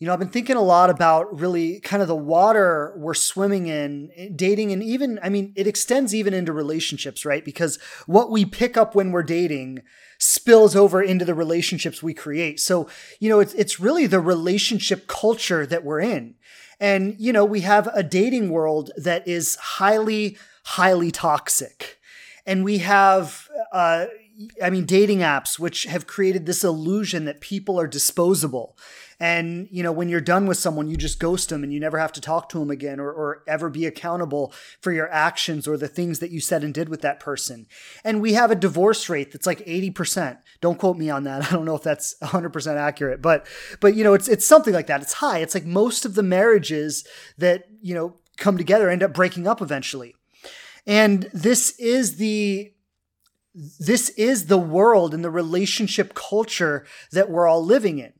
[0.00, 3.68] You know, I've been thinking a lot about really kind of the water we're swimming
[3.68, 7.44] in, dating, and even, I mean, it extends even into relationships, right?
[7.44, 9.82] Because what we pick up when we're dating
[10.18, 12.60] spills over into the relationships we create.
[12.60, 12.88] So,
[13.20, 16.34] you know, it's, it's really the relationship culture that we're in.
[16.80, 21.98] And, you know, we have a dating world that is highly, highly toxic.
[22.44, 24.06] And we have, uh,
[24.62, 28.76] I mean, dating apps, which have created this illusion that people are disposable
[29.18, 31.98] and, you know, when you're done with someone, you just ghost them and you never
[31.98, 35.76] have to talk to them again or, or ever be accountable for your actions or
[35.76, 37.66] the things that you said and did with that person.
[38.04, 40.38] And we have a divorce rate that's like 80%.
[40.60, 41.44] Don't quote me on that.
[41.50, 43.46] I don't know if that's 100% accurate, but,
[43.80, 45.00] but, you know, it's, it's something like that.
[45.00, 45.38] It's high.
[45.38, 47.06] It's like most of the marriages
[47.38, 50.14] that, you know, come together end up breaking up eventually.
[50.86, 52.72] And this is the
[53.78, 58.12] this is the world and the relationship culture that we're all living in.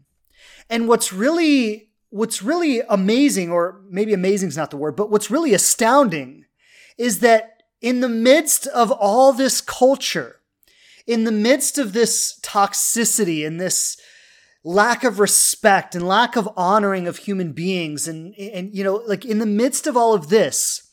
[0.68, 5.30] And what's really what's really amazing, or maybe amazing is not the word, but what's
[5.30, 6.44] really astounding
[6.96, 10.40] is that in the midst of all this culture,
[11.06, 13.96] in the midst of this toxicity and this
[14.64, 19.24] lack of respect and lack of honoring of human beings and and you know like
[19.24, 20.90] in the midst of all of this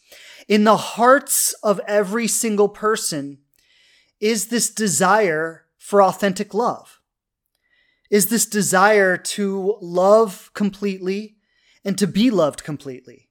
[0.48, 3.40] in the hearts of every single person
[4.20, 7.00] is this desire for authentic love
[8.14, 11.36] is this desire to love completely
[11.84, 13.28] and to be loved completely.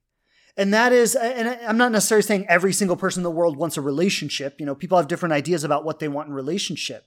[0.57, 3.77] And that is, and I'm not necessarily saying every single person in the world wants
[3.77, 4.57] a relationship.
[4.59, 7.07] You know, people have different ideas about what they want in relationship.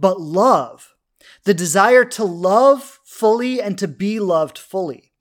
[0.00, 0.94] But love,
[1.44, 5.12] the desire to love fully and to be loved fully,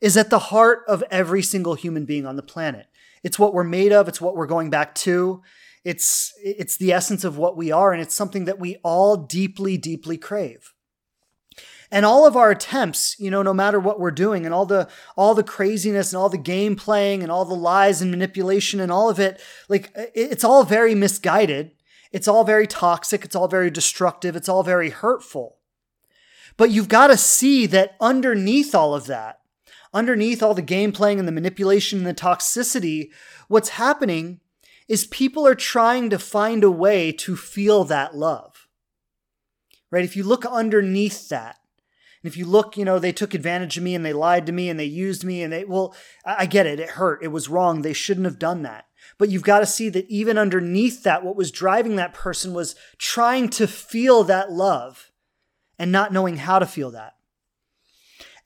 [0.00, 2.88] is at the heart of every single human being on the planet.
[3.22, 5.40] It's what we're made of, it's what we're going back to.
[5.84, 9.76] It's it's the essence of what we are and it's something that we all deeply
[9.76, 10.71] deeply crave
[11.92, 14.88] and all of our attempts you know no matter what we're doing and all the
[15.16, 18.90] all the craziness and all the game playing and all the lies and manipulation and
[18.90, 21.72] all of it like it's all very misguided.
[22.10, 23.24] It's all very toxic.
[23.24, 24.36] It's all very destructive.
[24.36, 25.56] It's all very hurtful.
[26.58, 29.38] But you've got to see that underneath all of that
[29.94, 33.10] underneath all the game playing and the manipulation and the toxicity
[33.48, 34.40] what's happening
[34.88, 38.66] is people are trying to find a way to feel that love.
[39.90, 40.04] Right?
[40.04, 41.58] If you look underneath that
[42.22, 44.52] and if you look, you know, they took advantage of me and they lied to
[44.52, 45.94] me and they used me and they, well,
[46.24, 46.78] I get it.
[46.78, 47.22] It hurt.
[47.22, 47.82] It was wrong.
[47.82, 48.86] They shouldn't have done that.
[49.18, 52.76] But you've got to see that even underneath that, what was driving that person was
[52.96, 55.10] trying to feel that love
[55.78, 57.14] and not knowing how to feel that.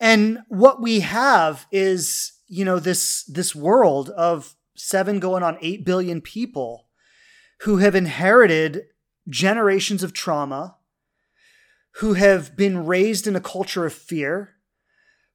[0.01, 5.85] And what we have is, you know, this, this world of seven going on eight
[5.85, 6.89] billion people
[7.61, 8.85] who have inherited
[9.29, 10.76] generations of trauma
[11.99, 14.57] who have been raised in a culture of fear,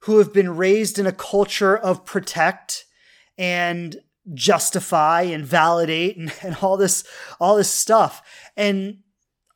[0.02, 2.86] who have been raised in a culture of protect
[3.38, 3.98] and
[4.34, 7.04] justify and validate and, and all this
[7.40, 8.22] all this stuff.
[8.56, 9.00] And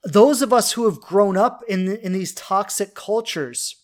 [0.04, 3.76] those of us who have grown up in, in these toxic cultures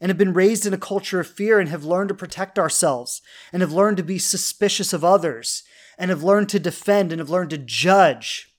[0.00, 3.22] and have been raised in a culture of fear and have learned to protect ourselves
[3.52, 5.64] and have learned to be suspicious of others
[5.98, 8.54] and have learned to defend and have learned to judge.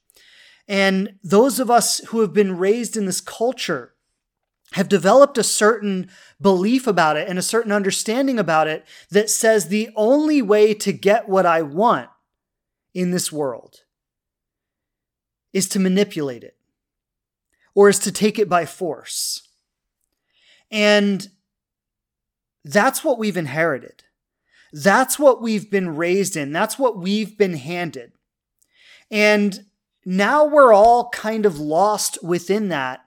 [0.67, 3.93] And those of us who have been raised in this culture
[4.73, 9.67] have developed a certain belief about it and a certain understanding about it that says
[9.67, 12.09] the only way to get what I want
[12.93, 13.81] in this world
[15.53, 16.55] is to manipulate it
[17.73, 19.47] or is to take it by force.
[20.69, 21.29] And
[22.63, 24.03] that's what we've inherited.
[24.71, 26.51] That's what we've been raised in.
[26.51, 28.11] That's what we've been handed.
[29.09, 29.65] And
[30.05, 33.01] now we're all kind of lost within that,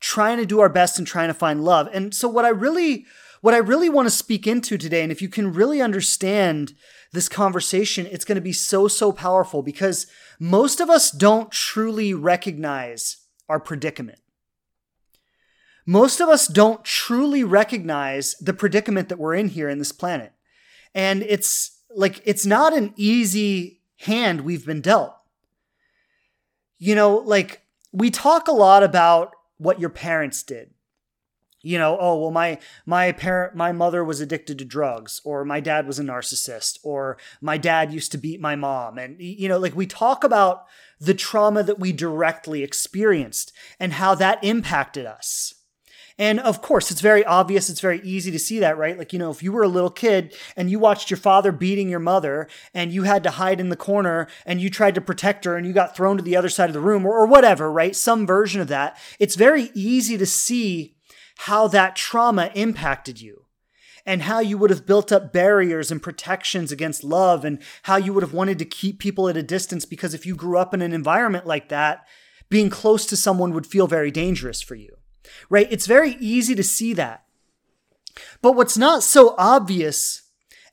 [0.00, 1.88] trying to do our best and trying to find love.
[1.92, 3.06] And so what I really
[3.40, 6.72] what I really want to speak into today and if you can really understand
[7.12, 10.06] this conversation, it's going to be so so powerful because
[10.40, 13.18] most of us don't truly recognize
[13.48, 14.18] our predicament.
[15.86, 20.32] Most of us don't truly recognize the predicament that we're in here in this planet.
[20.94, 25.14] And it's like, it's not an easy hand we've been dealt.
[26.78, 27.62] You know, like,
[27.92, 29.34] we talk a lot about
[29.64, 30.70] what your parents did.
[31.62, 35.60] You know, oh well, my my parent, my mother was addicted to drugs, or my
[35.60, 39.58] dad was a narcissist, or my dad used to beat my mom, and you know,
[39.58, 40.66] like we talk about
[41.00, 45.53] the trauma that we directly experienced and how that impacted us.
[46.16, 48.96] And of course, it's very obvious, it's very easy to see that, right?
[48.96, 51.88] Like, you know, if you were a little kid and you watched your father beating
[51.88, 55.44] your mother and you had to hide in the corner and you tried to protect
[55.44, 57.70] her and you got thrown to the other side of the room or, or whatever,
[57.70, 57.96] right?
[57.96, 60.94] Some version of that, it's very easy to see
[61.38, 63.46] how that trauma impacted you
[64.06, 68.12] and how you would have built up barriers and protections against love and how you
[68.12, 70.80] would have wanted to keep people at a distance because if you grew up in
[70.80, 72.06] an environment like that,
[72.50, 74.94] being close to someone would feel very dangerous for you
[75.48, 75.68] right?
[75.70, 77.24] It's very easy to see that.
[78.42, 80.22] But what's not so obvious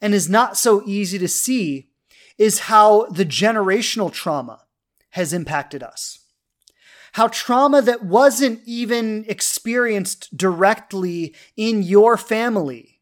[0.01, 1.89] and is not so easy to see
[2.38, 4.62] is how the generational trauma
[5.12, 6.19] has impacted us.
[7.13, 13.01] How trauma that wasn't even experienced directly in your family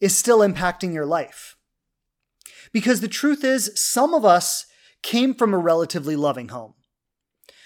[0.00, 1.56] is still impacting your life.
[2.72, 4.66] Because the truth is, some of us
[5.02, 6.74] came from a relatively loving home.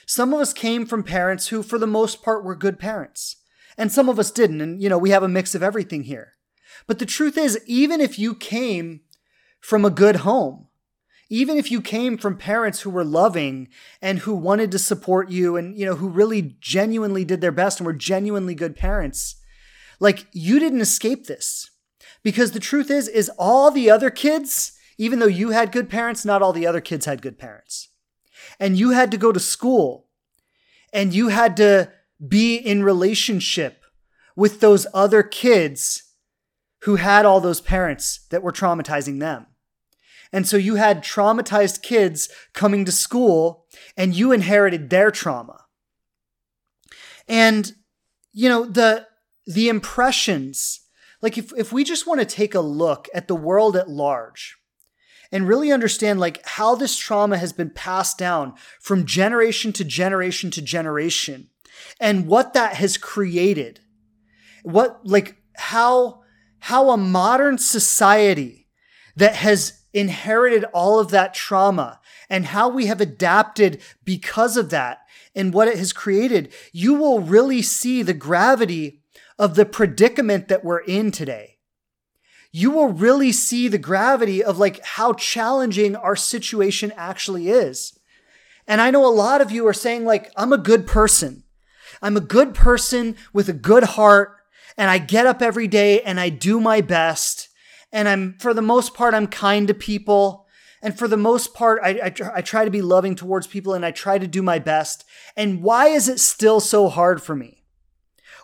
[0.06, 3.36] Some of us came from parents who, for the most part, were good parents.
[3.76, 4.60] And some of us didn't.
[4.60, 6.34] And, you know, we have a mix of everything here.
[6.86, 9.00] But the truth is, even if you came
[9.60, 10.68] from a good home,
[11.28, 13.66] even if you came from parents who were loving
[14.00, 17.80] and who wanted to support you and, you know, who really genuinely did their best
[17.80, 19.34] and were genuinely good parents,
[19.98, 21.68] like you didn't escape this.
[22.22, 26.24] Because the truth is, is all the other kids, even though you had good parents,
[26.24, 27.88] not all the other kids had good parents
[28.58, 30.06] and you had to go to school
[30.92, 31.92] and you had to
[32.26, 33.84] be in relationship
[34.34, 36.02] with those other kids
[36.82, 39.46] who had all those parents that were traumatizing them.
[40.32, 43.66] And so you had traumatized kids coming to school
[43.96, 45.64] and you inherited their trauma.
[47.28, 47.72] And
[48.32, 49.06] you know, the
[49.46, 50.80] the impressions
[51.22, 54.55] like if if we just want to take a look at the world at large,
[55.36, 60.50] and really understand like how this trauma has been passed down from generation to generation
[60.50, 61.50] to generation
[62.00, 63.80] and what that has created.
[64.62, 66.22] What like how
[66.60, 68.66] how a modern society
[69.14, 72.00] that has inherited all of that trauma
[72.30, 75.00] and how we have adapted because of that
[75.34, 79.02] and what it has created you will really see the gravity
[79.38, 81.55] of the predicament that we're in today
[82.56, 87.98] you will really see the gravity of like how challenging our situation actually is.
[88.66, 91.42] And I know a lot of you are saying like, I'm a good person.
[92.00, 94.38] I'm a good person with a good heart
[94.78, 97.50] and I get up every day and I do my best.
[97.92, 100.46] And I'm, for the most part, I'm kind to people.
[100.80, 103.84] And for the most part, I, I, I, try to be loving towards people and
[103.84, 105.04] I try to do my best.
[105.36, 107.55] And why is it still so hard for me?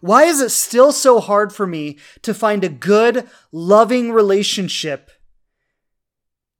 [0.02, 5.12] Why is it still so hard for me to find a good, loving relationship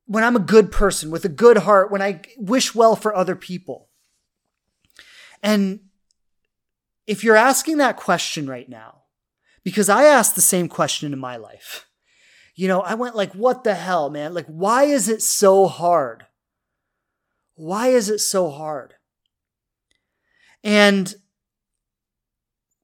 [0.07, 3.35] when I'm a good person with a good heart, when I wish well for other
[3.35, 3.89] people?
[5.43, 5.81] And
[7.09, 9.03] if you're asking that question right now,
[9.65, 11.89] because I asked the same question in my life,
[12.55, 14.35] you know, I went like, what the hell, man?
[14.35, 16.27] Like, why is it so hard?
[17.57, 18.95] Why is it so hard?
[20.63, 21.13] And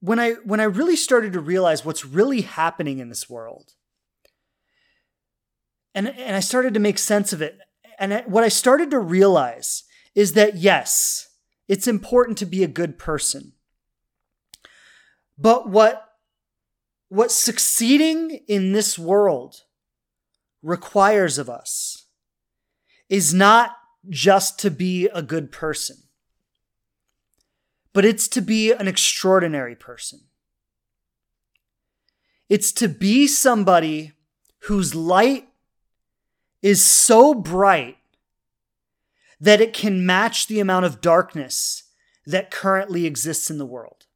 [0.00, 3.72] when I when I really started to realize what's really happening in this world,
[5.94, 7.58] and and I started to make sense of it,
[7.98, 11.28] and what I started to realize is that yes,
[11.66, 13.52] it's important to be a good person,
[15.36, 16.04] but what
[17.08, 19.62] what succeeding in this world
[20.62, 22.06] requires of us
[23.08, 23.76] is not
[24.08, 25.96] just to be a good person
[27.98, 30.20] but it's to be an extraordinary person.
[32.48, 34.12] It's to be somebody
[34.66, 35.48] whose light
[36.62, 37.96] is so bright
[39.40, 41.90] that it can match the amount of darkness
[42.24, 44.06] that currently exists in the world.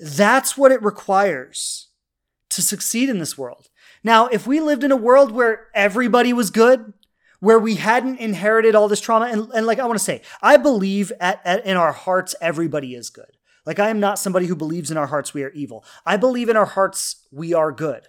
[0.00, 1.88] That's what it requires
[2.48, 3.68] to succeed in this world.
[4.02, 6.94] Now, if we lived in a world where everybody was good,
[7.40, 10.56] where we hadn't inherited all this trauma, and, and like I want to say, I
[10.56, 13.36] believe at, at in our hearts everybody is good.
[13.66, 15.84] Like I am not somebody who believes in our hearts we are evil.
[16.04, 18.08] I believe in our hearts we are good.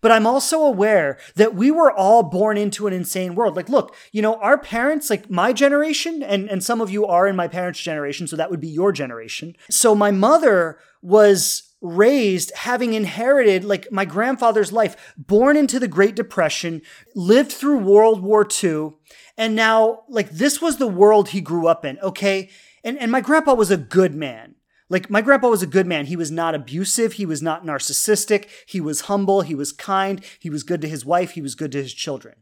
[0.00, 3.56] But I'm also aware that we were all born into an insane world.
[3.56, 7.26] Like, look, you know, our parents, like my generation, and, and some of you are
[7.26, 9.56] in my parents' generation, so that would be your generation.
[9.70, 16.14] So my mother was raised having inherited like my grandfather's life, born into the Great
[16.14, 16.82] Depression,
[17.14, 18.92] lived through World War II,
[19.36, 22.50] and now like this was the world he grew up in, okay?
[22.84, 24.56] And and my grandpa was a good man.
[24.88, 26.06] Like my grandpa was a good man.
[26.06, 30.50] He was not abusive, he was not narcissistic, he was humble, he was kind, he
[30.50, 32.34] was good to his wife, he was good to his children.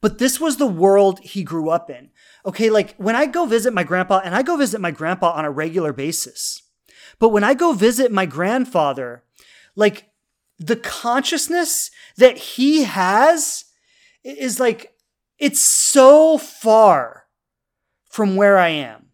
[0.00, 2.10] But this was the world he grew up in.
[2.46, 5.44] Okay, like when I go visit my grandpa, and I go visit my grandpa on
[5.44, 6.62] a regular basis,
[7.18, 9.24] but when I go visit my grandfather,
[9.74, 10.10] like
[10.58, 13.64] the consciousness that he has
[14.24, 14.94] is like,
[15.38, 17.24] it's so far
[18.10, 19.08] from where I am.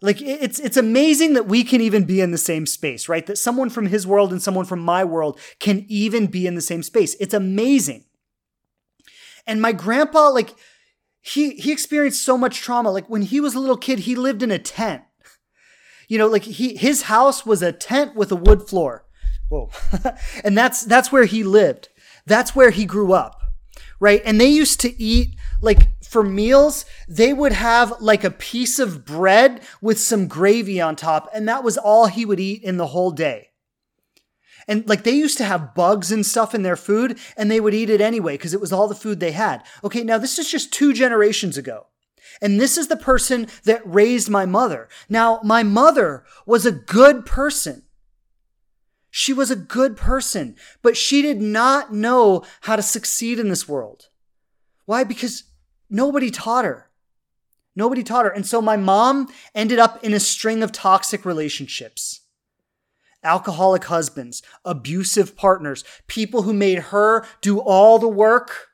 [0.00, 3.26] Like it's it's amazing that we can even be in the same space, right?
[3.26, 6.60] That someone from his world and someone from my world can even be in the
[6.60, 7.16] same space.
[7.18, 8.04] It's amazing.
[9.44, 10.54] And my grandpa like
[11.20, 12.92] he he experienced so much trauma.
[12.92, 15.02] Like when he was a little kid, he lived in a tent.
[16.08, 19.04] You know, like he his house was a tent with a wood floor.
[19.48, 19.70] Whoa.
[20.44, 21.88] and that's that's where he lived.
[22.26, 23.40] That's where he grew up.
[24.00, 24.22] Right?
[24.24, 29.04] And they used to eat like for meals, they would have like a piece of
[29.04, 32.88] bread with some gravy on top, and that was all he would eat in the
[32.88, 33.50] whole day.
[34.66, 37.74] And like they used to have bugs and stuff in their food, and they would
[37.74, 39.64] eat it anyway because it was all the food they had.
[39.82, 41.86] Okay, now this is just two generations ago.
[42.40, 44.88] And this is the person that raised my mother.
[45.08, 47.82] Now, my mother was a good person.
[49.10, 53.68] She was a good person, but she did not know how to succeed in this
[53.68, 54.08] world.
[54.84, 55.04] Why?
[55.04, 55.44] Because
[55.88, 56.90] nobody taught her.
[57.74, 58.30] Nobody taught her.
[58.30, 62.20] And so my mom ended up in a string of toxic relationships
[63.24, 68.68] alcoholic husbands, abusive partners, people who made her do all the work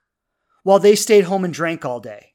[0.64, 2.33] while they stayed home and drank all day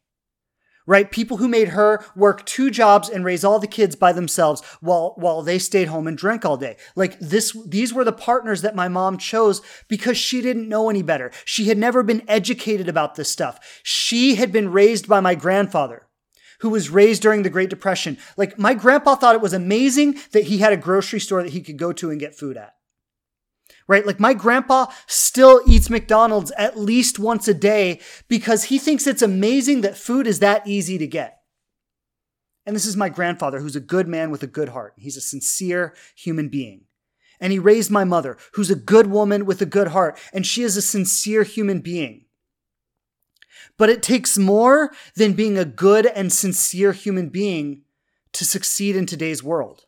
[0.89, 1.11] right?
[1.11, 5.13] People who made her work two jobs and raise all the kids by themselves while
[5.17, 6.77] while they stayed home and drank all day.
[6.95, 11.03] Like this these were the partners that my mom chose because she didn't know any
[11.03, 11.29] better.
[11.45, 13.81] She had never been educated about this stuff.
[13.83, 16.07] She had been raised by my grandfather
[16.61, 18.17] who was raised during the Great Depression.
[18.35, 21.61] Like my grandpa thought it was amazing that he had a grocery store that he
[21.61, 22.73] could go to and get food at
[23.89, 24.05] right?
[24.05, 29.23] Like my grandpa still eats McDonald's at least once a day because he thinks it's
[29.23, 31.39] amazing that food is that easy to get.
[32.67, 34.93] And this is my grandfather, who's a good man with a good heart.
[34.97, 36.85] He's a sincere human being.
[37.39, 40.61] And he raised my mother, who's a good woman with a good heart, and she
[40.61, 42.25] is a sincere human being.
[43.75, 47.83] But it takes more than being a good and sincere human being
[48.33, 49.85] to succeed in today's world.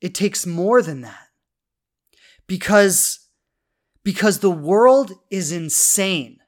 [0.00, 1.25] It takes more than that
[2.46, 3.26] because
[4.06, 6.38] because the world is insane.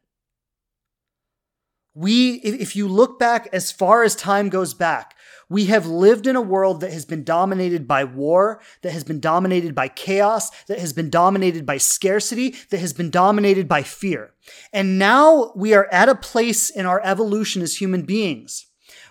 [1.93, 5.17] We, if you look back as far as time goes back,
[5.49, 9.19] we have lived in a world that has been dominated by war, that has been
[9.19, 14.35] dominated by chaos, that has been dominated by scarcity, that has been dominated by fear.
[14.73, 18.67] And now we are at a place in our evolution as human beings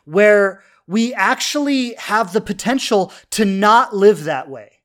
[0.05, 4.76] where we actually have the potential to not live that way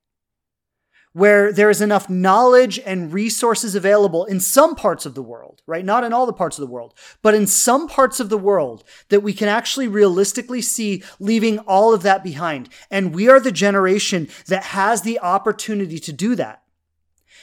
[1.12, 5.84] where there is enough knowledge and resources available in some parts of the world, right?
[5.84, 8.84] Not in all the parts of the world, but in some parts of the world
[9.10, 12.68] that we can actually realistically see leaving all of that behind.
[12.90, 16.62] And we are the generation that has the opportunity to do that.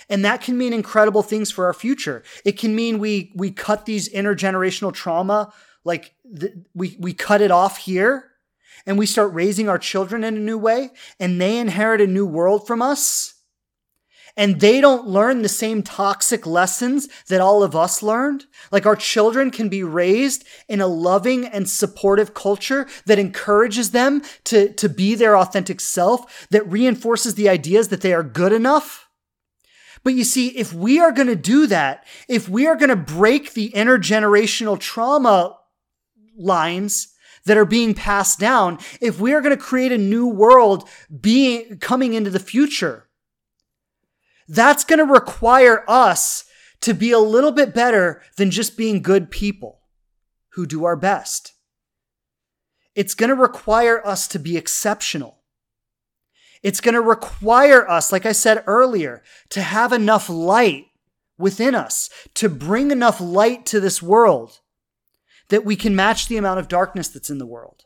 [0.09, 2.23] And that can mean incredible things for our future.
[2.43, 6.15] It can mean we, we cut these intergenerational trauma, like
[6.73, 8.31] we, we cut it off here
[8.87, 12.25] and we start raising our children in a new way and they inherit a new
[12.25, 13.35] world from us
[14.39, 18.45] and they don't learn the same toxic lessons that all of us learned.
[18.71, 24.21] Like our children can be raised in a loving and supportive culture that encourages them
[24.45, 29.09] to, to be their authentic self, that reinforces the ideas that they are good enough.
[30.05, 32.95] But you see, if we are going to do that, if we are going to
[32.95, 35.57] break the intergenerational trauma
[36.37, 37.13] lines,
[37.45, 40.87] that are being passed down, if we are going to create a new world
[41.19, 43.08] being coming into the future,
[44.49, 46.43] that's going to require us
[46.81, 49.81] to be a little bit better than just being good people
[50.53, 51.53] who do our best.
[52.95, 55.37] It's going to require us to be exceptional.
[56.63, 60.87] It's going to require us, like I said earlier, to have enough light
[61.37, 64.59] within us, to bring enough light to this world
[65.49, 67.85] that we can match the amount of darkness that's in the world.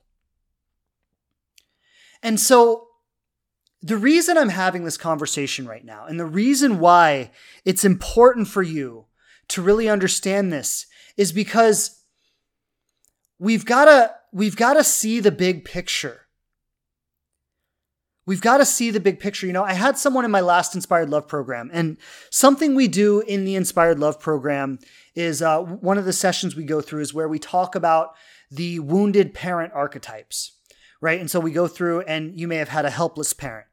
[2.24, 2.88] And so,
[3.84, 7.32] the reason I'm having this conversation right now, and the reason why
[7.66, 9.06] it's important for you
[9.50, 10.88] to really understand this,
[11.18, 12.02] is because
[13.38, 16.24] we've got to we've got to see the big picture
[18.25, 19.46] We've got to see the big picture.
[19.46, 21.98] You know, I had someone in my last Inspired Love program, and
[22.30, 24.80] something we do in the Inspired Love program
[25.13, 28.16] is uh, one of the sessions we go through is where we talk about
[28.50, 30.54] the wounded parent archetypes,
[31.02, 31.20] right?
[31.20, 33.68] And so we go through, and you may have had a helpless parent,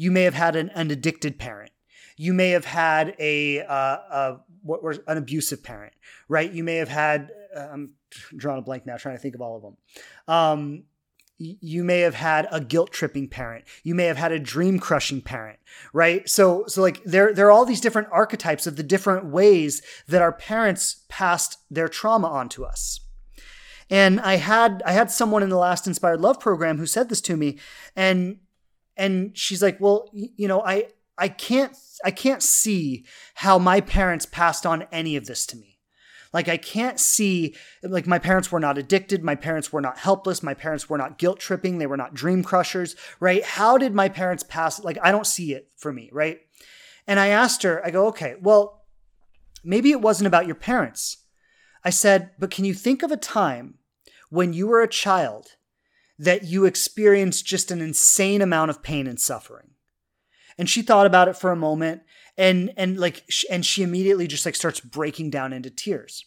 [0.00, 1.72] you may have had an, an addicted parent,
[2.16, 5.92] you may have had a, uh, a what was an abusive parent,
[6.26, 6.50] right?
[6.50, 7.30] You may have had.
[7.54, 7.90] Uh, I'm
[8.34, 9.76] drawing a blank now, trying to think of all of them.
[10.26, 10.84] Um,
[11.38, 15.22] you may have had a guilt tripping parent you may have had a dream crushing
[15.22, 15.58] parent
[15.94, 19.80] right so so like there there are all these different archetypes of the different ways
[20.06, 23.00] that our parents passed their trauma onto us
[23.88, 27.22] and i had i had someone in the last inspired love program who said this
[27.22, 27.58] to me
[27.96, 28.36] and
[29.00, 30.86] and she's like well you know i
[31.18, 33.04] i can't i can't see
[33.34, 35.70] how my parents passed on any of this to me
[36.32, 40.42] like I can't see like my parents were not addicted, my parents were not helpless,
[40.42, 43.42] my parents were not guilt tripping, they were not dream crushers, right?
[43.42, 46.40] How did my parents pass like I don't see it for me, right?
[47.06, 48.84] And I asked her, I go, "Okay, well,
[49.64, 51.16] maybe it wasn't about your parents."
[51.84, 53.78] I said, "But can you think of a time
[54.28, 55.56] when you were a child
[56.20, 59.70] that you experience just an insane amount of pain and suffering?"
[60.56, 62.02] And she thought about it for a moment
[62.36, 66.24] and and like and she immediately just like starts breaking down into tears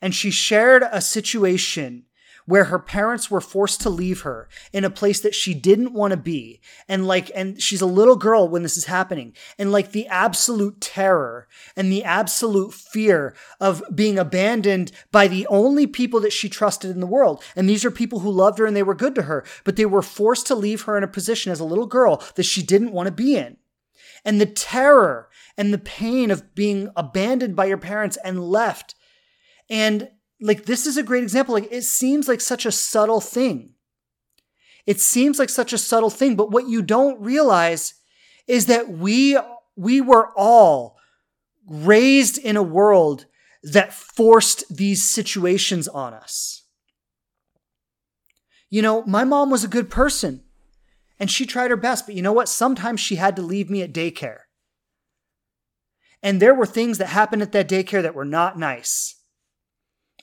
[0.00, 2.04] and she shared a situation
[2.50, 6.10] where her parents were forced to leave her in a place that she didn't want
[6.10, 6.60] to be.
[6.88, 9.34] And like and she's a little girl when this is happening.
[9.58, 15.86] And like the absolute terror and the absolute fear of being abandoned by the only
[15.86, 17.42] people that she trusted in the world.
[17.56, 19.86] And these are people who loved her and they were good to her but they
[19.86, 22.92] were forced to leave her in a position as a little girl that she didn't
[22.92, 23.56] want to be in.
[24.24, 28.94] And the terror and the pain of being abandoned by your parents and left.
[29.68, 31.54] And like, this is a great example.
[31.54, 33.74] Like, it seems like such a subtle thing.
[34.86, 37.94] It seems like such a subtle thing, but what you don't realize
[38.46, 39.38] is that we,
[39.76, 40.96] we were all
[41.66, 43.26] raised in a world
[43.62, 46.64] that forced these situations on us.
[48.70, 50.42] You know, my mom was a good person
[51.18, 52.48] and she tried her best, but you know what?
[52.48, 54.38] Sometimes she had to leave me at daycare.
[56.22, 59.16] And there were things that happened at that daycare that were not nice.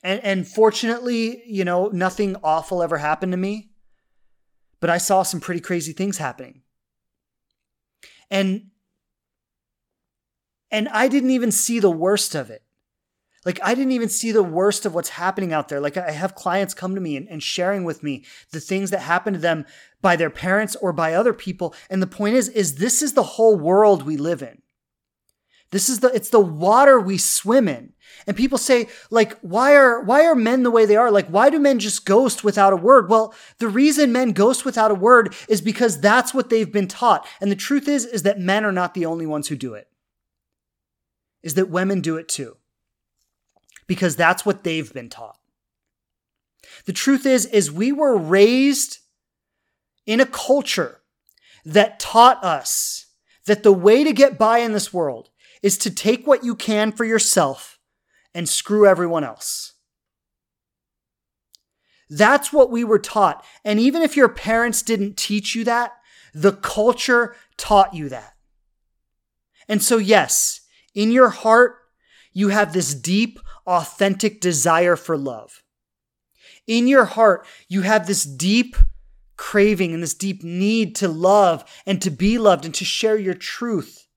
[0.08, 3.72] And, and fortunately, you know, nothing awful ever happened to me.
[4.80, 6.62] But I saw some pretty crazy things happening.
[8.30, 8.70] And
[10.70, 12.62] and I didn't even see the worst of it.
[13.44, 15.80] Like, I didn't even see the worst of what's happening out there.
[15.80, 19.00] Like, I have clients come to me and, and, sharing with me the things that
[19.00, 19.64] happen to them
[20.02, 21.74] by their parents or by other people.
[21.88, 24.60] And the point is, is this is the whole world we live in.
[25.70, 27.92] This is the it's the water we swim in.
[28.26, 31.10] And people say like why are why are men the way they are?
[31.10, 33.10] Like why do men just ghost without a word?
[33.10, 37.26] Well, the reason men ghost without a word is because that's what they've been taught.
[37.40, 39.88] And the truth is is that men are not the only ones who do it.
[41.42, 42.56] Is that women do it too.
[43.86, 45.38] Because that's what they've been taught.
[46.86, 48.98] The truth is is we were raised
[50.06, 51.02] in a culture
[51.66, 53.06] that taught us
[53.44, 55.28] that the way to get by in this world
[55.62, 57.78] is to take what you can for yourself
[58.34, 59.74] and screw everyone else.
[62.10, 63.44] That's what we were taught.
[63.64, 65.92] And even if your parents didn't teach you that,
[66.32, 68.34] the culture taught you that.
[69.68, 70.60] And so, yes,
[70.94, 71.76] in your heart,
[72.32, 75.62] you have this deep, authentic desire for love.
[76.66, 78.76] In your heart, you have this deep
[79.36, 83.34] craving and this deep need to love and to be loved and to share your
[83.34, 84.07] truth.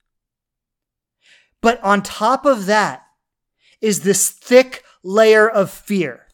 [1.62, 3.06] But on top of that
[3.80, 6.28] is this thick layer of fear.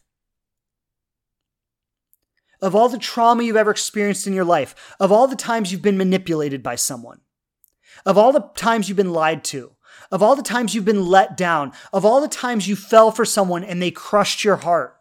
[2.60, 5.82] Of all the trauma you've ever experienced in your life, of all the times you've
[5.82, 7.20] been manipulated by someone,
[8.04, 9.72] of all the times you've been lied to,
[10.10, 13.24] of all the times you've been let down, of all the times you fell for
[13.24, 14.96] someone and they crushed your heart.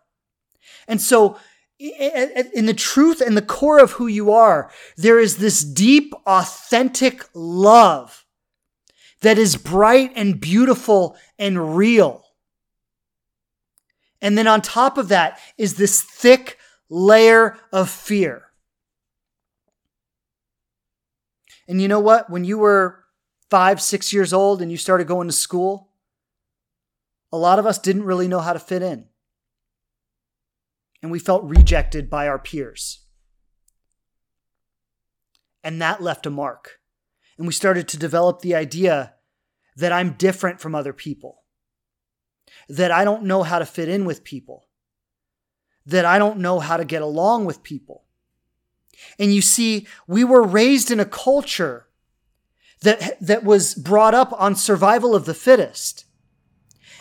[0.88, 1.38] And so,
[1.80, 7.24] in the truth and the core of who you are, there is this deep, authentic
[7.34, 8.26] love
[9.22, 12.24] that is bright and beautiful and real.
[14.22, 16.58] And then on top of that is this thick
[16.90, 18.44] layer of fear.
[21.68, 22.30] And you know what?
[22.30, 23.04] When you were
[23.50, 25.90] five, six years old and you started going to school,
[27.32, 29.06] a lot of us didn't really know how to fit in.
[31.02, 33.00] And we felt rejected by our peers.
[35.64, 36.80] And that left a mark.
[37.38, 39.14] And we started to develop the idea
[39.76, 41.44] that I'm different from other people,
[42.68, 44.68] that I don't know how to fit in with people,
[45.86, 48.04] that I don't know how to get along with people.
[49.20, 51.88] And you see, we were raised in a culture
[52.82, 56.06] that, that was brought up on survival of the fittest.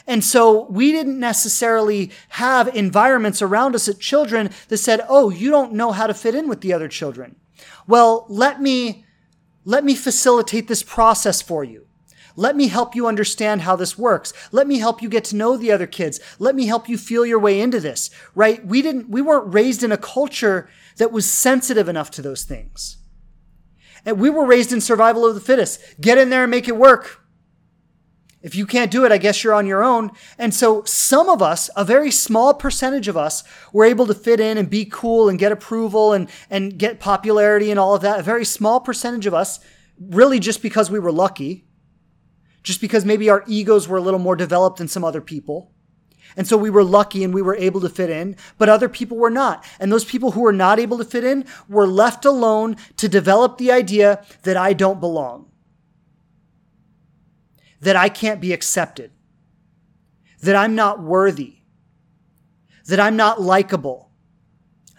[0.07, 5.51] And so we didn't necessarily have environments around us at children that said, Oh, you
[5.51, 7.37] don't know how to fit in with the other children.
[7.87, 9.06] Well, let me,
[9.66, 11.87] let me facilitate this process for you.
[12.37, 14.33] Let me help you understand how this works.
[14.52, 16.20] Let me help you get to know the other kids.
[16.38, 18.64] Let me help you feel your way into this, right?
[18.64, 22.98] We didn't, we weren't raised in a culture that was sensitive enough to those things.
[24.05, 25.81] And we were raised in survival of the fittest.
[26.00, 27.26] Get in there and make it work.
[28.46, 30.12] If you can't do it, I guess you're on your own.
[30.38, 34.38] And so some of us, a very small percentage of us, were able to fit
[34.38, 38.20] in and be cool and get approval and, and get popularity and all of that.
[38.20, 39.59] A very small percentage of us,
[39.98, 41.66] really just because we were lucky,
[42.62, 45.72] just because maybe our egos were a little more developed than some other people.
[46.37, 49.16] And so we were lucky and we were able to fit in, but other people
[49.16, 49.64] were not.
[49.80, 53.59] And those people who were not able to fit in were left alone to develop
[53.59, 55.50] the idea that I don't belong,
[57.81, 59.11] that I can't be accepted,
[60.43, 61.59] that I'm not worthy,
[62.87, 64.11] that I'm not likable,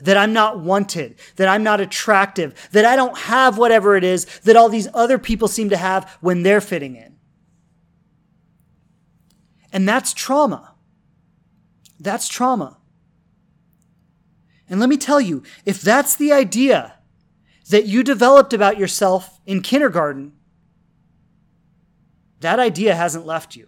[0.01, 4.25] that I'm not wanted, that I'm not attractive, that I don't have whatever it is
[4.41, 7.15] that all these other people seem to have when they're fitting in.
[9.73, 10.75] And that's trauma.
[11.99, 12.77] That's trauma.
[14.69, 16.95] And let me tell you, if that's the idea
[17.69, 20.33] that you developed about yourself in kindergarten,
[22.41, 23.66] that idea hasn't left you.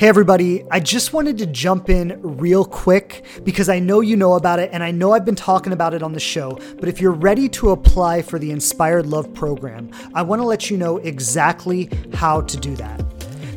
[0.00, 4.32] Hey, everybody, I just wanted to jump in real quick because I know you know
[4.32, 6.58] about it and I know I've been talking about it on the show.
[6.78, 10.70] But if you're ready to apply for the Inspired Love program, I want to let
[10.70, 12.98] you know exactly how to do that.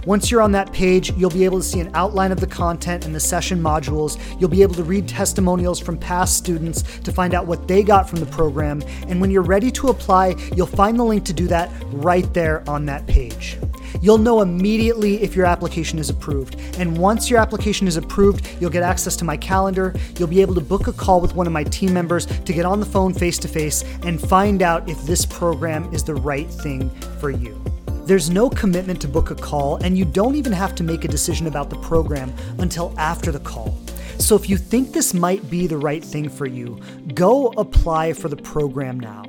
[0.06, 3.04] Once you're on that page, you'll be able to see an outline of the content
[3.04, 4.18] and the session modules.
[4.40, 8.08] You'll be able to read testimonials from past students to find out what they got
[8.08, 8.82] from the program.
[9.08, 12.68] And when you're ready to apply, you'll find the link to do that right there
[12.68, 13.58] on that page.
[14.00, 16.56] You'll know immediately if your application is approved.
[16.78, 19.94] And once your application is approved, you'll get access to my calendar.
[20.18, 22.64] You'll be able to book a call with one of my team members to get
[22.64, 26.50] on the phone face to face and find out if this program is the right
[26.50, 27.63] thing for you.
[28.06, 31.08] There's no commitment to book a call, and you don't even have to make a
[31.08, 33.78] decision about the program until after the call.
[34.18, 36.78] So if you think this might be the right thing for you,
[37.14, 39.24] go apply for the program now.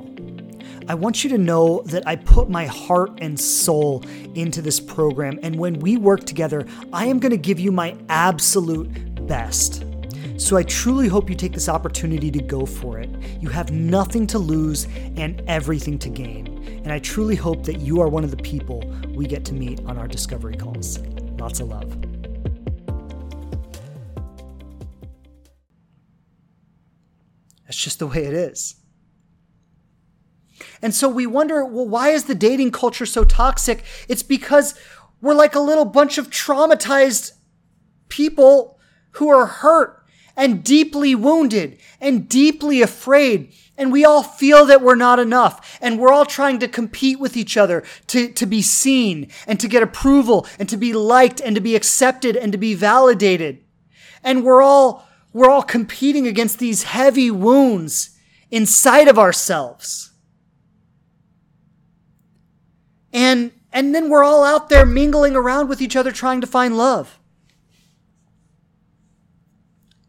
[0.90, 5.40] I want you to know that I put my heart and soul into this program,
[5.42, 9.84] and when we work together, I am going to give you my absolute best.
[10.38, 13.08] So I truly hope you take this opportunity to go for it.
[13.40, 16.82] You have nothing to lose and everything to gain.
[16.84, 19.80] And I truly hope that you are one of the people we get to meet
[19.86, 20.98] on our discovery calls.
[21.38, 21.90] Lots of love.
[27.64, 28.76] That's just the way it is.
[30.82, 33.82] And so we wonder, well, why is the dating culture so toxic?
[34.06, 34.78] It's because
[35.22, 37.32] we're like a little bunch of traumatized
[38.08, 38.78] people
[39.12, 39.95] who are hurt
[40.36, 43.52] and deeply wounded and deeply afraid.
[43.78, 45.78] And we all feel that we're not enough.
[45.80, 49.68] And we're all trying to compete with each other to, to be seen and to
[49.68, 53.62] get approval and to be liked and to be accepted and to be validated.
[54.22, 58.10] And we're all, we're all competing against these heavy wounds
[58.50, 60.12] inside of ourselves.
[63.12, 66.76] And, and then we're all out there mingling around with each other trying to find
[66.76, 67.18] love.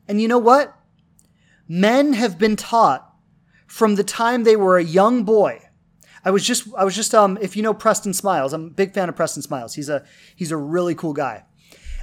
[0.08, 0.76] And you know what?
[1.68, 3.14] Men have been taught
[3.68, 5.64] from the time they were a young boy.
[6.24, 8.94] I was just I was just um if you know Preston Smiles, I'm a big
[8.94, 9.76] fan of Preston Smiles.
[9.76, 11.44] He's a he's a really cool guy.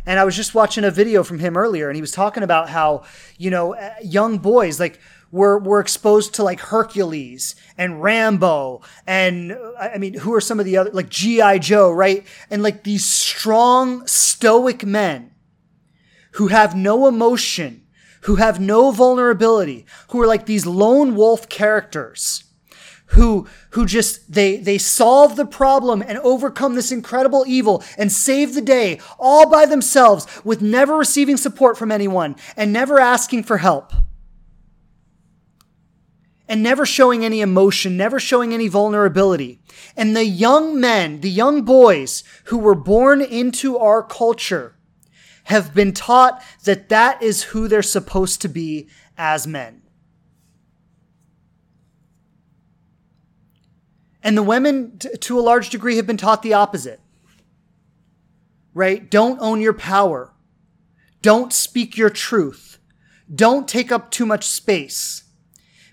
[0.06, 2.68] And I was just watching a video from him earlier, and he was talking about
[2.68, 3.04] how,
[3.38, 5.00] you know, uh, young boys, like,
[5.34, 10.60] were, were exposed to like Hercules and Rambo and uh, I mean, who are some
[10.60, 11.58] of the other, like G.I.
[11.58, 12.24] Joe, right?
[12.50, 15.32] And like these strong, stoic men
[16.34, 17.83] who have no emotion,
[18.24, 22.44] who have no vulnerability, who are like these lone wolf characters
[23.08, 28.54] who who just they they solve the problem and overcome this incredible evil and save
[28.54, 33.58] the day all by themselves with never receiving support from anyone and never asking for
[33.58, 33.92] help
[36.48, 39.60] and never showing any emotion, never showing any vulnerability.
[39.96, 44.76] And the young men, the young boys who were born into our culture
[45.44, 49.82] have been taught that that is who they're supposed to be as men.
[54.22, 57.00] And the women, to a large degree, have been taught the opposite.
[58.72, 59.08] Right?
[59.10, 60.32] Don't own your power.
[61.20, 62.78] Don't speak your truth.
[63.32, 65.24] Don't take up too much space.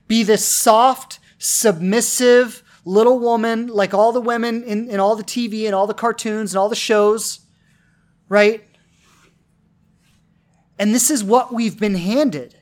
[0.08, 5.66] Be this soft, submissive little woman like all the women in, in all the TV
[5.66, 7.42] and all the cartoons and all the shows.
[8.30, 8.64] Right?
[10.82, 12.56] And this is what we've been handed.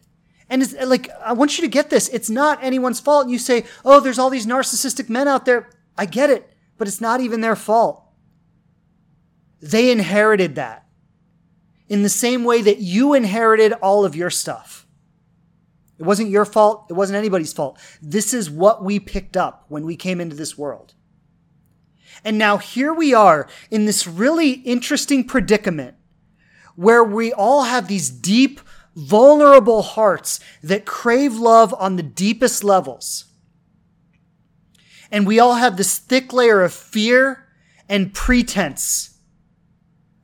[0.49, 2.10] And it's like, I want you to get this.
[2.10, 3.29] It's not anyone's fault.
[3.29, 5.69] You say, oh, there's all these narcissistic men out there.
[5.97, 8.03] I get it, but it's not even their fault.
[9.62, 10.86] They inherited that
[11.88, 14.86] in the same way that you inherited all of your stuff.
[15.97, 16.88] It wasn't your fault.
[16.89, 17.79] It wasn't anybody's fault.
[18.01, 20.93] This is what we picked up when we came into this world.
[22.25, 25.95] And now here we are in this really interesting predicament
[26.80, 28.62] where we all have these deep
[28.96, 33.26] vulnerable hearts that crave love on the deepest levels.
[35.12, 37.50] And we all have this thick layer of fear
[37.89, 39.18] and pretense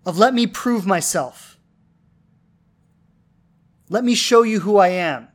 [0.06, 1.58] of let me prove myself.
[3.90, 5.28] Let me show you who I am.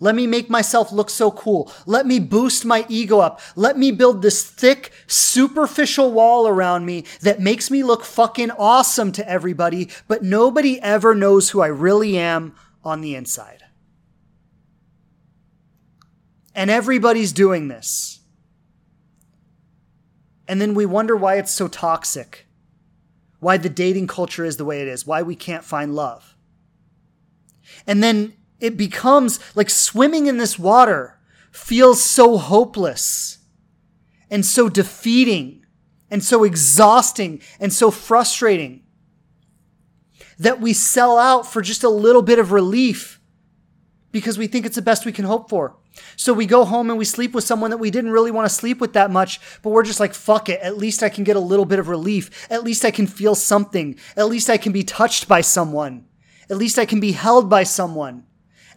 [0.00, 1.72] Let me make myself look so cool.
[1.84, 3.40] Let me boost my ego up.
[3.56, 9.10] Let me build this thick, superficial wall around me that makes me look fucking awesome
[9.12, 13.64] to everybody, but nobody ever knows who I really am on the inside.
[16.54, 18.20] And everybody's doing this.
[20.46, 22.46] And then we wonder why it's so toxic,
[23.40, 26.36] why the dating culture is the way it is, why we can't find love.
[27.86, 31.18] And then it becomes like swimming in this water
[31.50, 33.38] feels so hopeless
[34.30, 35.64] and so defeating
[36.10, 38.82] and so exhausting and so frustrating
[40.38, 43.20] that we sell out for just a little bit of relief
[44.12, 45.76] because we think it's the best we can hope for.
[46.16, 48.54] So we go home and we sleep with someone that we didn't really want to
[48.54, 50.60] sleep with that much, but we're just like, fuck it.
[50.60, 52.46] At least I can get a little bit of relief.
[52.50, 53.98] At least I can feel something.
[54.16, 56.06] At least I can be touched by someone.
[56.48, 58.24] At least I can be held by someone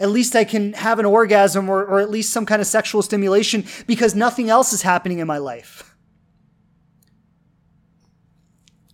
[0.02, 3.04] at least I can have an orgasm or, or at least some kind of sexual
[3.04, 5.96] stimulation because nothing else is happening in my life.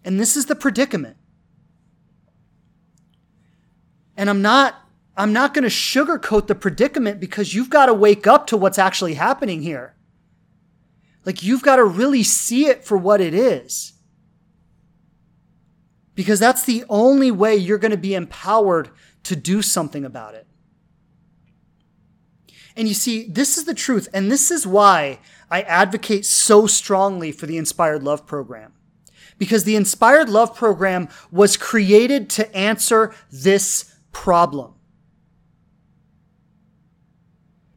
[0.04, 1.16] And this is the predicament.
[4.18, 4.76] And I'm not
[5.16, 8.78] I'm not going to sugarcoat the predicament because you've got to wake up to what's
[8.78, 9.96] actually happening here.
[11.26, 13.94] Like you've got to really see it for what it is.
[16.16, 18.90] Because that's the only way you're going to be empowered
[19.24, 20.47] to do something about it.
[22.78, 24.08] And you see, this is the truth.
[24.14, 28.74] And this is why I advocate so strongly for the Inspired Love program.
[29.40, 34.76] Because the Inspired Love program was created to answer this problem.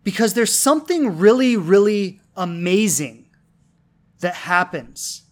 [0.04, 3.30] Because there's something really, really amazing
[4.20, 5.22] that happens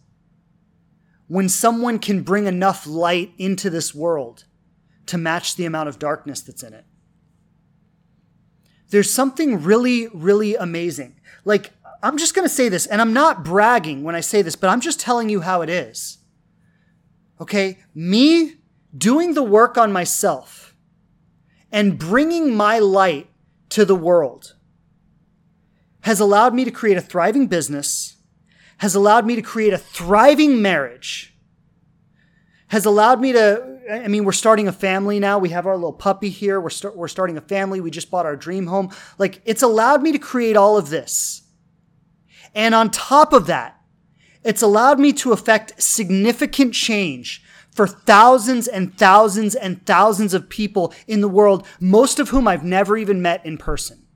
[1.27, 4.45] when someone can bring enough light into this world
[5.05, 6.87] to match the amount of darkness that's in it
[8.91, 11.21] there's something really, really amazing.
[11.45, 11.73] Like,
[12.03, 14.71] I'm just going to say this, and I'm not bragging when I say this, but
[14.71, 16.19] I'm just telling you how it is.
[17.41, 17.79] Okay?
[17.95, 18.55] Me
[18.97, 20.75] doing the work on myself
[21.71, 23.29] and bringing my light
[23.71, 24.55] to the world
[26.03, 28.17] has allowed me to create a thriving business,
[28.79, 31.35] has allowed me to create a thriving marriage,
[32.69, 35.39] has allowed me to I mean, we're starting a family now.
[35.39, 36.61] We have our little puppy here.
[36.61, 37.81] We're, start, we're starting a family.
[37.81, 38.91] We just bought our dream home.
[39.17, 41.43] Like, it's allowed me to create all of this.
[42.55, 43.81] And on top of that,
[44.45, 50.93] it's allowed me to affect significant change for thousands and thousands and thousands of people
[51.07, 54.07] in the world, most of whom I've never even met in person.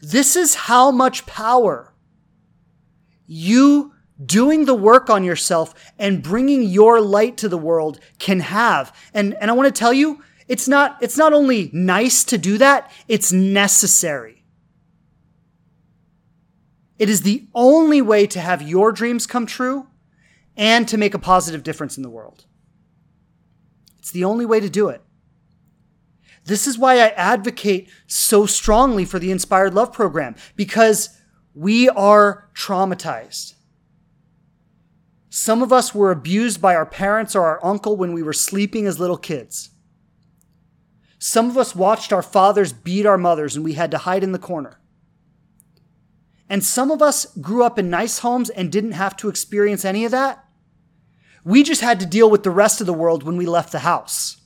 [0.00, 1.92] This is how much power
[3.26, 8.94] you doing the work on yourself and bringing your light to the world can have.
[9.14, 12.58] And, and I want to tell you, it's not, it's not only nice to do
[12.58, 14.44] that, it's necessary.
[16.98, 19.86] It is the only way to have your dreams come true
[20.56, 22.44] and to make a positive difference in the world.
[23.98, 25.02] It's the only way to do it.
[26.44, 31.10] This is why I advocate so strongly for the Inspired Love program because
[31.54, 33.54] we are traumatized.
[35.40, 38.88] Some of us were abused by our parents or our uncle when we were sleeping
[38.88, 39.70] as little kids.
[41.20, 44.32] Some of us watched our fathers beat our mothers and we had to hide in
[44.32, 44.80] the corner.
[46.48, 50.04] And some of us grew up in nice homes and didn't have to experience any
[50.04, 50.44] of that.
[51.44, 53.78] We just had to deal with the rest of the world when we left the
[53.78, 54.40] house.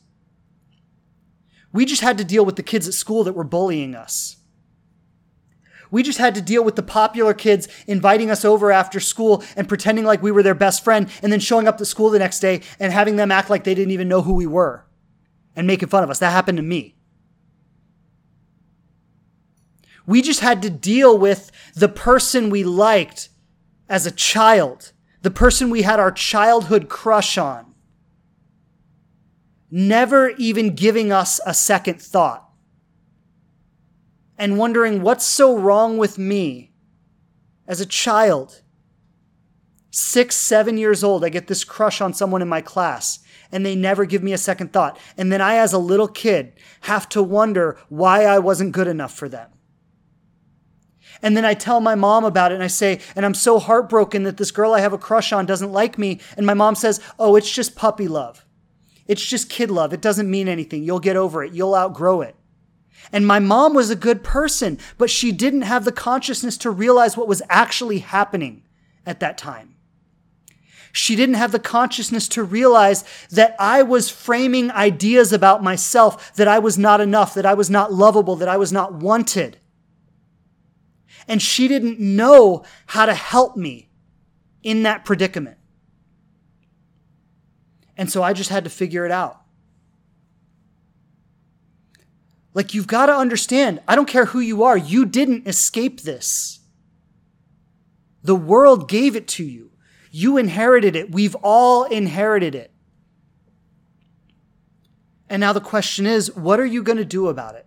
[1.73, 4.37] We just had to deal with the kids at school that were bullying us.
[5.93, 9.69] We just had to deal with the popular kids inviting us over after school and
[9.69, 12.41] pretending like we were their best friend and then showing up to school the next
[12.41, 14.87] day and having them act like they didn't even know who we were
[15.55, 16.19] and making fun of us.
[16.19, 16.97] That happened to me.
[20.07, 23.29] We just had to deal with the person we liked
[23.87, 27.75] as a child, the person we had our childhood crush on,
[29.71, 32.49] never even giving us a second thought
[34.43, 36.73] and wondering what's so wrong with me
[37.69, 38.61] as a child.
[39.93, 43.21] Six, seven years old, I get this crush on someone in my class
[43.53, 44.99] and they never give me a second thought.
[45.17, 49.15] And then I, as a little kid, have to wonder why I wasn't good enough
[49.15, 49.49] for them.
[51.23, 54.25] And then I tell my mom about it and I say, and I'm so heartbroken
[54.25, 56.19] that this girl I have a crush on doesn't like me.
[56.37, 58.45] And my mom says, oh, it's just puppy love.
[59.07, 59.93] It's just kid love.
[59.93, 60.83] It doesn't mean anything.
[60.83, 61.53] You'll get over it.
[61.53, 62.35] You'll outgrow it.
[63.11, 67.17] And my mom was a good person, but she didn't have the consciousness to realize
[67.17, 68.63] what was actually happening
[69.05, 69.75] at that time.
[70.93, 76.49] She didn't have the consciousness to realize that I was framing ideas about myself, that
[76.49, 79.59] I was not enough, that I was not lovable, that I was not wanted.
[81.27, 83.89] And she didn't know how to help me
[84.63, 85.57] in that predicament.
[87.97, 89.42] And so I just had to figure it out.
[92.55, 96.61] Like, you've got to understand, I don't care who you are, you didn't escape this.
[98.23, 99.71] The world gave it to you.
[100.11, 101.11] You inherited it.
[101.11, 102.73] We've all inherited it.
[105.29, 107.67] And now the question is what are you going to do about it?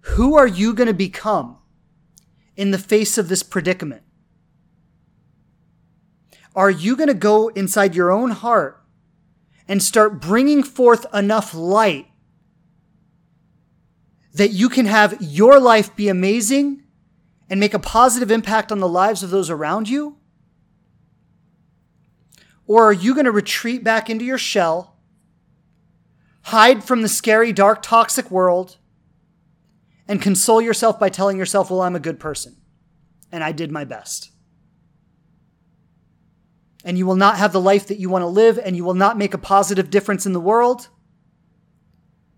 [0.00, 1.58] Who are you going to become
[2.56, 4.02] in the face of this predicament?
[6.56, 8.82] Are you going to go inside your own heart
[9.68, 12.06] and start bringing forth enough light
[14.34, 16.82] that you can have your life be amazing
[17.48, 20.16] and make a positive impact on the lives of those around you?
[22.66, 24.96] Or are you going to retreat back into your shell,
[26.42, 28.78] hide from the scary, dark, toxic world,
[30.08, 32.56] and console yourself by telling yourself, well, I'm a good person
[33.30, 34.30] and I did my best?
[36.84, 38.92] And you will not have the life that you want to live, and you will
[38.92, 40.88] not make a positive difference in the world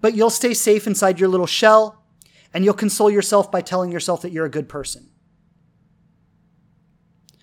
[0.07, 2.05] but you'll stay safe inside your little shell
[2.55, 5.11] and you'll console yourself by telling yourself that you're a good person.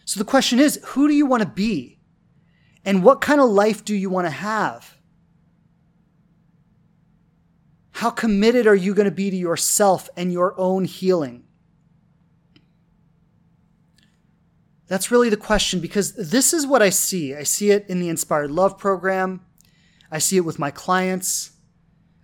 [0.05, 1.99] So the question is who do you want to be?
[2.85, 4.95] And what kind of life do you want to have?
[7.91, 11.43] How committed are you going to be to yourself and your own healing?
[14.87, 17.35] That's really the question because this is what I see.
[17.35, 19.41] I see it in the Inspired Love program.
[20.09, 21.52] I see it with my clients.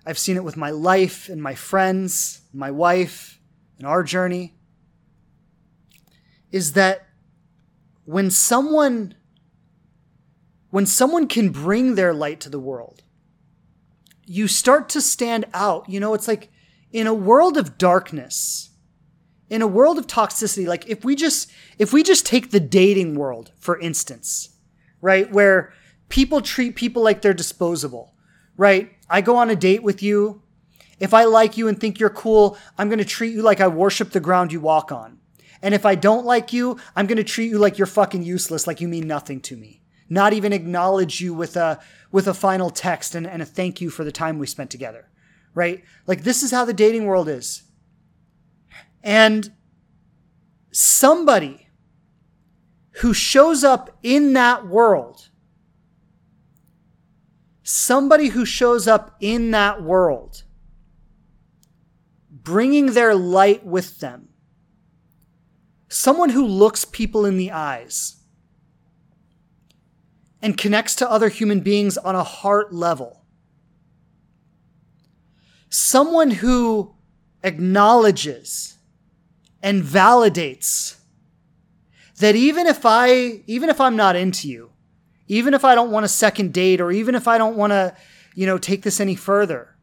[0.09, 3.39] I've seen it with my life and my friends, my wife,
[3.77, 4.55] and our journey.
[6.51, 7.07] Is that
[8.05, 9.13] when someone
[10.71, 13.03] when someone can bring their light to the world,
[14.25, 15.87] you start to stand out.
[15.87, 16.49] You know, it's like
[16.91, 18.71] in a world of darkness,
[19.47, 23.13] in a world of toxicity, like if we just if we just take the dating
[23.13, 24.55] world, for instance,
[25.01, 25.71] right, where
[26.09, 28.15] people treat people like they're disposable
[28.59, 28.91] right?
[29.09, 30.41] I go on a date with you.
[30.99, 33.69] If I like you and think you're cool, I'm going to treat you like I
[33.69, 35.17] worship the ground you walk on.
[35.61, 38.67] And if I don't like you, I'm going to treat you like you're fucking useless,
[38.67, 39.81] like you mean nothing to me.
[40.09, 41.79] Not even acknowledge you with a
[42.11, 45.07] with a final text and, and a thank you for the time we spent together.
[45.53, 45.83] Right?
[46.05, 47.63] Like this is how the dating world is.
[49.01, 49.53] And
[50.71, 51.69] somebody
[52.95, 55.28] who shows up in that world
[57.69, 60.43] somebody who shows up in that world,
[62.31, 64.29] bringing their light with them,
[65.87, 68.17] someone who looks people in the eyes
[70.41, 73.23] and connects to other human beings on a heart level.
[75.69, 76.95] Someone who
[77.43, 78.79] acknowledges
[79.61, 80.95] and validates
[82.17, 84.71] that even if I even if I'm not into you,
[85.29, 87.95] even if I don't want a second date or even if I don't want to,
[88.33, 89.77] you know, take this any further,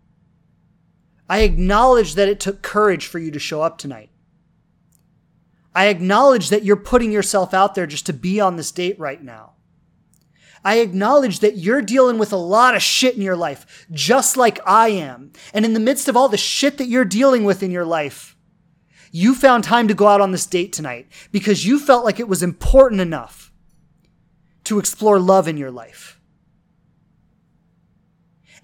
[1.31, 4.11] I acknowledge that it took courage for you to show up tonight.
[5.75, 9.23] I acknowledge that you're putting yourself out there just to be on this date right
[9.23, 9.53] now.
[10.65, 14.59] I acknowledge that you're dealing with a lot of shit in your life, just like
[14.67, 15.33] I am.
[15.55, 18.37] And in the midst of all the shit that you're dealing with in your life,
[19.13, 22.27] you found time to go out on this date tonight because you felt like it
[22.27, 23.46] was important enough
[24.67, 26.21] to explore love in your life.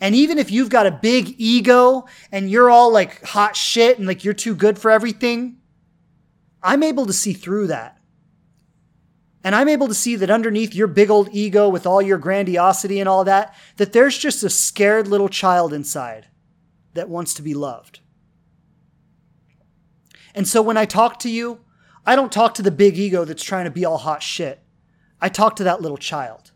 [0.01, 4.07] And even if you've got a big ego and you're all like hot shit and
[4.07, 5.59] like you're too good for everything,
[6.63, 7.99] I'm able to see through that.
[9.45, 13.01] And I'm able to see that underneath your big old ego with all your grandiosity
[13.01, 16.27] and all that, that there's just a scared little child inside
[16.95, 18.01] that wants to be loved.
[20.35, 21.61] And so when I talk to you,
[22.07, 24.62] I don't talk to the big ego that's trying to be all hot shit.
[25.23, 26.51] I talk to that little child.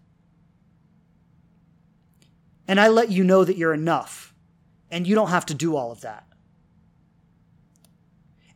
[2.67, 4.35] And I let you know that you're enough
[4.91, 6.27] and you don't have to do all of that.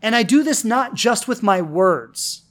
[0.02, 2.42] And I do this not just with my words,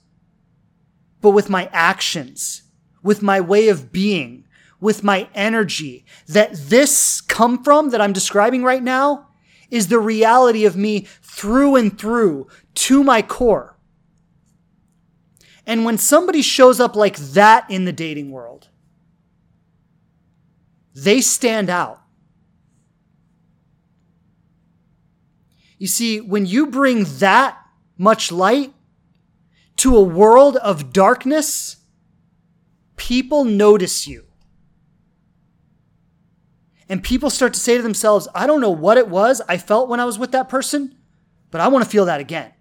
[1.20, 2.64] but with my actions,
[3.04, 4.48] with my way of being,
[4.80, 6.06] with my energy.
[6.28, 9.28] That this come from that I'm describing right now
[9.70, 13.76] is the reality of me through and through to my core.
[15.70, 18.70] And when somebody shows up like that in the dating world,
[20.96, 22.02] they stand out.
[25.78, 27.56] You see, when you bring that
[28.00, 28.74] much light
[29.76, 31.78] to a world of darkness,
[32.96, 34.26] people notice you.
[36.90, 39.88] And people start to say to themselves, I don't know what it was I felt
[39.88, 40.98] when I was with that person,
[41.52, 42.54] but I want to feel that again.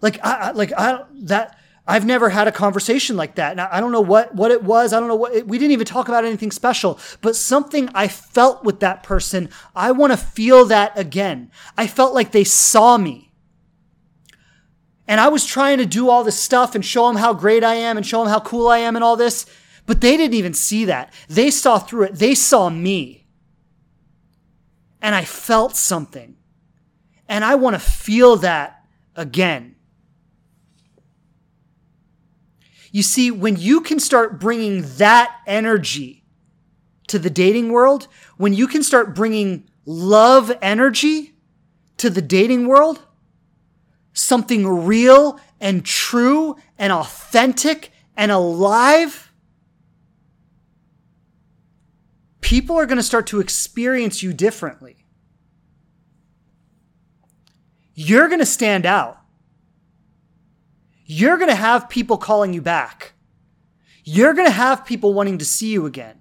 [0.00, 3.52] Like I like I that I've never had a conversation like that.
[3.52, 4.92] And I don't know what what it was.
[4.92, 8.62] I don't know what we didn't even talk about anything special, but something I felt
[8.62, 9.48] with that person.
[9.74, 11.50] I want to feel that again.
[11.76, 13.32] I felt like they saw me.
[15.08, 17.76] And I was trying to do all this stuff and show them how great I
[17.76, 19.46] am and show them how cool I am and all this.
[19.86, 21.14] But they didn't even see that.
[21.28, 22.16] They saw through it.
[22.16, 23.26] They saw me.
[25.00, 26.36] And I felt something.
[27.26, 28.84] And I want to feel that
[29.16, 29.76] again.
[32.90, 36.24] You see, when you can start bringing that energy
[37.08, 41.34] to the dating world, when you can start bringing love energy
[41.98, 43.02] to the dating world,
[44.12, 49.32] something real and true and authentic and alive,
[52.40, 55.04] people are going to start to experience you differently.
[57.94, 59.17] You're going to stand out
[61.10, 63.14] you're going to have people calling you back.
[64.04, 66.20] You're going to have people wanting to see you again.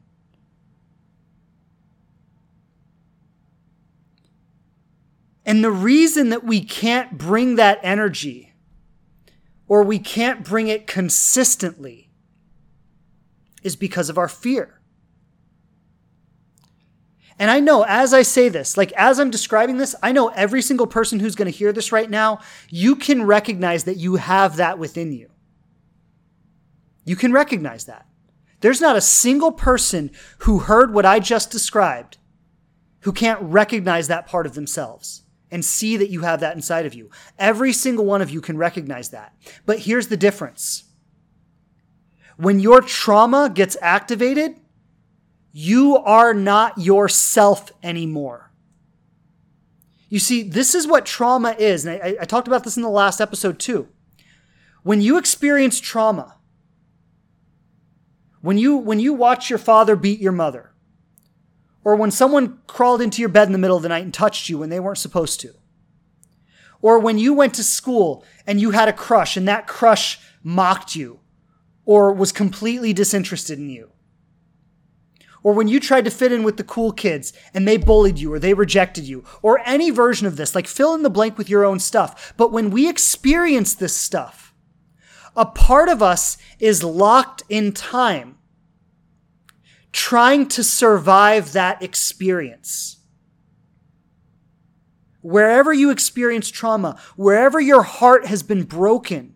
[5.45, 8.53] And the reason that we can't bring that energy
[9.67, 12.09] or we can't bring it consistently
[13.63, 14.76] is because of our fear.
[17.39, 20.61] And I know as I say this, like as I'm describing this, I know every
[20.61, 24.55] single person who's going to hear this right now, you can recognize that you have
[24.57, 25.29] that within you.
[27.05, 28.07] You can recognize that.
[28.61, 32.17] There's not a single person who heard what I just described
[33.01, 36.93] who can't recognize that part of themselves and see that you have that inside of
[36.93, 37.09] you.
[37.39, 39.33] Every single one of you can recognize that.
[39.65, 40.85] But here's the difference.
[42.35, 44.59] When your trauma gets activated,
[45.51, 48.51] you are not yourself anymore.
[50.09, 51.85] You see, this is what trauma is.
[51.85, 53.89] And I, I, talked about this in the last episode too.
[54.83, 56.35] When you experience trauma,
[58.41, 60.71] when you, when you watch your father beat your mother,
[61.83, 64.49] or when someone crawled into your bed in the middle of the night and touched
[64.49, 65.53] you when they weren't supposed to,
[66.81, 70.95] or when you went to school and you had a crush and that crush mocked
[70.95, 71.19] you
[71.85, 73.89] or was completely disinterested in you,
[75.47, 78.33] or when you tried to fit in with the cool kids and they bullied you
[78.33, 81.49] or they rejected you, or any version of this, like fill in the blank with
[81.49, 82.33] your own stuff.
[82.35, 84.53] But when we experience this stuff,
[85.37, 88.37] a part of us is locked in time,
[89.93, 92.97] trying to survive that experience.
[95.27, 99.35] wherever you experience trauma, wherever your heart has been broken,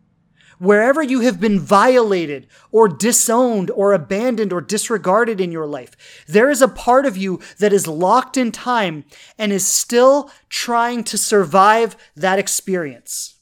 [0.61, 6.51] wherever you have been violated or disowned or abandoned or disregarded in your life, there
[6.51, 9.03] is a part of you that is locked in time
[9.39, 13.39] and is still trying to survive that experience.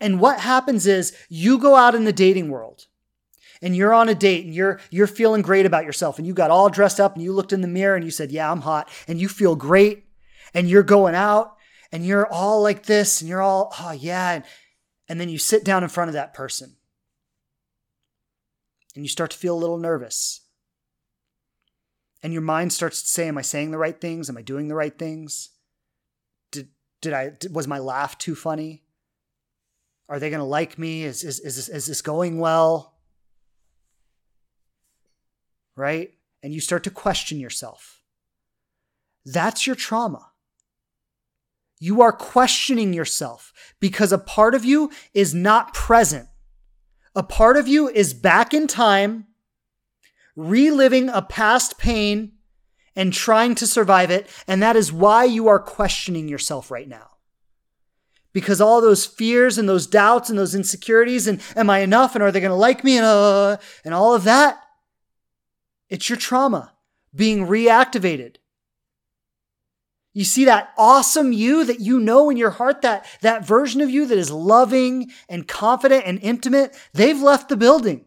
[0.00, 2.88] And what happens is you go out in the dating world
[3.62, 6.50] and you're on a date and you're you're feeling great about yourself and you got
[6.50, 8.88] all dressed up and you looked in the mirror and you said, "Yeah, I'm hot."
[9.06, 10.06] And you feel great
[10.54, 11.56] and you're going out
[11.92, 14.44] and you're all like this and you're all, "Oh, yeah." And,
[15.12, 16.74] and then you sit down in front of that person
[18.94, 20.40] and you start to feel a little nervous.
[22.22, 24.30] And your mind starts to say, Am I saying the right things?
[24.30, 25.50] Am I doing the right things?
[26.50, 26.70] Did,
[27.02, 28.84] did I, was my laugh too funny?
[30.08, 31.04] Are they going to like me?
[31.04, 32.94] Is, is, is, this, is this going well?
[35.76, 36.14] Right?
[36.42, 38.00] And you start to question yourself.
[39.26, 40.31] That's your trauma.
[41.82, 46.28] You are questioning yourself because a part of you is not present.
[47.16, 49.26] A part of you is back in time,
[50.36, 52.34] reliving a past pain
[52.94, 54.28] and trying to survive it.
[54.46, 57.10] And that is why you are questioning yourself right now.
[58.32, 62.22] Because all those fears and those doubts and those insecurities and am I enough and
[62.22, 64.62] are they going to like me and, uh, and all of that,
[65.88, 66.74] it's your trauma
[67.12, 68.36] being reactivated.
[70.12, 73.90] You see that awesome you that you know in your heart, that, that version of
[73.90, 78.04] you that is loving and confident and intimate, they've left the building.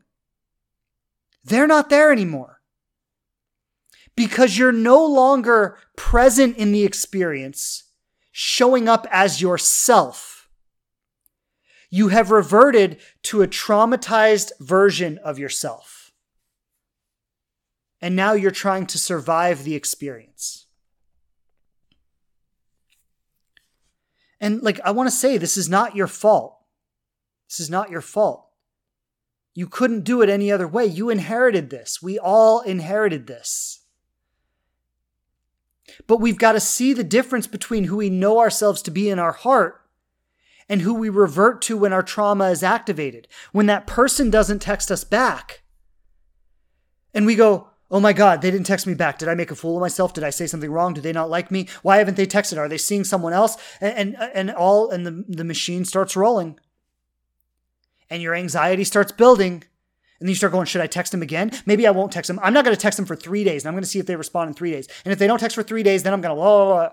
[1.44, 2.62] They're not there anymore.
[4.16, 7.84] Because you're no longer present in the experience,
[8.32, 10.48] showing up as yourself.
[11.90, 16.12] You have reverted to a traumatized version of yourself.
[18.00, 20.65] And now you're trying to survive the experience.
[24.40, 26.58] And like, I want to say, this is not your fault.
[27.50, 28.48] This is not your fault.
[29.54, 30.86] You couldn't do it any other way.
[30.86, 32.02] You inherited this.
[32.02, 33.82] We all inherited this.
[36.08, 39.20] But we've got to see the difference between who we know ourselves to be in
[39.20, 39.82] our heart
[40.68, 43.28] and who we revert to when our trauma is activated.
[43.52, 45.62] When that person doesn't text us back.
[47.14, 49.20] And we go, Oh my God, they didn't text me back.
[49.20, 50.14] Did I make a fool of myself?
[50.14, 50.94] Did I say something wrong?
[50.94, 51.68] Do they not like me?
[51.84, 52.58] Why haven't they texted?
[52.58, 53.58] Are they seeing someone else?
[53.80, 56.60] And and, and all and the, the machine starts rolling.
[58.10, 59.64] And your anxiety starts building.
[60.20, 61.52] And then you start going, should I text them again?
[61.66, 62.40] Maybe I won't text them.
[62.42, 63.64] I'm not going to text them for three days.
[63.64, 64.88] And I'm going to see if they respond in three days.
[65.04, 66.90] And if they don't text for three days, then I'm going to, blah, blah, blah.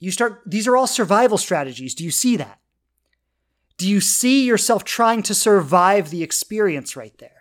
[0.00, 1.94] You start, these are all survival strategies.
[1.94, 2.58] Do you see that?
[3.78, 7.39] Do you see yourself trying to survive the experience right there?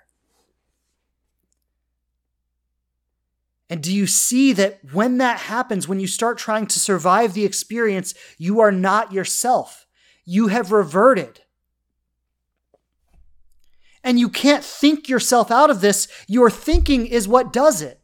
[3.70, 7.46] And do you see that when that happens, when you start trying to survive the
[7.46, 9.86] experience, you are not yourself?
[10.26, 11.42] You have reverted.
[14.04, 16.08] And you can't think yourself out of this.
[16.28, 18.02] Your thinking is what does it.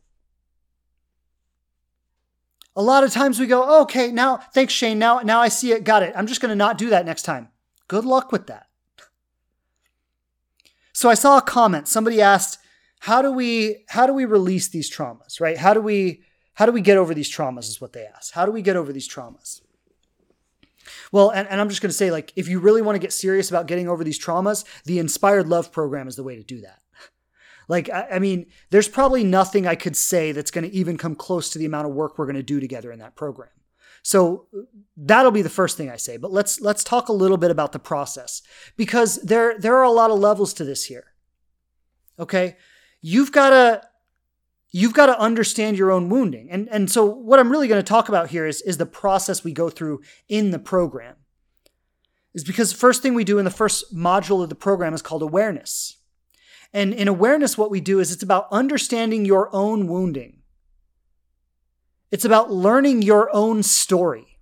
[2.76, 5.00] A lot of times we go, okay, now, thanks, Shane.
[5.00, 5.84] Now, now I see it.
[5.84, 6.14] Got it.
[6.16, 7.48] I'm just going to not do that next time.
[7.88, 8.68] Good luck with that.
[10.92, 11.88] So I saw a comment.
[11.88, 12.60] Somebody asked,
[13.06, 15.58] how do we how do we release these traumas, right?
[15.60, 16.24] How do we
[16.56, 18.34] how do we get over these traumas is what they ask.
[18.34, 19.62] How do we get over these traumas?
[21.12, 23.14] Well, and, and I'm just going to say, like, if you really want to get
[23.14, 26.62] serious about getting over these traumas, the Inspired Love program is the way to do
[26.62, 26.80] that.
[27.68, 31.16] Like, I, I mean, there's probably nothing I could say that's going to even come
[31.16, 33.50] close to the amount of work we're going to do together in that program.
[34.02, 34.48] So
[34.96, 36.18] that'll be the first thing I say.
[36.18, 38.44] But let's let's talk a little bit about the process
[38.78, 41.14] because there there are a lot of levels to this here.
[42.20, 42.56] Okay,
[43.06, 43.82] you've got to
[44.72, 46.50] you've got to understand your own wounding.
[46.50, 49.44] And and so what I'm really going to talk about here is is the process
[49.44, 51.16] we go through in the program.
[52.34, 55.04] Is because the first thing we do in the first module of the program is
[55.04, 55.98] called awareness.
[56.74, 60.42] And in awareness what we do is it's about understanding your own wounding.
[62.12, 64.40] It's about learning your own story.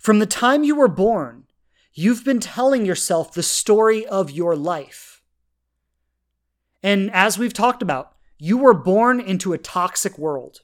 [0.00, 1.44] From the time you were born,
[1.92, 5.13] you've been telling yourself the story of your life.
[6.84, 10.60] And as we've talked about, you were born into a toxic world.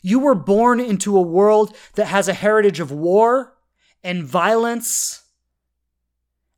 [0.00, 3.56] You were born into a world that has a heritage of war
[4.04, 5.24] and violence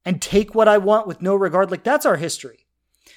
[0.05, 1.71] and take what I want with no regard.
[1.71, 2.67] Like, that's our history.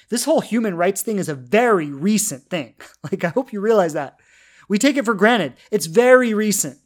[0.08, 2.74] This whole human rights thing is a very recent thing.
[3.02, 4.18] Like, I hope you realize that.
[4.66, 5.54] We take it for granted.
[5.70, 6.78] It's very recent.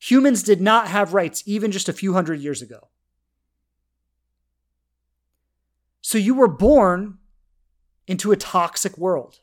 [0.00, 2.88] Humans did not have rights even just a few hundred years ago.
[6.00, 7.18] So you were born
[8.10, 9.38] into a toxic world.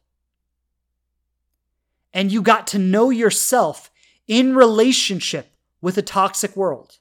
[2.13, 3.89] And you got to know yourself
[4.27, 6.97] in relationship with a toxic world.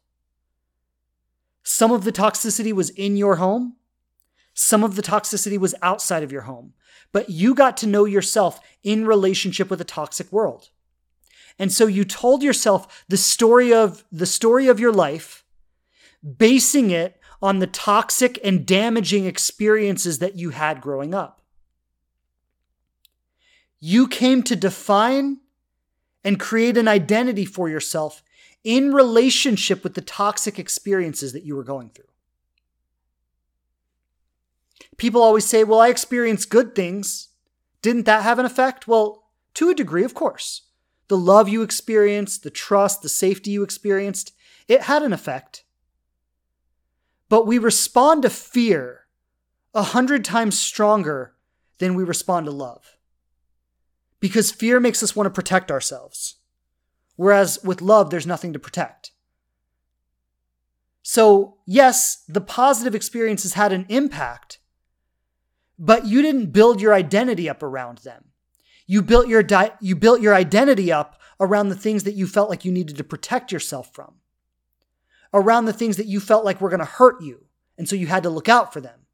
[1.64, 3.74] Some of the toxicity was in your home,
[4.54, 6.72] some of the toxicity was outside of your home,
[7.10, 10.70] but you got to know yourself in relationship with a toxic world.
[11.58, 15.44] And so you told yourself the story of the story of your life,
[16.38, 21.35] basing it on the toxic and damaging experiences that you had growing up.
[23.80, 25.38] You came to define
[26.24, 28.22] and create an identity for yourself
[28.64, 32.06] in relationship with the toxic experiences that you were going through.
[34.96, 37.28] People always say, Well, I experienced good things.
[37.82, 38.88] Didn't that have an effect?
[38.88, 39.24] Well,
[39.54, 40.62] to a degree, of course.
[41.08, 44.32] The love you experienced, the trust, the safety you experienced,
[44.66, 45.64] it had an effect.
[47.28, 49.06] But we respond to fear
[49.74, 51.34] a hundred times stronger
[51.78, 52.95] than we respond to love.
[54.20, 56.36] Because fear makes us want to protect ourselves.
[57.16, 59.12] Whereas with love, there's nothing to protect.
[61.02, 64.58] So, yes, the positive experiences had an impact,
[65.78, 68.32] but you didn't build your identity up around them.
[68.86, 72.50] You built your di- you built your identity up around the things that you felt
[72.50, 74.14] like you needed to protect yourself from.
[75.32, 77.46] Around the things that you felt like were going to hurt you,
[77.76, 79.06] and so you had to look out for them.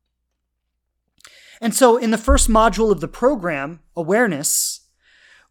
[1.60, 4.81] And so in the first module of the program, awareness,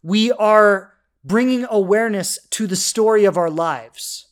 [0.02, 0.94] we are
[1.24, 4.26] bringing awareness to the story of our lives.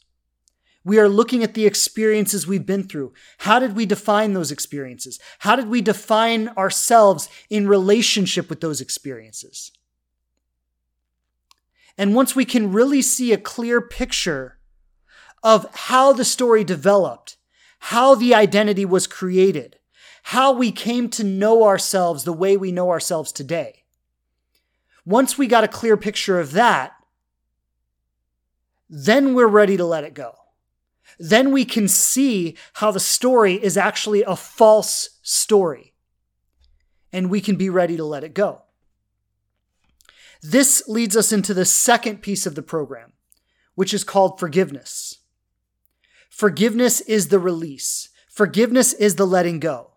[0.82, 3.12] We are looking at the experiences we've been through.
[3.38, 5.20] How did we define those experiences?
[5.40, 9.72] How did we define ourselves in relationship with those experiences?
[11.98, 14.58] And once we can really see a clear picture
[15.42, 17.36] of how the story developed,
[17.80, 19.76] how the identity was created,
[20.24, 23.79] how we came to know ourselves the way we know ourselves today.
[25.10, 26.92] Once we got a clear picture of that,
[28.88, 30.32] then we're ready to let it go.
[31.18, 35.94] Then we can see how the story is actually a false story.
[37.12, 38.62] And we can be ready to let it go.
[40.42, 43.12] This leads us into the second piece of the program,
[43.74, 45.18] which is called forgiveness.
[46.28, 48.10] Forgiveness is the release.
[48.28, 49.94] Forgiveness is the letting go.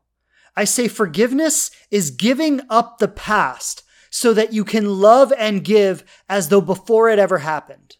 [0.55, 3.82] I say forgiveness is giving up the past
[4.15, 7.97] so that you can love and give as though before it ever happened.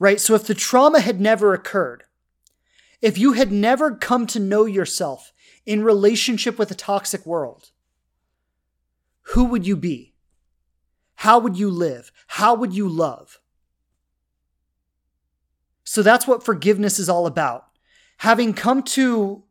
[0.00, 0.20] Right?
[0.20, 2.02] So if the trauma had never occurred,
[3.00, 5.32] if you had never come to know yourself
[5.64, 7.70] in relationship with a toxic world,
[9.28, 10.16] who would you be?
[11.14, 12.10] How would you live?
[12.26, 13.38] How would you love?
[15.84, 17.66] So that's what forgiveness is all about.
[18.18, 19.44] Having come to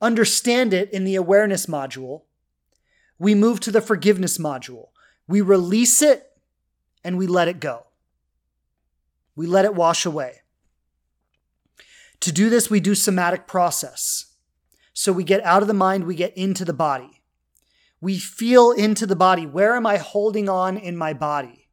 [0.00, 2.22] understand it in the awareness module,
[3.18, 4.88] we move to the forgiveness module.
[5.26, 6.24] We release it
[7.04, 7.86] and we let it go.
[9.34, 10.42] We let it wash away.
[12.20, 14.34] To do this, we do somatic process.
[14.92, 17.22] So we get out of the mind, we get into the body.
[18.00, 19.46] We feel into the body.
[19.46, 21.68] Where am I holding on in my body?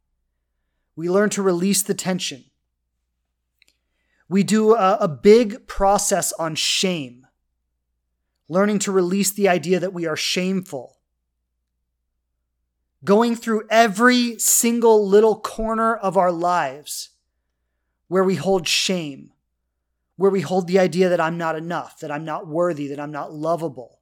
[0.96, 2.46] We learn to release the tension.
[4.28, 7.28] We do a, a, big process on shame,
[8.50, 10.95] learning to release the idea that we are shameful.
[13.06, 17.12] Going through every single little corner of our lives
[18.08, 19.32] where we hold shame,
[20.16, 23.12] where we hold the idea that I'm not enough, that I'm not worthy, that I'm
[23.12, 24.00] not lovable.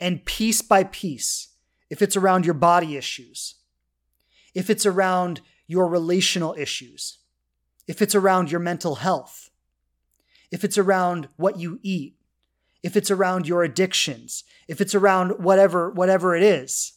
[0.00, 1.48] And piece by piece,
[1.88, 3.54] if it's around your body issues,
[4.54, 7.18] if it's around your relational issues,
[7.86, 9.50] if it's around your mental health,
[10.50, 12.16] if it's around what you eat,
[12.82, 16.94] if it's around your addictions, if it's around whatever whatever it is,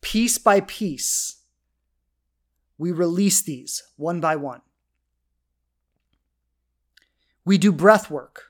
[0.00, 1.42] piece by piece,
[2.76, 4.62] we release these one by one.
[7.44, 8.44] We do breath work.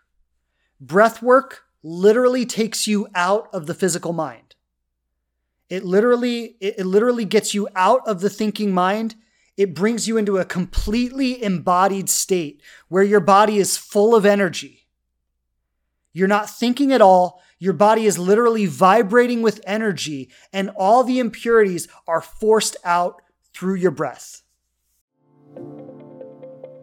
[0.81, 4.55] Breath work literally takes you out of the physical mind.
[5.69, 9.15] It literally it literally gets you out of the thinking mind.
[9.57, 14.87] It brings you into a completely embodied state where your body is full of energy.
[16.13, 17.43] You're not thinking at all.
[17.61, 23.21] Your body is literally vibrating with energy, and all the impurities are forced out
[23.53, 24.43] through your breath.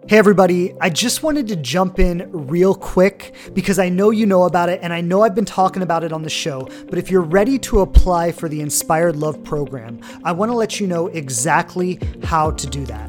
[0.07, 4.43] Hey, everybody, I just wanted to jump in real quick because I know you know
[4.43, 6.69] about it and I know I've been talking about it on the show.
[6.87, 10.79] But if you're ready to apply for the Inspired Love program, I want to let
[10.79, 13.07] you know exactly how to do that.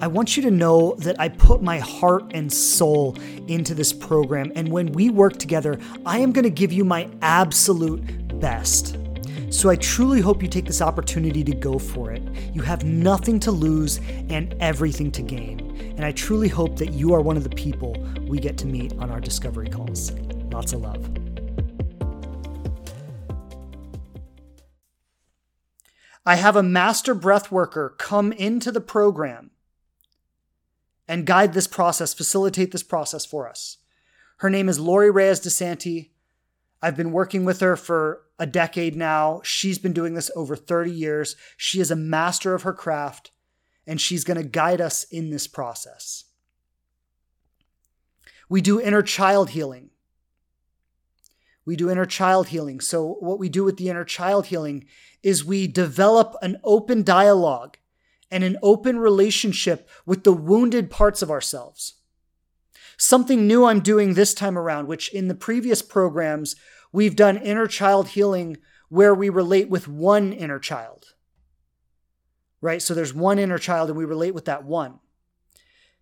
[0.00, 3.16] I want you to know that I put my heart and soul
[3.46, 7.08] into this program, and when we work together, I am going to give you my
[7.22, 8.98] absolute best.
[9.54, 12.20] So I truly hope you take this opportunity to go for it.
[12.52, 13.98] You have nothing to lose
[14.28, 15.94] and everything to gain.
[15.96, 17.96] And I truly hope that you are one of the people
[18.26, 20.10] we get to meet on our discovery calls.
[20.50, 21.08] Lots of love.
[26.26, 29.52] I have a master breath worker come into the program
[31.06, 33.78] and guide this process, facilitate this process for us.
[34.38, 36.10] Her name is Lori Reyes DeSanti.
[36.82, 39.40] I've been working with her for a decade now.
[39.44, 41.36] She's been doing this over 30 years.
[41.56, 43.30] She is a master of her craft,
[43.86, 46.24] and she's going to guide us in this process.
[48.48, 49.90] We do inner child healing.
[51.64, 52.80] We do inner child healing.
[52.80, 54.84] So, what we do with the inner child healing
[55.22, 57.78] is we develop an open dialogue
[58.30, 61.94] and an open relationship with the wounded parts of ourselves.
[62.96, 66.54] Something new I'm doing this time around, which in the previous programs,
[66.94, 68.56] we've done inner child healing
[68.88, 71.14] where we relate with one inner child.
[72.60, 72.80] Right?
[72.80, 75.00] So there's one inner child and we relate with that one.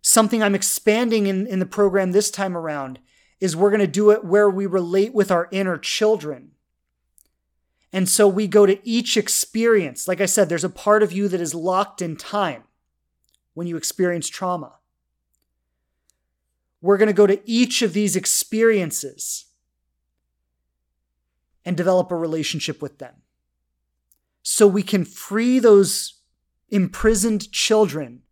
[0.03, 2.99] Something I'm expanding in, in the program this time around
[3.39, 6.51] is we're going to do it where we relate with our inner children.
[7.91, 10.07] And so we go to each experience.
[10.07, 12.65] Like I said, there's a part of you that is locked in time
[13.55, 14.73] when you experience trauma.
[16.81, 19.45] We're going to go to each of these experiences
[21.65, 23.15] and develop a relationship with them.
[24.41, 26.21] So we can free those
[26.69, 28.23] imprisoned children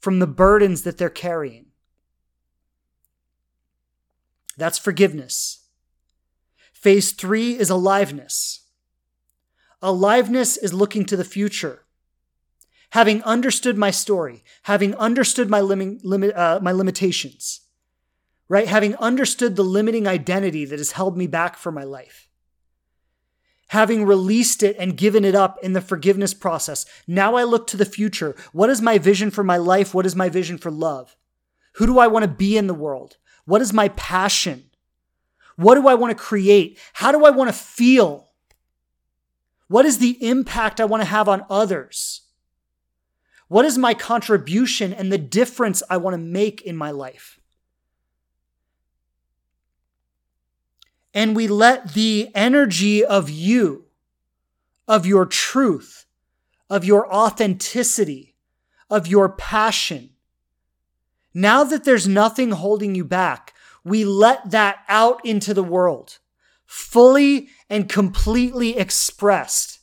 [0.00, 1.66] from the burdens that they're carrying.
[4.56, 5.68] That's forgiveness.
[6.72, 8.66] Phase three is aliveness.
[9.82, 11.84] Aliveness is looking to the future.
[12.90, 17.60] Having understood my story, having understood my, lim- limit, uh, my limitations,
[18.48, 18.66] right?
[18.66, 22.27] Having understood the limiting identity that has held me back for my life.
[23.68, 27.76] Having released it and given it up in the forgiveness process, now I look to
[27.76, 28.34] the future.
[28.52, 29.94] What is my vision for my life?
[29.94, 31.16] What is my vision for love?
[31.74, 33.18] Who do I want to be in the world?
[33.44, 34.64] What is my passion?
[35.56, 36.78] What do I want to create?
[36.94, 38.28] How do I want to feel?
[39.68, 42.22] What is the impact I want to have on others?
[43.48, 47.37] What is my contribution and the difference I want to make in my life?
[51.14, 53.86] And we let the energy of you,
[54.86, 56.06] of your truth,
[56.70, 58.34] of your authenticity,
[58.90, 60.10] of your passion,
[61.34, 63.54] now that there's nothing holding you back,
[63.84, 66.18] we let that out into the world
[66.66, 69.78] fully and completely expressed.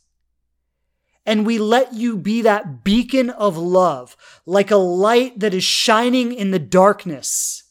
[1.25, 4.15] And we let you be that beacon of love,
[4.45, 7.63] like a light that is shining in the darkness,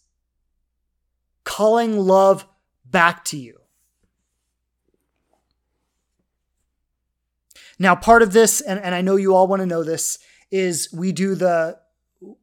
[1.44, 2.46] calling love
[2.94, 3.58] back to you.
[7.76, 10.20] Now, part of this, and, and I know you all want to know this,
[10.52, 11.76] is we do the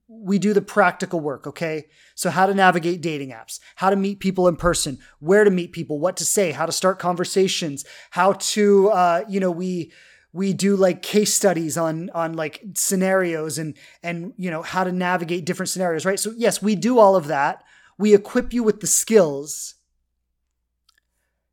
[0.07, 1.85] we do the practical work, okay?
[2.15, 5.71] So, how to navigate dating apps, how to meet people in person, where to meet
[5.71, 9.93] people, what to say, how to start conversations, how to, uh, you know, we
[10.33, 14.91] we do like case studies on on like scenarios and and you know how to
[14.91, 16.19] navigate different scenarios, right?
[16.19, 17.63] So, yes, we do all of that.
[17.97, 19.75] We equip you with the skills,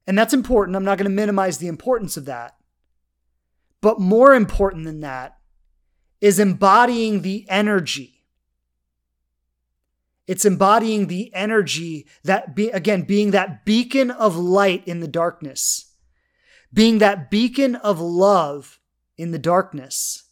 [0.09, 0.77] and that's important.
[0.77, 2.57] I'm not going to minimize the importance of that,
[3.81, 5.39] but more important than that
[6.21, 8.19] is embodying the energy
[10.29, 15.95] it's embodying the energy that be, again, being that beacon of light in the darkness,
[16.73, 18.79] being that beacon of love
[19.17, 20.25] in the darkness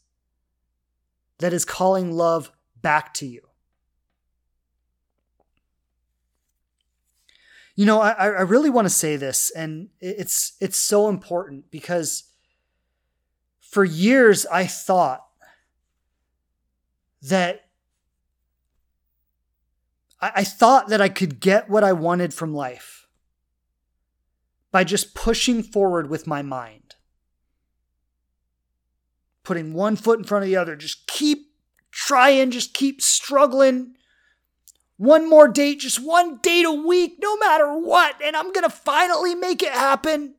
[1.39, 3.41] that is calling love back to you.
[7.77, 12.25] You know, I, I really want to say this, and it's it's so important because
[13.61, 15.27] for years I thought
[17.21, 17.67] that
[20.21, 23.07] I, I thought that I could get what I wanted from life
[24.73, 26.95] by just pushing forward with my mind.
[29.43, 31.53] Putting one foot in front of the other, just keep
[31.91, 33.97] trying, just keep struggling.
[34.97, 39.35] One more date, just one date a week, no matter what, and I'm gonna finally
[39.35, 40.35] make it happen.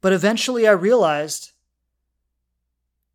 [0.00, 1.52] But eventually I realized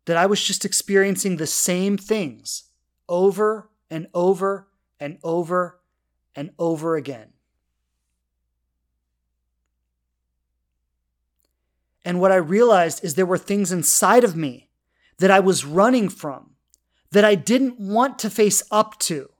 [0.06, 2.64] that I was just experiencing the same things
[3.08, 4.68] over and over
[5.00, 5.80] and over
[6.34, 7.32] and over again.
[12.04, 14.68] And what I realized is there were things inside of me
[15.18, 16.53] that I was running from,
[17.14, 19.30] that I didn't want to face up to,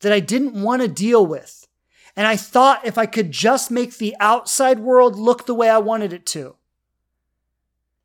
[0.00, 1.68] that I didn't want to deal with.
[2.16, 5.78] And I thought if I could just make the outside world look the way I
[5.78, 6.56] wanted it to,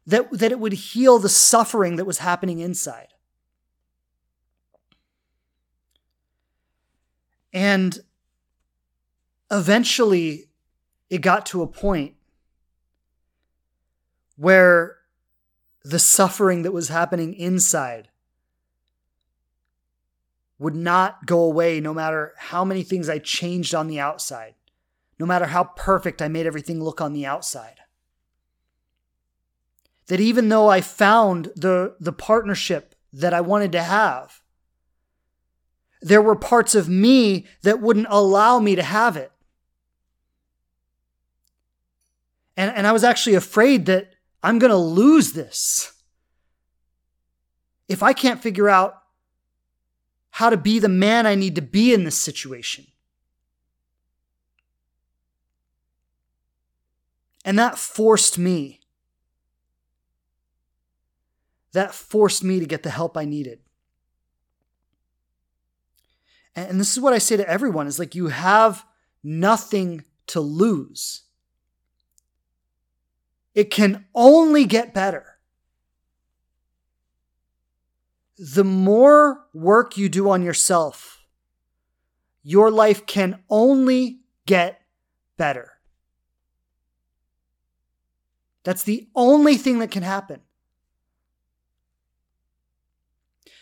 [0.05, 3.07] that, that it would heal the suffering that was happening inside.
[7.51, 7.97] And
[9.49, 10.49] eventually,
[11.09, 12.13] it got to a point
[14.35, 14.96] where
[15.87, 18.09] the suffering that was happening inside
[20.59, 24.55] would not go away no matter how many things I changed on the outside,
[25.17, 27.79] no matter how perfect I made everything look on the outside.
[30.07, 34.41] That even though I found the, the partnership that I wanted to have,
[36.01, 39.31] there were parts of me that wouldn't allow me to have it.
[42.57, 44.11] And, and I was actually afraid that
[44.47, 45.91] I'm going to lose this.
[47.89, 48.95] If I can't figure out
[50.29, 52.87] how to be the man I need to be in this situation.
[57.43, 58.79] And that forced me.
[61.73, 63.59] That forced me to get the help I needed.
[66.55, 68.85] And this is what I say to everyone is like you have
[69.21, 71.23] nothing to lose.
[73.57, 75.39] It can only get better.
[78.37, 81.25] The more work you do on yourself,
[82.43, 84.79] your life can only get
[85.37, 85.71] better.
[88.63, 90.41] That's the only thing that can happen.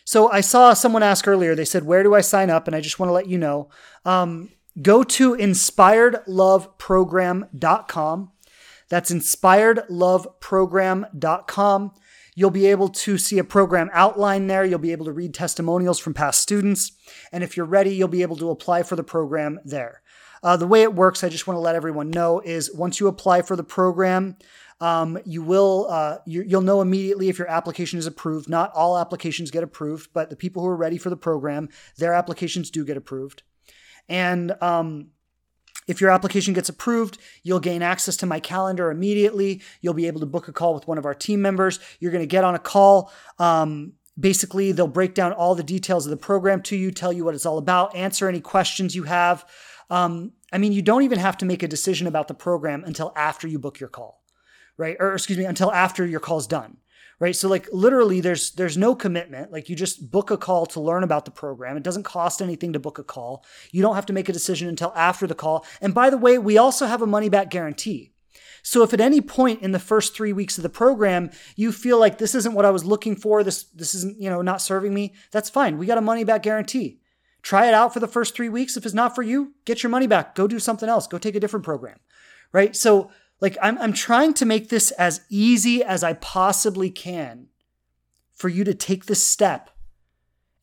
[0.04, 2.68] So I saw someone ask earlier, they said, Where do I sign up?
[2.68, 3.70] And I just want to let you know.
[4.04, 4.50] Um,
[4.82, 8.32] go to inspiredloveprogram.com.
[8.90, 11.92] That's inspiredloveprogram.com.
[12.38, 14.66] You'll be able to see a program outline there.
[14.66, 16.92] You'll be able to read testimonials from past students.
[17.32, 20.02] And if you're ready, you'll be able to apply for the program there.
[20.44, 23.08] Uh, the way it works, I just want to let everyone know, is once you
[23.08, 24.36] apply for the program,
[24.82, 28.50] um, you will uh, you, will know immediately if your application is approved.
[28.50, 32.14] Not all applications get approved, but the people who are ready for the program, their
[32.14, 33.44] applications do get approved.
[34.10, 35.12] And um,
[35.88, 39.62] if your application gets approved, you'll gain access to my calendar immediately.
[39.82, 41.80] You'll be able to book a call with one of our team members.
[42.00, 43.12] You're going to get on a call.
[43.40, 47.24] Um, basically, they'll break down all the details of the program to you, tell you
[47.24, 49.46] what it's all about, answer any questions you have.
[49.90, 53.14] Um, I mean, you don't even have to make a decision about the program until
[53.16, 54.24] after you book your call,
[54.78, 54.98] right?
[55.00, 56.78] Or excuse me, until after your call's done
[57.20, 57.36] right?
[57.36, 59.52] So like literally there's there's no commitment.
[59.52, 61.78] Like you just book a call to learn about the program.
[61.78, 63.46] It doesn't cost anything to book a call.
[63.72, 65.66] You don't have to make a decision until after the call.
[65.82, 68.12] And by the way we also have a money back guarantee.
[68.64, 72.00] So if at any point in the first 3 weeks of the program you feel
[72.00, 74.94] like this isn't what I was looking for this this isn't you know not serving
[74.94, 75.78] me that's fine.
[75.78, 77.00] We got a money back guarantee.
[77.42, 78.76] Try it out for the first 3 weeks.
[78.76, 80.36] If it's not for you get your money back.
[80.36, 81.08] Go do something else.
[81.08, 82.00] Go take a different program
[82.56, 82.74] right?
[82.74, 83.12] So
[83.42, 87.48] like I'm I'm trying to make this as easy as I possibly can
[88.34, 89.70] for you to take this step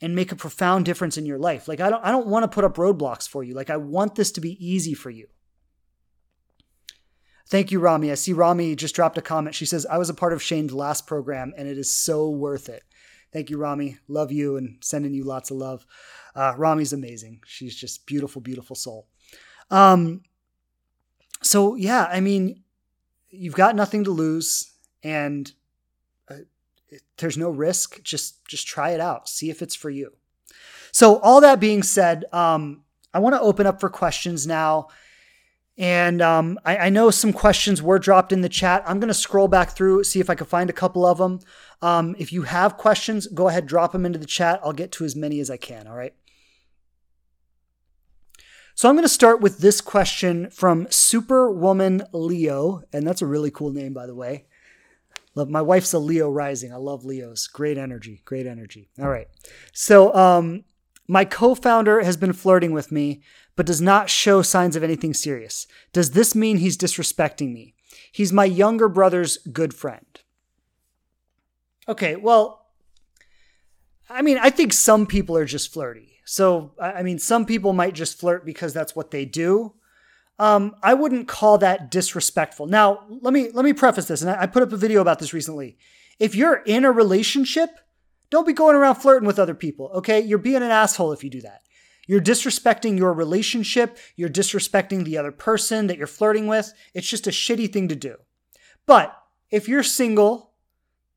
[0.01, 1.69] and make a profound difference in your life.
[1.69, 3.55] Like I don't I don't want to put up roadblocks for you.
[3.55, 5.29] Like I want this to be easy for you.
[7.49, 8.11] Thank you, Rami.
[8.11, 9.55] I see Rami just dropped a comment.
[9.55, 12.71] She says, I was a part of Shane's last program and it is so worth
[12.71, 12.83] it.
[13.31, 13.99] Thank you, Rami.
[14.09, 15.85] Love you and sending you lots of love.
[16.35, 17.41] Uh, Rami's amazing.
[17.45, 19.07] She's just beautiful, beautiful soul.
[19.71, 20.23] Um,
[21.43, 22.62] so yeah, I mean,
[23.33, 24.73] you've got nothing to lose,
[25.03, 25.51] and
[26.31, 26.37] uh,
[27.17, 28.03] there's no risk.
[28.03, 29.29] Just just try it out.
[29.29, 30.13] See if it's for you.
[30.93, 34.89] So all that being said, um, I want to open up for questions now.
[35.79, 38.85] And um, I, I, know some questions were dropped in the chat.
[38.87, 41.41] I'm going to scroll back through, see if I can find a couple of them.
[41.81, 44.61] Um, if you have questions, go ahead, drop them into the chat.
[44.63, 45.87] I'll get to as many as I can.
[45.87, 46.15] All right.
[48.75, 53.51] So I'm going to start with this question from Superwoman Leo, and that's a really
[53.51, 54.47] cool name, by the way.
[55.35, 56.73] Love my wife's a Leo rising.
[56.73, 57.47] I love Leos.
[57.47, 58.23] Great energy.
[58.25, 58.91] Great energy.
[59.01, 59.29] All right.
[59.73, 60.65] So um
[61.09, 63.23] my co-founder has been flirting with me,
[63.57, 65.67] but does not show signs of anything serious.
[65.93, 67.75] Does this mean he's disrespecting me?
[68.11, 70.07] He's my younger brother's good friend.
[71.89, 72.67] Okay, well,
[74.09, 76.12] I mean, I think some people are just flirty.
[76.25, 79.75] So, I mean, some people might just flirt because that's what they do.
[80.39, 82.67] Um, I wouldn't call that disrespectful.
[82.67, 85.19] Now, let me let me preface this, and I, I put up a video about
[85.19, 85.77] this recently.
[86.19, 87.71] If you're in a relationship,
[88.31, 89.91] don't be going around flirting with other people.
[89.95, 91.63] Okay, you're being an asshole if you do that.
[92.07, 93.99] You're disrespecting your relationship.
[94.17, 96.73] You're disrespecting the other person that you're flirting with.
[96.95, 98.17] It's just a shitty thing to do.
[98.87, 99.17] But
[99.51, 100.53] if you're single,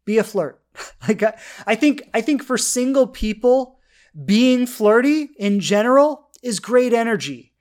[0.04, 0.62] be a flirt.
[1.08, 3.75] like I, I think I think for single people,
[4.24, 7.54] being flirty in general is great energy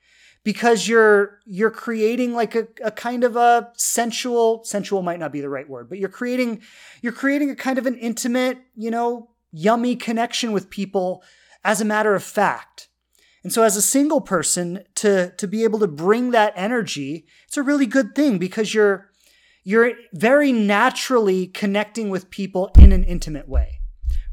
[0.45, 5.41] because you're you're creating like a, a kind of a sensual sensual might not be
[5.41, 6.61] the right word but you're creating
[7.03, 11.23] you're creating a kind of an intimate you know yummy connection with people
[11.65, 12.89] as a matter of fact.
[13.43, 17.57] And so as a single person to to be able to bring that energy it's
[17.57, 19.11] a really good thing because you're
[19.65, 23.81] you're very naturally connecting with people in an intimate way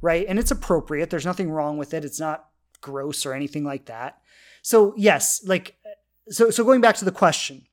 [0.01, 0.25] right?
[0.27, 1.09] And it's appropriate.
[1.09, 2.05] There's nothing wrong with it.
[2.05, 2.47] It's not
[2.81, 4.21] gross or anything like that.
[4.61, 5.77] So yes like
[6.29, 7.67] so so going back to the question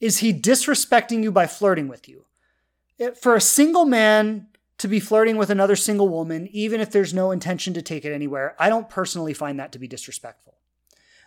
[0.00, 2.24] is he disrespecting you by flirting with you?
[3.20, 7.30] For a single man to be flirting with another single woman even if there's no
[7.30, 10.52] intention to take it anywhere i don't personally find that to be disrespectful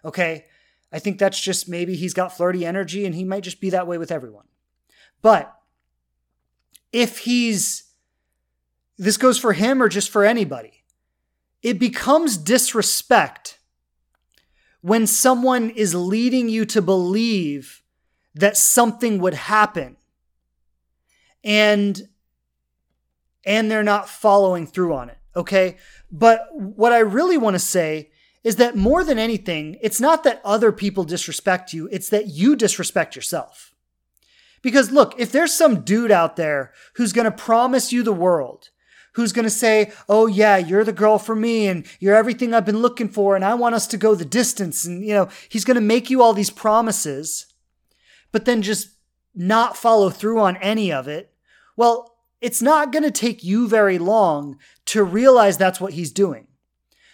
[0.05, 0.45] okay?
[0.93, 3.87] I think that's just maybe he's got flirty energy and he might just be that
[3.87, 4.45] way with everyone.
[5.21, 5.53] But
[6.93, 7.84] if he's
[8.97, 10.83] this goes for him or just for anybody.
[11.61, 13.59] It becomes disrespect
[14.81, 17.81] when someone is leading you to believe
[18.35, 19.97] that something would happen
[21.43, 22.07] and
[23.45, 25.77] and they're not following through on it okay?
[26.11, 28.11] But what i really want to say
[28.43, 32.55] is that more than anything it's not that other people disrespect you it's that you
[32.55, 33.73] disrespect yourself.
[34.61, 38.69] Because look if there's some dude out there who's going to promise you the world
[39.15, 42.65] who's going to say, Oh, yeah, you're the girl for me and you're everything I've
[42.65, 44.85] been looking for and I want us to go the distance.
[44.85, 47.47] And, you know, he's going to make you all these promises,
[48.31, 48.89] but then just
[49.33, 51.33] not follow through on any of it.
[51.75, 56.47] Well, it's not going to take you very long to realize that's what he's doing.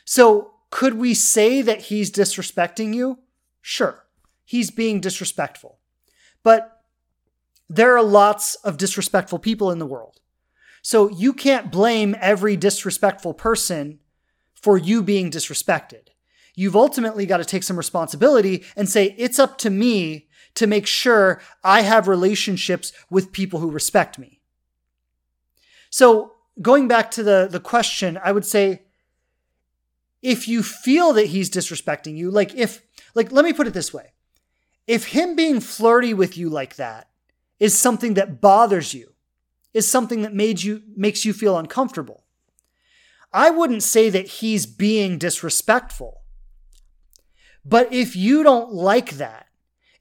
[0.06, 3.20] So, could we say that he's disrespecting you?
[3.62, 4.06] Sure,
[4.46, 5.80] he's being disrespectful.
[6.44, 6.82] But
[7.70, 10.21] there are lots of disrespectful people in the world.
[10.82, 14.00] So you can't blame every disrespectful person
[14.54, 16.08] for you being disrespected.
[16.56, 20.86] You've ultimately got to take some responsibility and say, it's up to me to make
[20.86, 24.42] sure I have relationships with people who respect me.
[25.90, 28.84] So going back to the, the question, I would say,
[30.22, 32.82] if you feel that he's disrespecting you, like if,
[33.16, 34.14] like, let me put it this way.
[34.88, 37.08] If him being flirty with you like that
[37.60, 39.11] is something that bothers you,
[39.74, 42.24] is something that made you makes you feel uncomfortable.
[43.34, 46.22] I wouldn't say that he's being disrespectful.
[47.64, 49.48] But if you don't like that,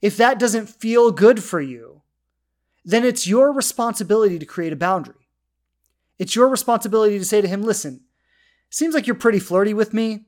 [0.01, 2.01] if that doesn't feel good for you,
[2.83, 5.29] then it's your responsibility to create a boundary.
[6.17, 8.01] It's your responsibility to say to him, listen,
[8.69, 10.25] seems like you're pretty flirty with me.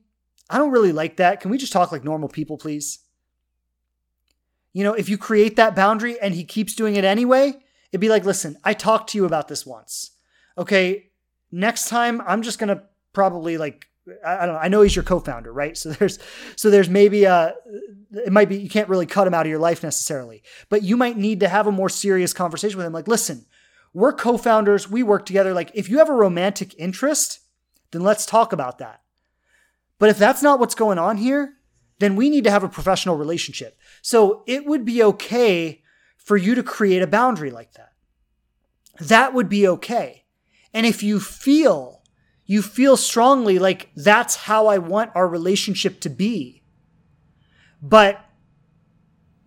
[0.48, 1.40] I don't really like that.
[1.40, 3.00] Can we just talk like normal people, please?
[4.72, 7.54] You know, if you create that boundary and he keeps doing it anyway,
[7.94, 10.16] It'd be like, listen, I talked to you about this once.
[10.58, 11.12] Okay,
[11.52, 12.82] next time I'm just gonna
[13.12, 13.86] probably like
[14.26, 14.60] I don't know.
[14.60, 15.78] I know he's your co-founder, right?
[15.78, 16.18] So there's
[16.56, 17.54] so there's maybe a
[18.10, 20.96] it might be you can't really cut him out of your life necessarily, but you
[20.96, 22.92] might need to have a more serious conversation with him.
[22.92, 23.46] Like, listen,
[23.92, 25.54] we're co-founders, we work together.
[25.54, 27.42] Like, if you have a romantic interest,
[27.92, 29.02] then let's talk about that.
[30.00, 31.54] But if that's not what's going on here,
[32.00, 33.78] then we need to have a professional relationship.
[34.02, 35.83] So it would be okay
[36.24, 37.92] for you to create a boundary like that.
[38.98, 40.24] That would be okay.
[40.72, 42.02] And if you feel,
[42.46, 46.62] you feel strongly like that's how I want our relationship to be,
[47.80, 48.24] but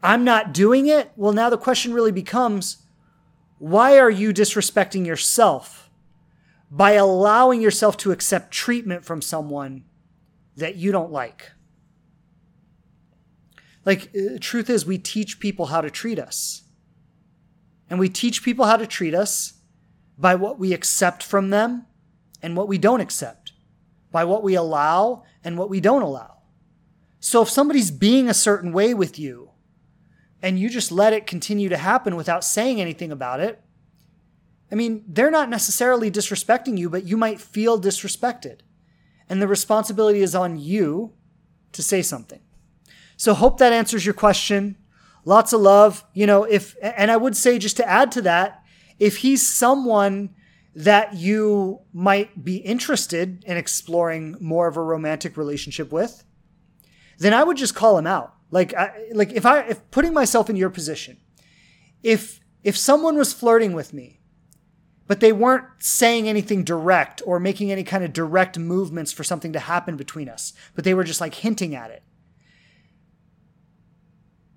[0.02, 2.78] I'm not doing it, well, now the question really becomes
[3.58, 5.90] why are you disrespecting yourself
[6.70, 9.84] by allowing yourself to accept treatment from someone
[10.56, 11.52] that you don't like?
[13.84, 16.64] Like, the uh, truth is, we teach people how to treat us.
[17.90, 19.54] And we teach people how to treat us
[20.18, 21.86] by what we accept from them
[22.42, 23.54] and what we don't accept,
[24.12, 26.38] by what we allow and what we don't allow.
[27.20, 29.52] So if somebody's being a certain way with you
[30.42, 33.62] and you just let it continue to happen without saying anything about it,
[34.72, 38.60] I mean, they're not necessarily disrespecting you, but you might feel disrespected.
[39.30, 41.14] And the responsibility is on you
[41.72, 42.42] to say something.
[43.16, 44.78] So, hope that answers your question.
[45.28, 46.06] Lots of love.
[46.14, 48.64] You know, if, and I would say just to add to that,
[48.98, 50.34] if he's someone
[50.74, 56.24] that you might be interested in exploring more of a romantic relationship with,
[57.20, 58.36] then I would just call him out.
[58.52, 61.18] Like, I, like if I, if putting myself in your position,
[62.02, 64.22] if, if someone was flirting with me,
[65.08, 69.52] but they weren't saying anything direct or making any kind of direct movements for something
[69.52, 72.04] to happen between us, but they were just like hinting at it.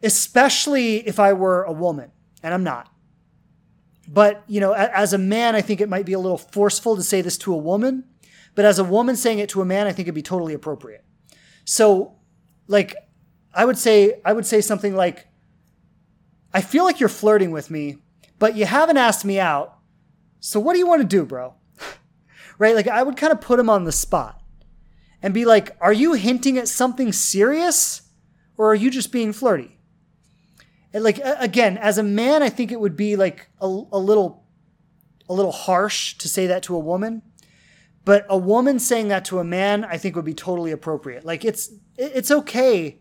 [0.03, 2.11] Especially if I were a woman,
[2.43, 2.91] and I'm not.
[4.09, 7.03] But, you know, as a man, I think it might be a little forceful to
[7.03, 8.05] say this to a woman.
[8.55, 11.05] But as a woman saying it to a man, I think it'd be totally appropriate.
[11.65, 12.17] So,
[12.67, 12.97] like,
[13.55, 15.29] I would say, I would say something like,
[16.53, 17.99] I feel like you're flirting with me,
[18.39, 19.79] but you haven't asked me out.
[20.41, 21.55] So what do you want to do, bro?
[22.59, 22.75] right?
[22.75, 24.43] Like, I would kind of put him on the spot
[25.23, 28.03] and be like, are you hinting at something serious
[28.57, 29.79] or are you just being flirty?
[30.93, 34.45] Like again, as a man, I think it would be like a, a little,
[35.29, 37.23] a little harsh to say that to a woman.
[38.05, 41.25] But a woman saying that to a man, I think would be totally appropriate.
[41.25, 42.99] Like it's it's okay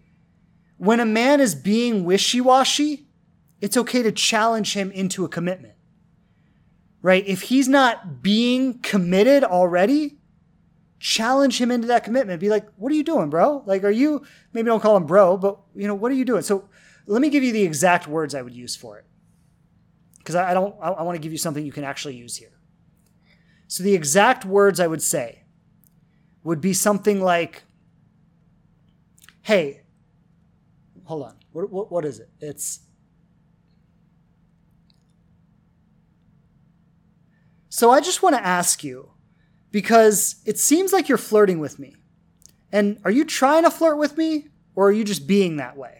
[0.78, 3.08] when a man is being wishy-washy.
[3.62, 5.74] It's okay to challenge him into a commitment.
[7.02, 7.26] Right?
[7.28, 10.20] If he's not being committed already,
[11.00, 12.42] challenge him into that commitment.
[12.42, 13.64] Be like, "What are you doing, bro?
[13.66, 14.24] Like, are you
[14.54, 16.68] maybe don't call him bro, but you know, what are you doing?" So
[17.10, 19.05] let me give you the exact words I would use for it.
[20.20, 22.51] Because I, don't, I, I want to give you something you can actually use here.
[23.68, 25.43] So the exact words I would say
[26.43, 27.64] would be something like,
[29.41, 29.82] hey,
[31.05, 31.36] hold on.
[31.51, 32.30] What, what, what is it?
[32.39, 32.82] It's,
[37.70, 39.12] so I just want to ask you,
[39.72, 41.95] because it seems like you're flirting with me.
[42.72, 45.99] And are you trying to flirt with me, or are you just being that way?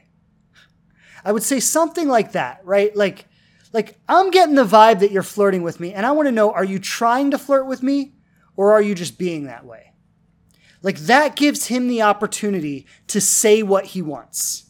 [1.24, 2.96] I would say something like that, right?
[2.96, 3.26] Like,
[3.74, 6.52] like I'm getting the vibe that you're flirting with me, and I want to know:
[6.52, 8.14] Are you trying to flirt with me,
[8.56, 9.94] or are you just being that way?
[10.82, 14.66] Like that gives him the opportunity to say what he wants.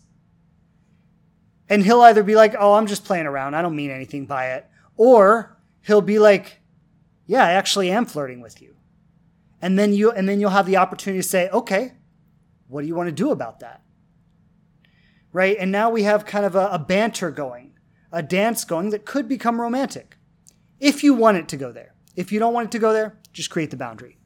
[1.69, 3.53] And he'll either be like, "Oh, I'm just playing around.
[3.53, 6.59] I don't mean anything by it," or he'll be like,
[7.27, 8.75] "Yeah, I actually am flirting with you."
[9.61, 11.93] And then you and then you'll have the opportunity to say, "Okay,
[12.67, 13.81] what do you want to do about that?"
[15.31, 15.57] Right?
[15.59, 17.73] And now we have kind of a, a banter going,
[18.11, 20.17] a dance going that could become romantic
[20.79, 21.93] if you want it to go there.
[22.15, 24.17] If you don't want it to go there, just create the boundary.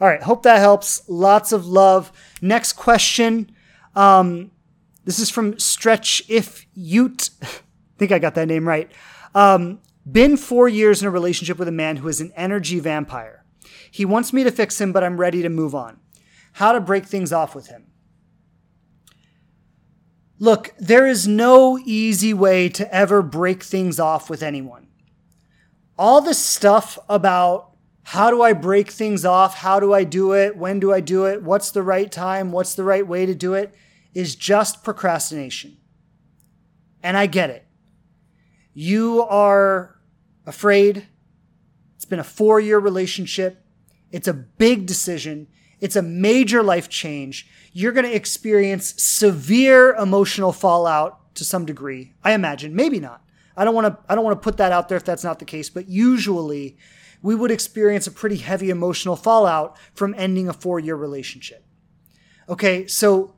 [0.00, 1.02] All right, hope that helps.
[1.08, 2.12] Lots of love.
[2.40, 3.50] Next question.
[3.94, 4.50] Um,
[5.04, 7.30] this is from Stretch If Ute.
[7.42, 7.46] I
[7.98, 8.90] think I got that name right.
[9.34, 9.80] Um,
[10.10, 13.44] been four years in a relationship with a man who is an energy vampire.
[13.90, 15.98] He wants me to fix him, but I'm ready to move on.
[16.54, 17.86] How to break things off with him.
[20.42, 24.88] Look, there is no easy way to ever break things off with anyone.
[25.98, 29.56] All this stuff about how do I break things off?
[29.56, 30.56] How do I do it?
[30.56, 31.42] When do I do it?
[31.42, 32.52] What's the right time?
[32.52, 33.74] What's the right way to do it?
[34.14, 35.76] Is just procrastination.
[37.02, 37.66] And I get it.
[38.72, 40.00] You are
[40.46, 41.06] afraid.
[41.96, 43.62] It's been a four year relationship.
[44.10, 45.48] It's a big decision.
[45.80, 52.14] It's a major life change you're going to experience severe emotional fallout to some degree.
[52.24, 53.24] I imagine, maybe not.
[53.56, 55.38] I don't want to I don't want to put that out there if that's not
[55.38, 56.76] the case, but usually
[57.22, 61.64] we would experience a pretty heavy emotional fallout from ending a 4-year relationship.
[62.48, 63.34] Okay, so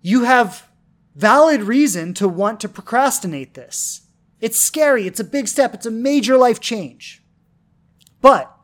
[0.00, 0.68] you have
[1.16, 4.02] valid reason to want to procrastinate this.
[4.40, 7.22] It's scary, it's a big step, it's a major life change.
[8.20, 8.54] But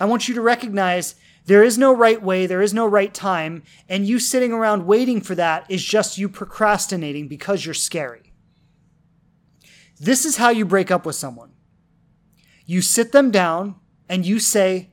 [0.00, 1.14] I want you to recognize
[1.46, 5.20] there is no right way, there is no right time, and you sitting around waiting
[5.20, 8.32] for that is just you procrastinating because you're scary.
[9.98, 11.52] This is how you break up with someone.
[12.64, 13.76] You sit them down
[14.08, 14.90] and you say,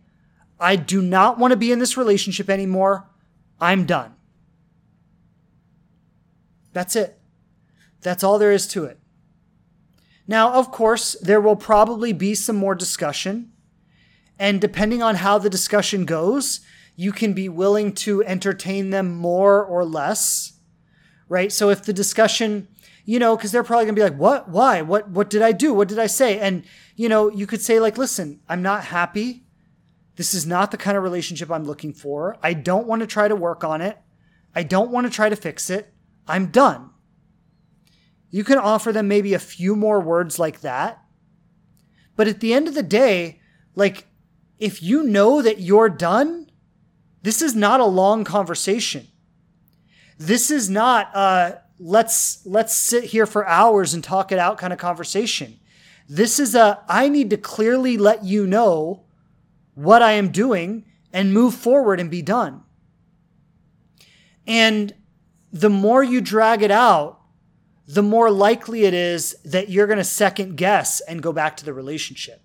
[0.60, 3.10] I do not want to be in this relationship anymore.
[3.62, 4.16] I'm done.
[6.74, 7.20] That's it.
[8.02, 9.00] That's all there is to it.
[10.28, 13.52] Now, of course, there will probably be some more discussion
[14.40, 16.62] and depending on how the discussion goes,
[16.96, 20.54] you can be willing to entertain them more or less,
[21.28, 21.52] right?
[21.52, 22.68] So if the discussion,
[23.06, 24.50] you know, because they're probably gonna be like, "What?
[24.50, 24.82] Why?
[24.82, 25.10] What?
[25.10, 25.74] What did I do?
[25.74, 26.64] What did I say?" And
[26.96, 29.46] you know, you could say like, "Listen, I'm not happy.
[30.16, 32.38] This is not the kind of relationship I'm looking for.
[32.42, 33.98] I don't want to try to work on it.
[34.56, 35.94] I don't want to try to fix it.
[36.28, 36.90] I'm done."
[38.32, 41.04] You can offer them maybe a few more words like that
[42.20, 43.40] But at the end of the day,
[43.76, 44.06] like
[44.60, 46.52] if you know that you're done,
[47.24, 49.08] this is not a long conversation.
[50.18, 54.74] This is not a let's let's sit here for hours and talk it out kind
[54.74, 55.60] of conversation.
[56.08, 59.06] This is a I need to clearly let you know
[59.76, 62.64] what I am doing and move forward and be done.
[64.46, 64.94] And
[65.54, 67.22] the more you drag it out,
[67.88, 71.66] the more likely it is that you're going to second guess and go back to
[71.66, 72.42] the relationship.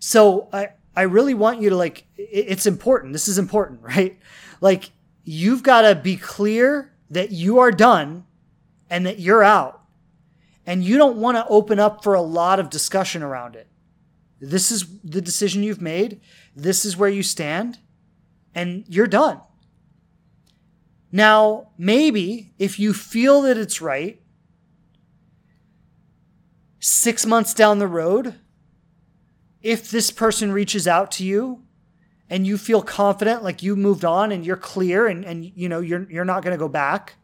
[0.00, 3.12] So I, I really want you to like, it's important.
[3.12, 4.18] This is important, right?
[4.60, 4.90] Like,
[5.22, 8.24] you've got to be clear that you are done
[8.88, 9.82] and that you're out.
[10.66, 13.68] And you don't want to open up for a lot of discussion around it.
[14.40, 16.20] This is the decision you've made.
[16.56, 17.78] This is where you stand,
[18.54, 19.40] and you're done.
[21.12, 24.22] Now, maybe if you feel that it's right,
[26.78, 28.36] six months down the road,
[29.62, 31.62] if this person reaches out to you
[32.28, 35.80] and you feel confident, like you moved on and you're clear and, and you know
[35.80, 37.16] you're you're not gonna go back,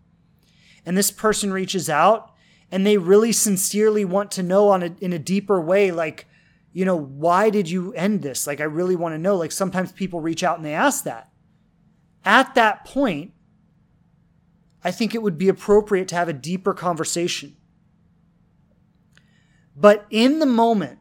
[0.84, 2.32] and this person reaches out
[2.70, 6.26] and they really sincerely want to know on a, in a deeper way, like,
[6.72, 8.46] you know, why did you end this?
[8.46, 9.36] Like, I really want to know.
[9.36, 11.30] Like, sometimes people reach out and they ask that.
[12.24, 13.32] At that point,
[14.82, 17.56] I think it would be appropriate to have a deeper conversation.
[19.76, 20.98] But in the moment,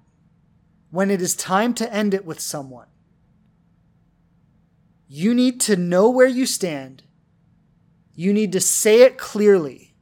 [0.92, 2.88] when it is time to end it with someone,
[5.08, 7.04] you need to know where you stand.
[8.14, 9.94] You need to say it clearly.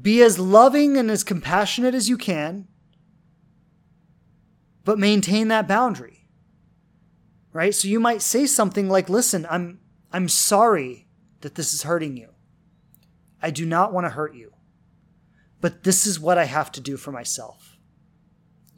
[0.00, 2.68] Be as loving and as compassionate as you can,
[4.84, 6.26] but maintain that boundary.
[7.52, 7.74] Right?
[7.74, 9.80] So you might say something like, "Listen, I'm
[10.12, 11.08] I'm sorry
[11.40, 12.28] that this is hurting you.
[13.42, 14.52] I do not want to hurt you,
[15.60, 17.67] but this is what I have to do for myself.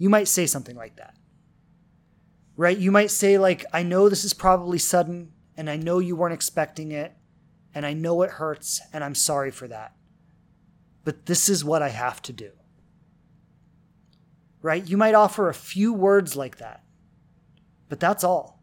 [0.01, 1.15] You might say something like that.
[2.57, 2.79] Right?
[2.79, 6.33] You might say, like, I know this is probably sudden, and I know you weren't
[6.33, 7.13] expecting it,
[7.75, 9.95] and I know it hurts, and I'm sorry for that.
[11.05, 12.51] But this is what I have to do.
[14.63, 14.89] Right?
[14.89, 16.83] You might offer a few words like that,
[17.91, 18.63] but that's all.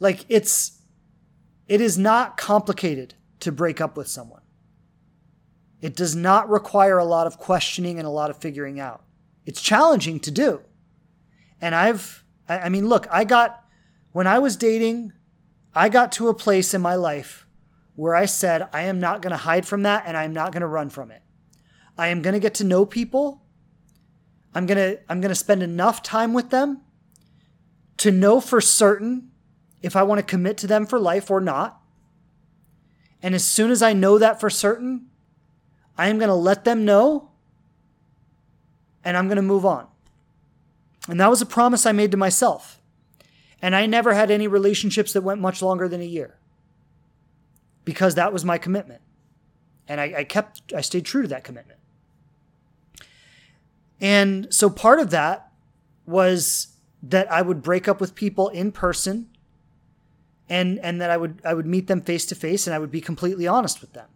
[0.00, 0.80] Like, it's
[1.68, 4.35] it is not complicated to break up with someone.
[5.86, 9.04] It does not require a lot of questioning and a lot of figuring out.
[9.44, 10.62] It's challenging to do.
[11.60, 13.62] And I've, I mean, look, I got,
[14.10, 15.12] when I was dating,
[15.76, 17.46] I got to a place in my life
[17.94, 20.62] where I said, I am not going to hide from that and I'm not going
[20.62, 21.22] to run from it.
[21.96, 23.44] I am going to get to know people.
[24.56, 26.80] I'm going to, I'm going to spend enough time with them
[27.98, 29.30] to know for certain
[29.82, 31.80] if I want to commit to them for life or not.
[33.22, 35.10] And as soon as I know that for certain,
[35.98, 37.30] I am going to let them know
[39.04, 39.86] and I'm going to move on.
[41.08, 42.80] And that was a promise I made to myself.
[43.62, 46.38] And I never had any relationships that went much longer than a year
[47.84, 49.00] because that was my commitment.
[49.88, 51.78] And I, I kept, I stayed true to that commitment.
[54.00, 55.52] And so part of that
[56.04, 59.28] was that I would break up with people in person
[60.48, 62.90] and and that I would I would meet them face to face and I would
[62.90, 64.08] be completely honest with them.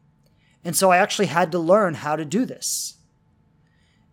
[0.65, 2.97] And so I actually had to learn how to do this.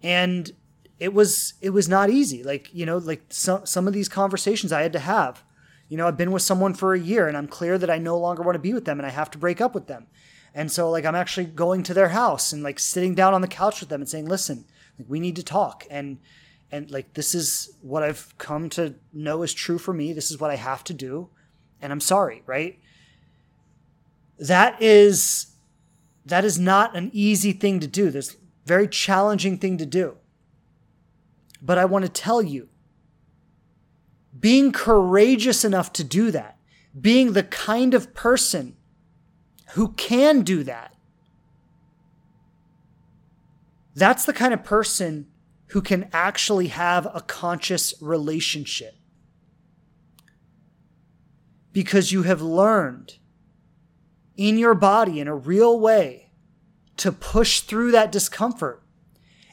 [0.02, 0.52] And
[0.99, 2.44] it was it was not easy.
[2.44, 5.44] Like, you know, like some some of these conversations I had to have.
[5.90, 8.18] You know, I've been with someone for a year and I'm clear that I no
[8.18, 10.07] longer want to be with them and I have to break up with them.
[10.53, 13.48] And so like I'm actually going to their house and like sitting down on the
[13.48, 14.65] couch with them and saying, "Listen,
[14.98, 16.19] like we need to talk." And
[16.72, 20.14] and like this is what I've come to know is true for me.
[20.14, 21.30] This is what I have to do
[21.82, 22.80] and I'm sorry, right?
[24.40, 25.48] That is
[26.27, 28.11] that is not an easy thing to do.
[28.11, 30.17] This very challenging thing to do.
[31.61, 32.69] But I want to tell you,
[34.37, 36.57] being courageous enough to do that,
[36.99, 38.75] being the kind of person
[39.71, 40.93] who can do that,
[43.95, 45.27] that's the kind of person
[45.67, 48.95] who can actually have a conscious relationship
[51.73, 53.17] because you have learned
[54.38, 56.31] in your body in a real way
[56.97, 58.84] to push through that discomfort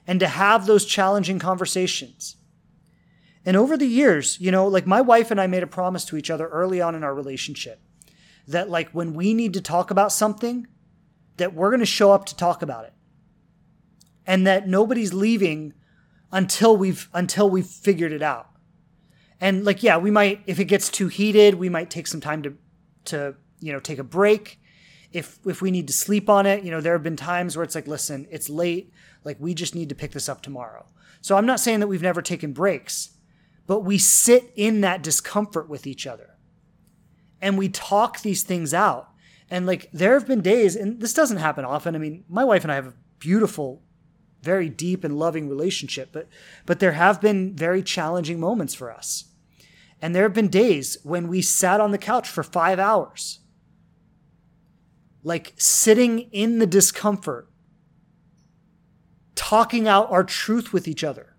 [0.07, 2.37] and to have those challenging conversations.
[3.45, 6.17] And over the years, you know, like my wife and I made a promise to
[6.17, 7.81] each other early on in our relationship
[8.47, 10.67] that like when we need to talk about something,
[11.39, 12.93] that we're going to show up to talk about it.
[14.27, 15.75] And that nobody's leaving
[16.33, 18.49] until we've until we've figured it out
[19.41, 22.43] and like yeah we might if it gets too heated we might take some time
[22.43, 22.57] to
[23.05, 24.59] to you know take a break
[25.15, 27.63] if if we need to sleep on it, you know, there have been times where
[27.63, 28.93] it's like, listen, it's late,
[29.23, 30.85] like we just need to pick this up tomorrow.
[31.21, 33.13] So I'm not saying that we've never taken breaks,
[33.67, 36.37] but we sit in that discomfort with each other.
[37.41, 39.09] And we talk these things out.
[39.49, 41.95] And like there have been days and this doesn't happen often.
[41.95, 43.83] I mean, my wife and I have a beautiful
[44.43, 46.29] very deep and loving relationship, but
[46.67, 49.25] but there have been very challenging moments for us.
[50.03, 53.39] And there have been days when we sat on the couch for 5 hours
[55.25, 57.49] like sitting in the discomfort,
[59.35, 61.35] talking out our truth with each other,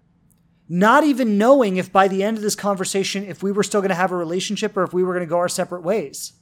[0.68, 3.90] not even knowing if by the end of this conversation, if we were still going
[3.90, 6.34] to have a relationship or if we were going to go our separate ways.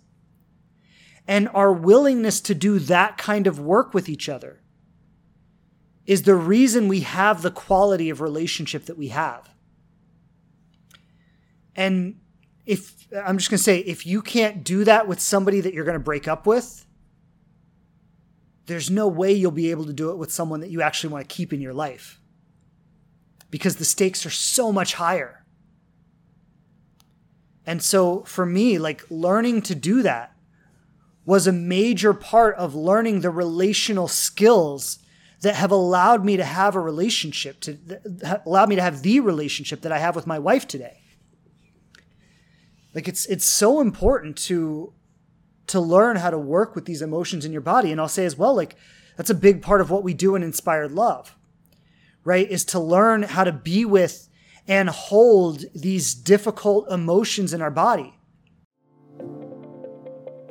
[1.28, 4.62] And our willingness to do that kind of work with each other
[6.06, 9.50] is the reason we have the quality of relationship that we have.
[11.76, 12.20] And
[12.66, 15.86] if I'm just going to say, if you can't do that with somebody that you're
[15.86, 16.86] going to break up with,
[18.66, 21.28] there's no way you'll be able to do it with someone that you actually want
[21.28, 22.20] to keep in your life
[23.50, 25.46] because the stakes are so much higher.
[27.66, 30.36] And so for me, like learning to do that
[31.26, 35.00] was a major part of learning the relational skills
[35.42, 37.78] that have allowed me to have a relationship to
[38.46, 41.02] allowed me to have the relationship that I have with my wife today.
[42.94, 44.94] Like it's it's so important to
[45.68, 47.92] to learn how to work with these emotions in your body.
[47.92, 48.76] And I'll say as well, like,
[49.18, 51.38] that's a big part of what we do in Inspired Love,
[52.24, 52.50] right?
[52.50, 54.28] Is to learn how to be with
[54.68, 58.14] and hold these difficult emotions in our body.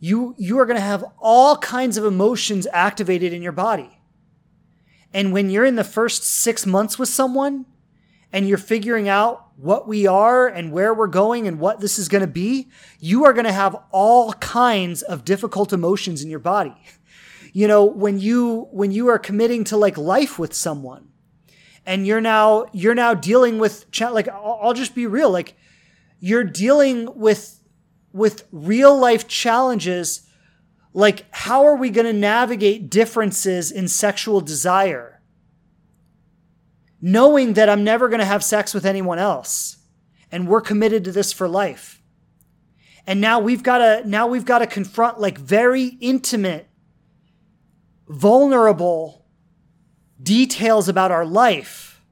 [0.00, 4.00] you you are going to have all kinds of emotions activated in your body.
[5.12, 7.66] And when you're in the first 6 months with someone
[8.32, 12.08] and you're figuring out what we are and where we're going and what this is
[12.08, 12.68] going to be,
[12.98, 16.76] you are going to have all kinds of difficult emotions in your body.
[17.52, 21.08] You know, when you when you are committing to like life with someone
[21.84, 25.56] and you're now you're now dealing with like I'll just be real like
[26.20, 27.59] you're dealing with
[28.12, 30.26] with real life challenges
[30.92, 35.20] like how are we going to navigate differences in sexual desire?
[37.00, 39.78] Knowing that I'm never going to have sex with anyone else
[40.32, 42.02] and we're committed to this for life.
[43.06, 46.68] And now we've got to now we've got to confront like very intimate
[48.08, 49.24] vulnerable
[50.20, 52.02] details about our life.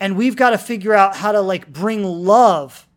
[0.00, 2.87] And we've got to figure out how to like bring love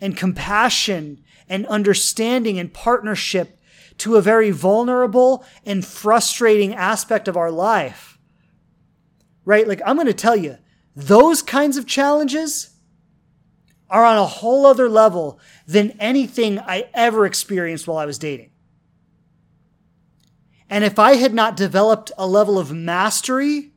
[0.00, 3.58] and compassion and understanding and partnership
[3.98, 8.18] to a very vulnerable and frustrating aspect of our life.
[9.44, 9.68] Right?
[9.68, 10.58] Like, I'm going to tell you,
[10.96, 12.70] those kinds of challenges
[13.90, 18.50] are on a whole other level than anything I ever experienced while I was dating.
[20.70, 23.72] And if I had not developed a level of mastery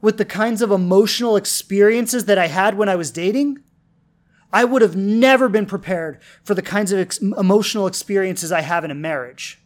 [0.00, 3.62] with the kinds of emotional experiences that I had when I was dating,
[4.52, 8.84] I would have never been prepared for the kinds of ex- emotional experiences I have
[8.84, 9.60] in a marriage.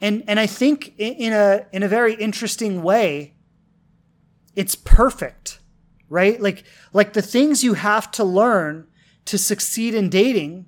[0.00, 3.34] And, and I think in a, in a very interesting way,
[4.54, 5.60] it's perfect,
[6.08, 6.40] right?
[6.40, 8.86] Like, like the things you have to learn
[9.26, 10.66] to succeed in dating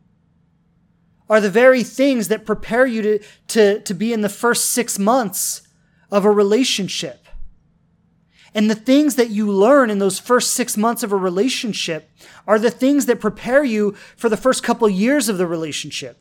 [1.31, 4.99] are the very things that prepare you to, to, to be in the first six
[4.99, 5.63] months
[6.11, 7.28] of a relationship.
[8.55, 12.11] And the things that you learn in those first six months of a relationship
[12.47, 16.21] are the things that prepare you for the first couple years of the relationship.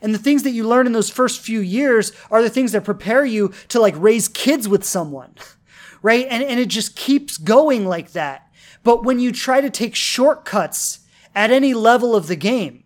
[0.00, 2.84] And the things that you learn in those first few years are the things that
[2.84, 5.34] prepare you to like raise kids with someone,
[6.02, 6.26] right?
[6.30, 8.50] And, and it just keeps going like that.
[8.82, 11.00] But when you try to take shortcuts
[11.34, 12.84] at any level of the game,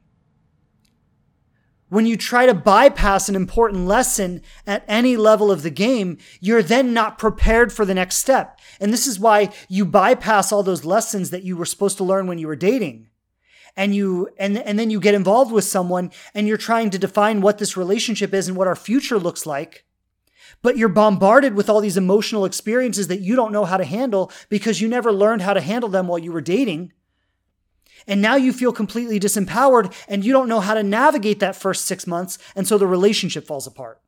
[1.93, 6.63] when you try to bypass an important lesson at any level of the game, you're
[6.63, 8.59] then not prepared for the next step.
[8.81, 12.27] And this is why you bypass all those lessons that you were supposed to learn
[12.27, 13.11] when you were dating.
[13.77, 17.43] And you, and, and then you get involved with someone and you're trying to define
[17.43, 19.85] what this relationship is and what our future looks like.
[20.63, 24.33] But you're bombarded with all these emotional experiences that you don't know how to handle
[24.49, 26.95] because you never learned how to handle them while you were dating.
[28.07, 31.87] And now you feel completely disempowered and you don't know how to navigate that first
[31.87, 32.39] six months.
[32.57, 34.01] And so the relationship falls apart.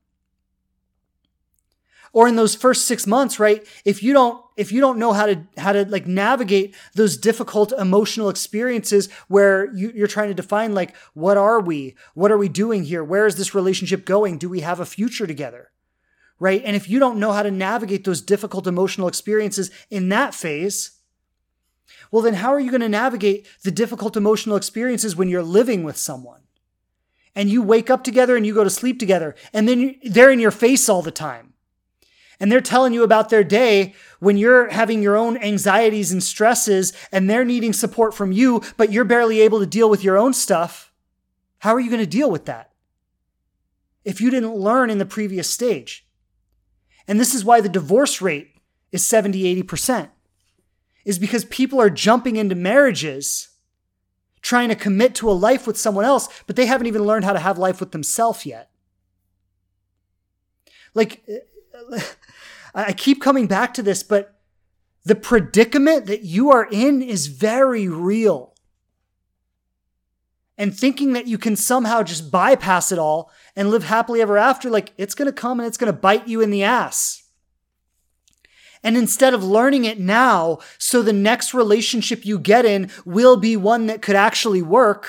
[2.12, 3.66] Or in those first six months, right?
[3.84, 7.72] If you don't, if you don't know how to, how to like navigate those difficult
[7.72, 11.96] emotional experiences where you, you're trying to define like, what are we?
[12.14, 13.02] What are we doing here?
[13.02, 14.38] Where is this relationship going?
[14.38, 15.72] Do we have a future together?
[16.38, 16.62] Right.
[16.64, 20.93] And if you don't know how to navigate those difficult emotional experiences in that phase,
[22.14, 25.82] well, then how are you going to navigate the difficult emotional experiences when you're living
[25.82, 26.42] with someone?
[27.34, 30.38] And you wake up together and you go to sleep together, and then they're in
[30.38, 31.54] your face all the time.
[32.38, 36.92] And they're telling you about their day when you're having your own anxieties and stresses,
[37.10, 40.34] and they're needing support from you, but you're barely able to deal with your own
[40.34, 40.92] stuff.
[41.58, 42.70] How are you going to deal with that?
[44.04, 46.06] If you didn't learn in the previous stage.
[47.08, 48.54] And this is why the divorce rate
[48.92, 50.10] is 70, 80%
[51.04, 53.48] is because people are jumping into marriages
[54.44, 57.32] trying to commit to a life with someone else, but they haven't even learned how
[57.32, 58.70] to have life with themselves yet.
[60.92, 61.26] Like,
[62.74, 64.38] I keep coming back to this, but
[65.04, 68.54] the predicament that you are in is very real.
[70.56, 74.70] And thinking that you can somehow just bypass it all and live happily ever after,
[74.70, 77.23] like, it's to come and it's to bite you in the ass.
[78.84, 83.56] And instead of learning it now, so the next relationship you get in will be
[83.56, 85.08] one that could actually work,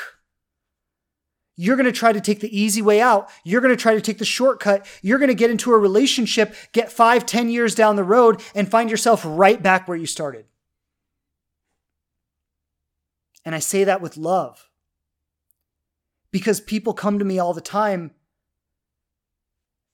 [1.57, 3.29] you're going to try to take the easy way out.
[3.43, 4.85] You're going to try to take the shortcut.
[5.01, 8.71] You're going to get into a relationship, get five, ten years down the road, and
[8.71, 10.45] find yourself right back where you started.
[13.43, 14.69] And I say that with love.
[16.31, 18.11] Because people come to me all the time.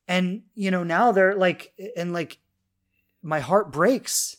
[0.07, 2.37] And, you know, now they're like, and like,
[3.21, 4.37] my heart breaks.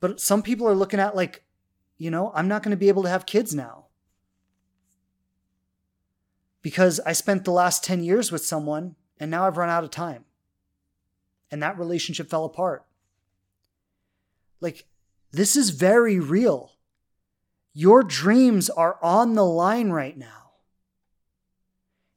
[0.00, 1.44] But some people are looking at like,
[1.98, 3.86] you know, I'm not going to be able to have kids now.
[6.62, 9.90] Because I spent the last 10 years with someone and now I've run out of
[9.90, 10.24] time.
[11.50, 12.84] And that relationship fell apart.
[14.60, 14.86] Like,
[15.30, 16.72] this is very real.
[17.72, 20.52] Your dreams are on the line right now.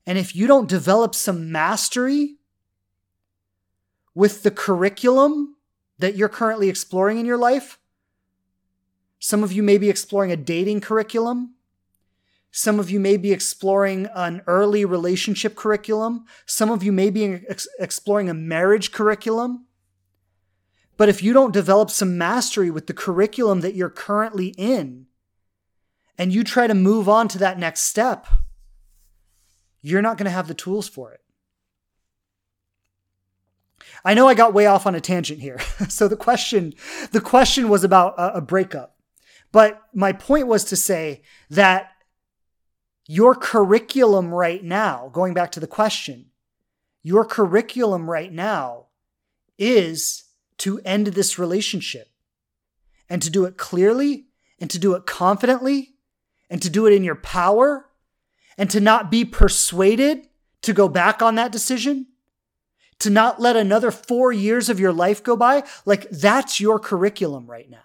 [0.05, 2.38] And if you don't develop some mastery
[4.19, 5.55] with the curriculum
[5.97, 7.79] that you're currently exploring in your life.
[9.17, 11.55] Some of you may be exploring a dating curriculum.
[12.51, 16.25] Some of you may be exploring an early relationship curriculum.
[16.45, 19.67] Some of you may be ex- exploring a marriage curriculum.
[20.97, 25.05] But if you don't develop some mastery with the curriculum that you're currently in,
[26.17, 28.27] and you try to move on to that next step,
[29.81, 31.21] you're not going to have the tools for it.
[34.03, 35.59] I know I got way off on a tangent here.
[35.89, 36.73] so the question,
[37.11, 38.95] the question was about a, a breakup.
[39.51, 41.91] But my point was to say that
[43.07, 46.27] your curriculum right now, going back to the question,
[47.01, 48.87] your curriculum right now
[49.57, 50.25] is
[50.59, 52.07] to end this relationship
[53.09, 54.27] and to do it clearly
[54.59, 55.95] and to do it confidently
[56.49, 57.87] and to do it in your power
[58.57, 60.27] and to not be persuaded
[60.61, 62.05] to go back on that decision
[62.99, 67.47] to not let another four years of your life go by, like that's your curriculum
[67.47, 67.77] right now.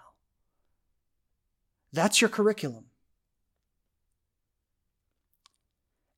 [1.93, 2.85] That's your curriculum.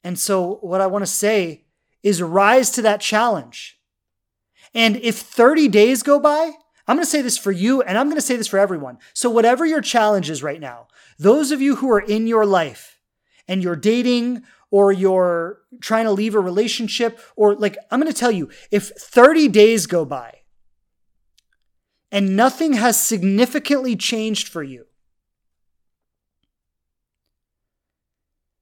[0.03, 1.65] And so, what I want to say
[2.01, 3.79] is rise to that challenge.
[4.73, 6.53] And if 30 days go by,
[6.87, 8.97] I'm going to say this for you and I'm going to say this for everyone.
[9.13, 10.87] So, whatever your challenge is right now,
[11.19, 12.99] those of you who are in your life
[13.47, 18.17] and you're dating or you're trying to leave a relationship, or like, I'm going to
[18.17, 20.39] tell you, if 30 days go by
[22.11, 24.85] and nothing has significantly changed for you,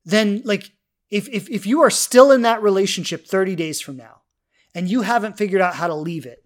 [0.06, 0.72] then like
[1.10, 4.22] if, if, if you are still in that relationship 30 days from now
[4.73, 6.44] and you haven't figured out how to leave it,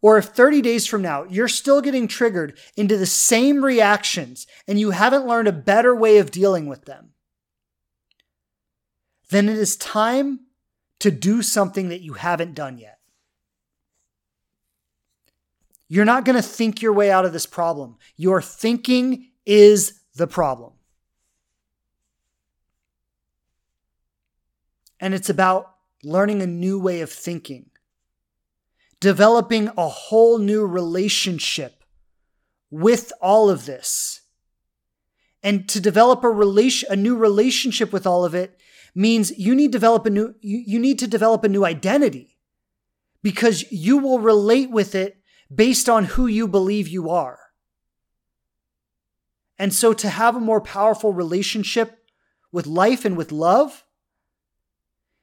[0.00, 4.78] or if 30 days from now you're still getting triggered into the same reactions and
[4.78, 7.10] you haven't learned a better way of dealing with them,
[9.30, 10.40] then it is time
[11.00, 12.98] to do something that you haven't done yet.
[15.88, 17.96] You're not going to think your way out of this problem.
[18.16, 20.72] Your thinking is the problem.
[24.98, 27.70] And it's about learning a new way of thinking,
[28.98, 31.84] developing a whole new relationship
[32.70, 34.22] with all of this.
[35.42, 38.58] And to develop a relation, a new relationship with all of it
[38.96, 42.38] means you need to develop a new, you, you need to develop a new identity
[43.22, 45.18] because you will relate with it
[45.54, 47.38] based on who you believe you are.
[49.58, 52.08] And so to have a more powerful relationship
[52.50, 53.84] with life and with love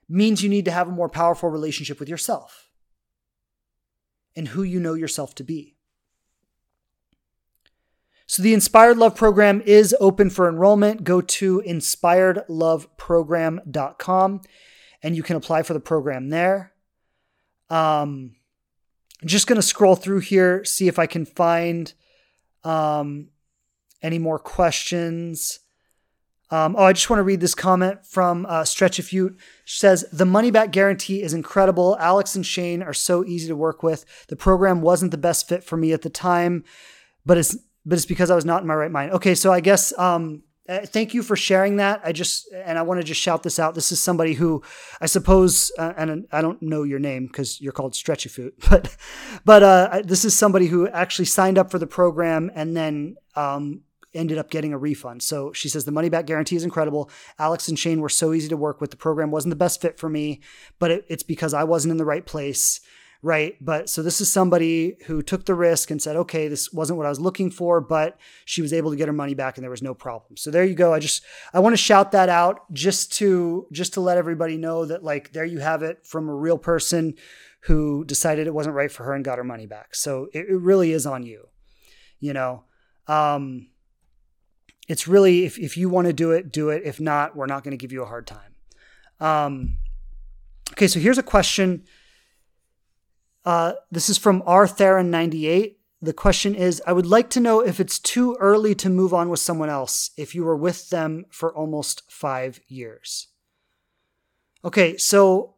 [0.08, 2.70] means you need to have a more powerful relationship with yourself
[4.36, 5.78] and who you know yourself to be.
[8.34, 11.04] So the Inspired Love program is open for enrollment.
[11.04, 14.42] Go to inspiredloveprogram.com
[15.04, 16.74] and you can apply for the program there.
[17.70, 18.34] Um,
[19.22, 21.94] I'm just going to scroll through here, see if I can find
[22.64, 23.28] um,
[24.02, 25.60] any more questions.
[26.50, 29.36] Um, oh, I just want to read this comment from uh, Stretch a Few.
[29.64, 31.98] She says, The money back guarantee is incredible.
[32.00, 34.06] Alex and Shane are so easy to work with.
[34.28, 36.64] The program wasn't the best fit for me at the time,
[37.28, 37.56] but it's
[37.86, 39.12] but it's because I was not in my right mind.
[39.12, 42.02] Okay, so I guess um, uh, thank you for sharing that.
[42.04, 43.76] I just and I want to just shout this out.
[43.76, 44.64] This is somebody who
[45.02, 48.96] I suppose, uh, and I don't know your name because you're called Stretchy Foot, but
[49.44, 53.82] but uh, this is somebody who actually signed up for the program and then um,
[54.14, 55.22] ended up getting a refund.
[55.22, 57.10] So she says the money back guarantee is incredible.
[57.38, 58.92] Alex and Shane were so easy to work with.
[58.92, 60.42] The program wasn't the best fit for me,
[60.80, 62.80] but it, it's because I wasn't in the right place.
[63.26, 63.56] Right.
[63.62, 67.06] But so this is somebody who took the risk and said, okay, this wasn't what
[67.06, 69.72] I was looking for, but she was able to get her money back and there
[69.72, 70.36] was no problem.
[70.36, 70.94] So there you go.
[70.94, 71.24] I just,
[71.54, 75.32] I want to shout that out just to, just to let everybody know that like,
[75.32, 77.14] there you have it from a real person
[77.62, 79.96] who decided it wasn't right for her and got her money back.
[79.96, 81.48] So it, it really is on you,
[82.20, 82.66] you know?
[83.08, 83.70] Um,
[84.90, 86.82] it's really if, if you want to do it, do it.
[86.84, 88.56] If not, we're not going to give you a hard time.
[89.22, 89.78] Um,
[90.74, 91.86] okay, so here's a question.
[93.46, 95.80] Uh, this is from R Theron 98.
[96.02, 99.30] The question is I would like to know if it's too early to move on
[99.30, 103.28] with someone else if you were with them for almost five years.
[104.66, 105.56] Okay, so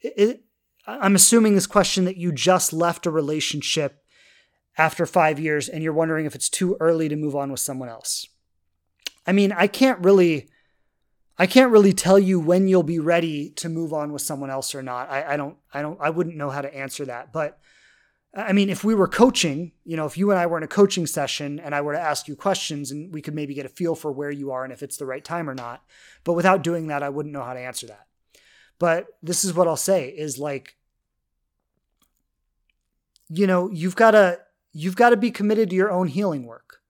[0.00, 0.42] it,
[0.86, 4.02] I'm assuming this question that you just left a relationship
[4.76, 7.88] after five years and you're wondering if it's too early to move on with someone
[7.88, 8.26] else.
[9.26, 10.48] I mean, I can't really
[11.38, 14.74] I can't really tell you when you'll be ready to move on with someone else
[14.74, 15.08] or not.
[15.08, 17.32] I, I don't I don't I wouldn't know how to answer that.
[17.32, 17.58] But
[18.34, 20.68] I mean, if we were coaching, you know, if you and I were in a
[20.68, 23.70] coaching session and I were to ask you questions and we could maybe get a
[23.70, 25.82] feel for where you are and if it's the right time or not.
[26.24, 28.06] But without doing that, I wouldn't know how to answer that.
[28.78, 30.76] But this is what I'll say is like,
[33.28, 34.40] you know, you've got to
[34.72, 36.80] you've got to be committed to your own healing work.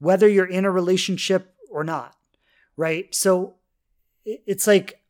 [0.00, 2.16] Whether you're in a relationship or not.
[2.76, 3.14] Right.
[3.14, 3.54] So
[4.24, 5.00] it's like,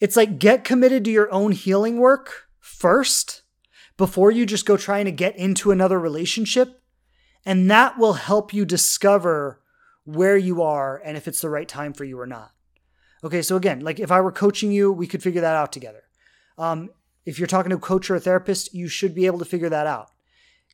[0.00, 3.42] it's like get committed to your own healing work first
[3.96, 6.82] before you just go trying to get into another relationship.
[7.44, 9.60] And that will help you discover
[10.04, 12.52] where you are and if it's the right time for you or not.
[13.22, 16.02] Okay, so again, like if I were coaching you, we could figure that out together.
[16.56, 16.90] Um,
[17.26, 19.68] if you're talking to a coach or a therapist, you should be able to figure
[19.68, 20.10] that out.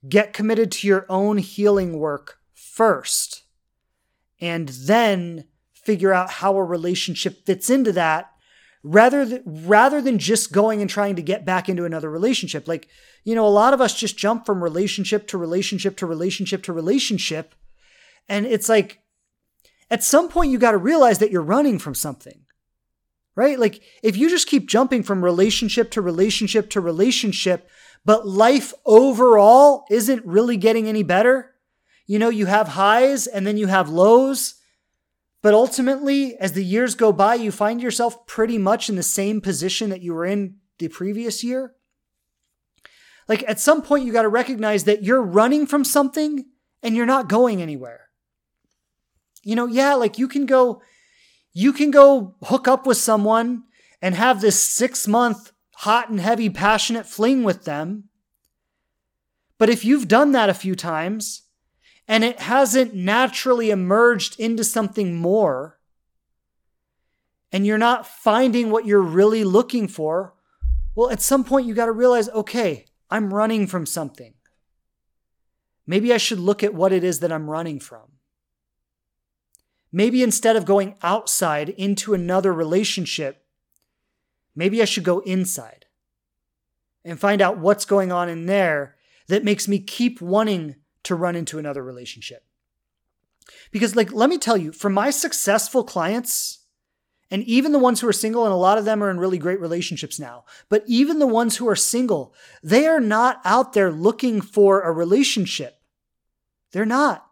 [0.08, 3.42] Get committed to your own healing work first
[4.40, 5.44] and then
[5.86, 8.30] figure out how a relationship fits into that
[8.82, 12.88] rather than, rather than just going and trying to get back into another relationship like
[13.24, 16.72] you know a lot of us just jump from relationship to relationship to relationship to
[16.72, 17.54] relationship
[18.28, 19.00] and it's like
[19.90, 22.42] at some point you got to realize that you're running from something
[23.34, 27.68] right like if you just keep jumping from relationship to relationship to relationship
[28.04, 31.56] but life overall isn't really getting any better
[32.06, 34.54] you know, you have highs and then you have lows.
[35.46, 39.40] But ultimately, as the years go by, you find yourself pretty much in the same
[39.40, 41.76] position that you were in the previous year.
[43.28, 46.46] Like at some point, you got to recognize that you're running from something
[46.82, 48.08] and you're not going anywhere.
[49.44, 50.82] You know, yeah, like you can go,
[51.52, 53.62] you can go hook up with someone
[54.02, 58.08] and have this six month hot and heavy passionate fling with them.
[59.58, 61.42] But if you've done that a few times,
[62.08, 65.78] and it hasn't naturally emerged into something more,
[67.52, 70.34] and you're not finding what you're really looking for,
[70.94, 74.34] well, at some point you got to realize okay, I'm running from something.
[75.86, 78.12] Maybe I should look at what it is that I'm running from.
[79.92, 83.44] Maybe instead of going outside into another relationship,
[84.54, 85.86] maybe I should go inside
[87.04, 88.96] and find out what's going on in there
[89.28, 90.76] that makes me keep wanting
[91.06, 92.44] to run into another relationship.
[93.70, 96.60] Because, like, let me tell you, for my successful clients,
[97.30, 99.38] and even the ones who are single, and a lot of them are in really
[99.38, 103.90] great relationships now, but even the ones who are single, they are not out there
[103.90, 105.80] looking for a relationship.
[106.72, 107.26] They're not.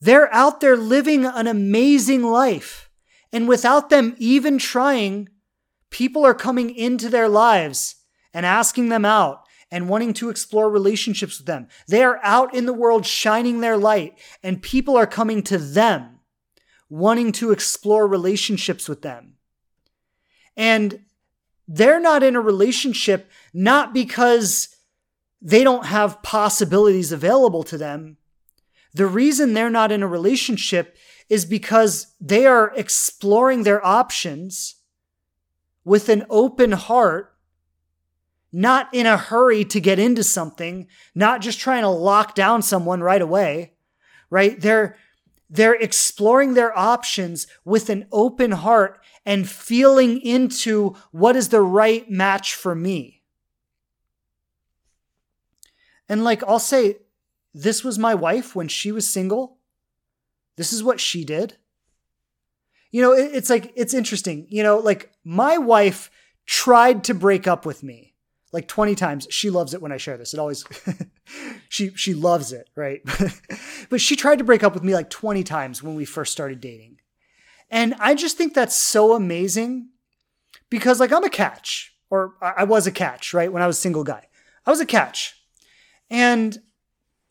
[0.00, 2.90] They're out there living an amazing life.
[3.32, 5.28] And without them even trying,
[5.90, 7.96] people are coming into their lives
[8.32, 11.68] and asking them out and wanting to explore relationships with them.
[11.88, 16.20] They are out in the world shining their light, and people are coming to them
[16.88, 19.34] wanting to explore relationships with them.
[20.56, 21.00] And
[21.66, 24.68] they're not in a relationship not because
[25.42, 28.16] they don't have possibilities available to them.
[28.94, 30.96] The reason they're not in a relationship
[31.28, 34.76] is because they are exploring their options
[35.84, 37.35] with an open heart
[38.56, 43.02] not in a hurry to get into something, not just trying to lock down someone
[43.02, 43.74] right away,
[44.30, 44.58] right?
[44.58, 44.96] They're,
[45.50, 52.10] they're exploring their options with an open heart and feeling into what is the right
[52.10, 53.22] match for me.
[56.08, 56.96] And like I'll say,
[57.52, 59.58] this was my wife when she was single.
[60.56, 61.58] This is what she did.
[62.90, 64.46] You know, it's like, it's interesting.
[64.48, 66.10] You know, like my wife
[66.46, 68.14] tried to break up with me
[68.52, 69.26] like 20 times.
[69.30, 70.34] She loves it when I share this.
[70.34, 70.64] It always
[71.68, 73.00] she she loves it, right?
[73.90, 76.60] but she tried to break up with me like 20 times when we first started
[76.60, 76.98] dating.
[77.70, 79.88] And I just think that's so amazing
[80.70, 83.52] because like I'm a catch or I was a catch, right?
[83.52, 84.28] When I was single guy.
[84.64, 85.42] I was a catch.
[86.08, 86.58] And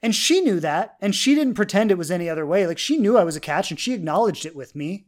[0.02, 2.68] and she knew that and she didn't pretend it was any other way.
[2.68, 5.08] Like she knew I was a catch and she acknowledged it with me.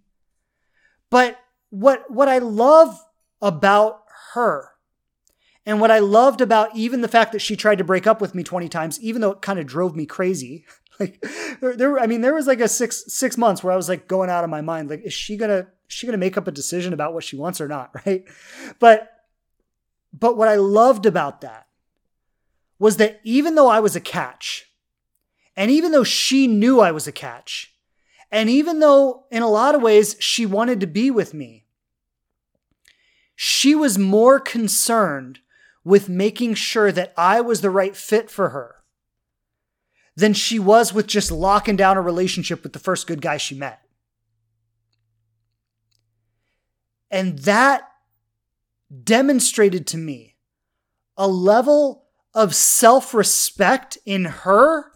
[1.10, 1.40] But
[1.70, 2.98] what what I love
[3.42, 4.04] about
[4.34, 4.72] her
[5.68, 8.34] and what I loved about even the fact that she tried to break up with
[8.34, 10.66] me 20 times, even though it kind of drove me crazy.
[11.00, 11.24] Like
[11.62, 14.32] there, I mean, there was like a six, six months where I was like going
[14.32, 14.90] out of my mind.
[14.90, 17.62] Like, is she gonna, is she gonna make up a decision about what she wants
[17.62, 17.92] or not?
[18.04, 18.24] Right.
[18.80, 19.08] But,
[20.12, 21.68] but what I loved about that
[22.80, 24.72] was that even though I was a catch,
[25.56, 27.76] and even though she knew I was a catch,
[28.32, 31.68] and even though in a lot of ways she wanted to be with me,
[33.36, 35.42] she was more concerned
[35.88, 38.76] with making sure that I was the right fit for her
[40.18, 43.56] than she was with just locking down a relationship with the first good guy she
[43.56, 43.80] met.
[47.10, 47.90] And that
[49.02, 50.36] demonstrated to me
[51.16, 52.04] a level
[52.34, 54.92] of self respect in her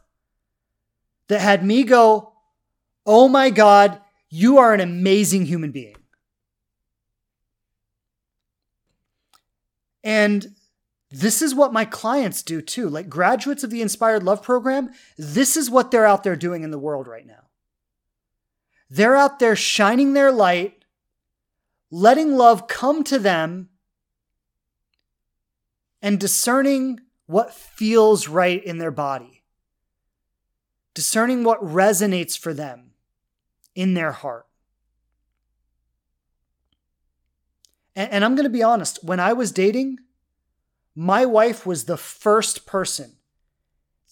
[1.30, 2.34] that had me go,
[3.05, 5.95] Oh my God, you are an amazing human being.
[10.03, 10.53] And
[11.11, 12.88] this is what my clients do too.
[12.88, 16.71] Like graduates of the Inspired Love program, this is what they're out there doing in
[16.71, 17.49] the world right now.
[18.89, 20.85] They're out there shining their light,
[21.89, 23.69] letting love come to them,
[26.01, 29.43] and discerning what feels right in their body,
[30.93, 32.91] discerning what resonates for them
[33.75, 34.45] in their heart.
[37.95, 39.99] And, and I'm going to be honest, when I was dating,
[41.02, 43.14] my wife was the first person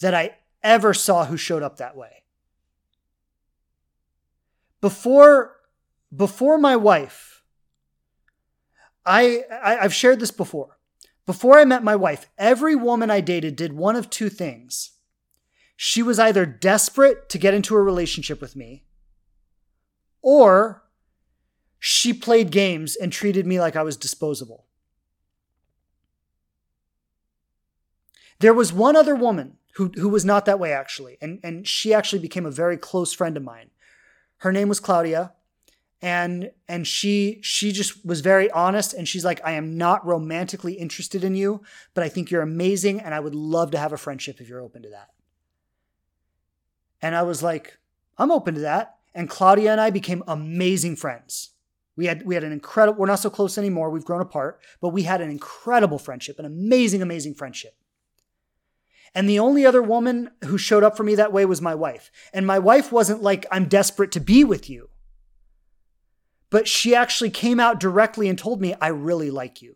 [0.01, 2.23] that I ever saw who showed up that way.
[4.81, 5.57] Before,
[6.15, 7.43] before my wife,
[9.05, 10.79] I, I have shared this before.
[11.27, 14.93] Before I met my wife, every woman I dated did one of two things.
[15.75, 18.85] She was either desperate to get into a relationship with me,
[20.23, 20.85] or
[21.77, 24.65] she played games and treated me like I was disposable.
[28.39, 31.93] There was one other woman who, who was not that way, actually, and, and she
[31.93, 33.69] actually became a very close friend of mine.
[34.37, 35.33] Her name was Claudia,
[36.01, 40.73] and and she she just was very honest and she's like i am not romantically
[40.73, 41.61] interested in you
[41.93, 44.61] but i think you're amazing and i would love to have a friendship if you're
[44.61, 45.09] open to that.
[47.01, 47.77] And i was like
[48.17, 48.95] i'm open to that.
[49.13, 51.51] And claudia and i became amazing friends.
[51.97, 54.89] We had we had an incredible we're not so close anymore we've grown apart but
[54.89, 57.75] we had an incredible friendship an amazing amazing friendship
[59.15, 62.11] and the only other woman who showed up for me that way was my wife.
[62.33, 64.89] And my wife wasn't like, I'm desperate to be with you.
[66.49, 69.75] but she actually came out directly and told me, I really like you.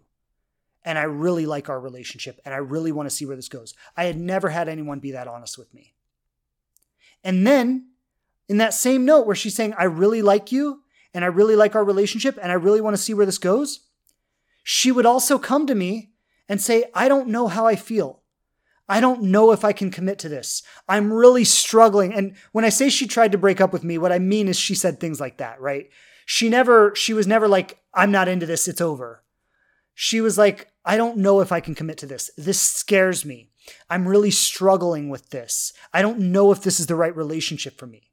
[0.84, 2.39] And I really like our relationship.
[2.43, 3.73] And I really want to see where this goes.
[3.95, 5.93] I had never had anyone be that honest with me.
[7.23, 7.91] And then
[8.49, 10.81] in that same note where she's saying, I really like you
[11.14, 13.88] and I really like our relationship and I really want to see where this goes,
[14.64, 16.11] she would also come to me
[16.49, 18.22] and say, I don't know how I feel.
[18.89, 20.61] I don't know if I can commit to this.
[20.89, 22.14] I'm really struggling.
[22.14, 24.57] And when I say she tried to break up with me, what I mean is
[24.57, 25.89] she said things like that, right?
[26.26, 29.23] She never, she was never like, I'm not into this, it's over.
[29.93, 32.31] She was like, I don't know if I can commit to this.
[32.38, 33.49] This scares me.
[33.89, 35.72] I'm really struggling with this.
[35.93, 38.11] I don't know if this is the right relationship for me.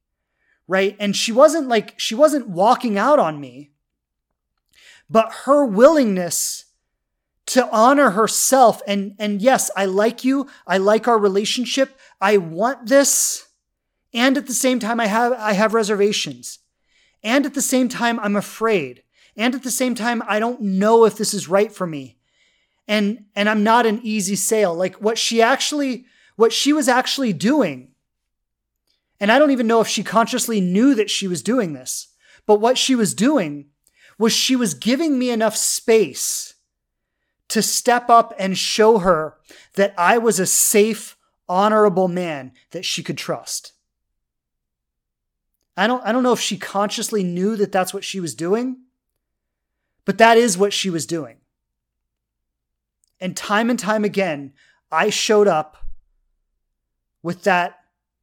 [0.68, 0.96] Right.
[1.00, 3.72] And she wasn't like, she wasn't walking out on me,
[5.08, 6.66] but her willingness
[7.46, 10.46] to honor herself and and yes i like you.
[10.66, 11.98] I like our relationship.
[12.20, 13.48] I want this.
[14.12, 16.58] And at the same time i have i have reservations.
[17.22, 19.02] And at the same time i'm afraid.
[19.36, 22.18] And at the same time i don't know if this is right for me.
[22.86, 24.74] And and i'm not an easy sale.
[24.74, 26.06] Like what she actually
[26.36, 27.90] what she was actually doing
[29.20, 32.08] and i don't even know if she consciously knew that she was doing this
[32.46, 33.66] but what she was doing
[34.18, 36.54] was she was giving me enough space
[37.50, 39.36] to step up and show her
[39.74, 41.16] that I was a safe,
[41.48, 43.72] honorable man that she could trust.
[45.76, 48.82] I don't, I don't know if she consciously knew that that's what she was doing,
[50.04, 51.38] but that is what she was doing.
[53.20, 54.52] And time and time again,
[54.90, 55.76] I showed up
[57.22, 57.76] with that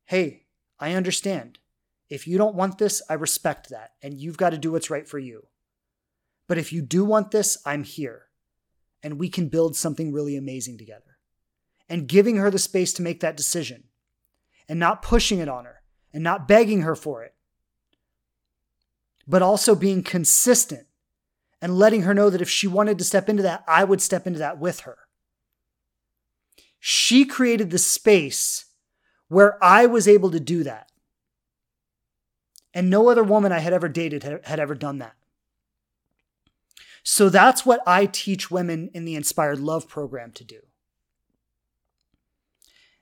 [0.06, 0.46] hey,
[0.80, 1.60] I understand.
[2.10, 3.92] If you don't want this, I respect that.
[4.02, 5.48] And you've got to do what's right for you.
[6.48, 8.27] But if you do want this, I'm here
[9.08, 11.18] and we can build something really amazing together.
[11.88, 13.86] And giving her the space to make that decision
[14.68, 15.82] and not pushing it on her
[16.14, 17.34] and not begging her for it,
[19.26, 20.88] but also being consistent
[21.62, 24.28] and letting her know that if she wanted to step into that, I would step
[24.28, 24.98] into that with her.
[26.78, 28.66] She created the space
[29.30, 30.92] where I was able to do that.
[32.74, 35.16] And no other woman I had ever dated had, ever done that.
[37.10, 40.60] So that's what I teach women in the Inspired Love program to do.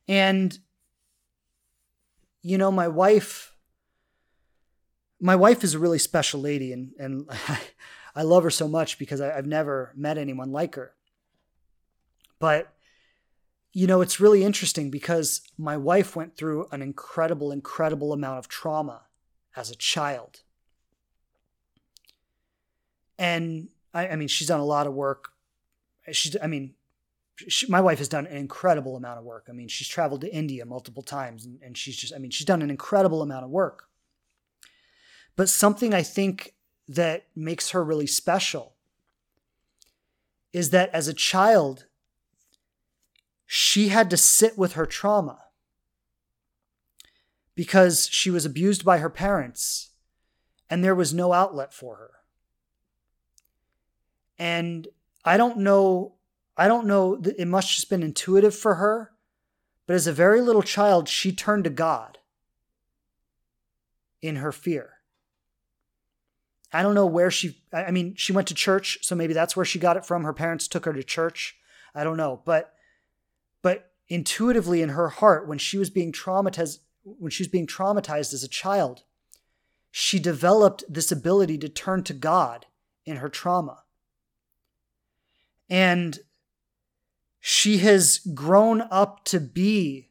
[0.07, 0.56] And,
[2.44, 3.56] you know, my wife,
[5.19, 7.27] my wife is a really special lady, and, and
[8.15, 10.94] I love her so much because I, I've never met anyone like her.
[12.38, 12.76] But,
[13.73, 18.49] you know, it's really interesting because my wife went through an incredible, incredible amount of
[18.49, 19.06] trauma
[19.56, 20.41] as a child.
[23.18, 25.30] And I, I mean, she's done a lot of work.
[26.12, 26.76] She's, I mean,
[27.48, 29.48] she, my wife has done an incredible amount of work.
[29.50, 32.46] I mean, she's traveled to India multiple times and, and she's just, I mean, she's
[32.46, 33.86] done an incredible amount of work.
[35.36, 36.54] But something I think
[36.88, 38.74] that makes her really special
[40.54, 41.86] is that as a child,
[43.46, 45.46] she had to sit with her trauma
[47.56, 49.92] because she was abused by her parents
[50.70, 52.12] and there was no outlet for her.
[54.38, 54.88] And
[55.24, 56.14] I don't know,
[56.57, 59.12] I don't know, it must just been intuitive for her.
[59.88, 62.18] But as a very little child, she turned to God
[64.22, 64.91] in her fear.
[66.74, 69.66] I don't know where she, I mean, she went to church, so maybe that's where
[69.66, 70.24] she got it from.
[70.24, 71.56] Her parents took her to church.
[71.94, 72.41] I don't know.
[72.44, 72.74] But,
[73.62, 78.34] but intuitively in her heart, when she was being traumatized, when she was being traumatized
[78.34, 79.03] as a child,
[79.91, 82.66] she developed this ability to turn to God
[83.06, 83.84] in her trauma.
[85.70, 86.20] And
[87.40, 90.10] she has grown up to be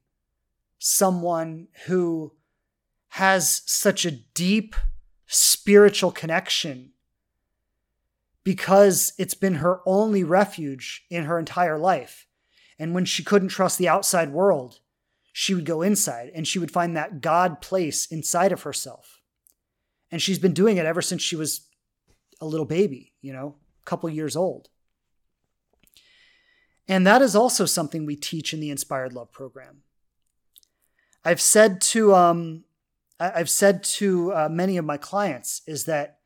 [0.79, 2.33] someone who
[3.09, 4.75] has such a deep
[5.27, 6.91] spiritual connection
[8.45, 12.27] because it's been her only refuge in her entire life.
[12.79, 14.81] And when she couldn't trust the outside world,
[15.33, 19.23] she would go inside and she would find that God place inside of herself.
[20.11, 21.67] And she's been doing it ever since she was
[22.41, 24.69] a little baby, you know, a couple years old.
[26.89, 29.83] And that is also something we teach in the Inspired Love program.
[31.25, 32.65] I've said to um,
[33.19, 36.19] I've said to uh, many of my clients is that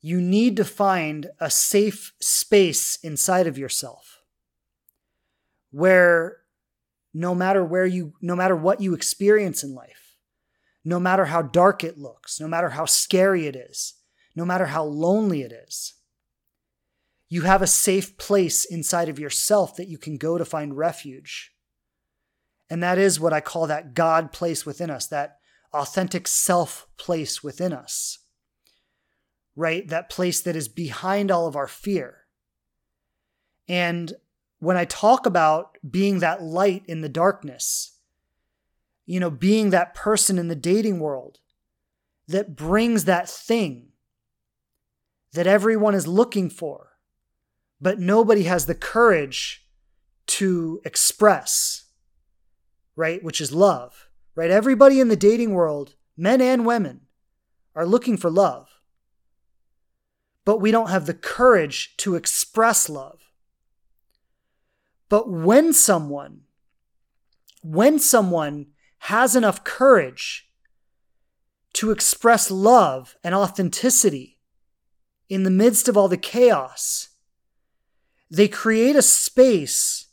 [0.00, 4.20] you need to find a safe space inside of yourself
[5.70, 6.38] where
[7.14, 10.16] no matter where you no matter what you experience in life
[10.84, 13.94] no matter how dark it looks no matter how scary it is
[14.36, 15.94] no matter how lonely it is
[17.32, 21.54] you have a safe place inside of yourself that you can go to find refuge.
[22.68, 25.38] And that is what I call that God place within us, that
[25.72, 28.18] authentic self place within us,
[29.56, 29.88] right?
[29.88, 32.26] That place that is behind all of our fear.
[33.66, 34.12] And
[34.58, 37.96] when I talk about being that light in the darkness,
[39.06, 41.38] you know, being that person in the dating world
[42.28, 43.92] that brings that thing
[45.32, 46.91] that everyone is looking for,
[47.82, 49.66] but nobody has the courage
[50.28, 51.86] to express,
[52.94, 53.22] right?
[53.24, 54.52] Which is love, right?
[54.52, 57.00] Everybody in the dating world, men and women,
[57.74, 58.68] are looking for love.
[60.44, 63.32] But we don't have the courage to express love.
[65.08, 66.42] But when someone,
[67.62, 68.66] when someone
[68.98, 70.48] has enough courage
[71.72, 74.38] to express love and authenticity
[75.28, 77.08] in the midst of all the chaos,
[78.32, 80.06] they create a space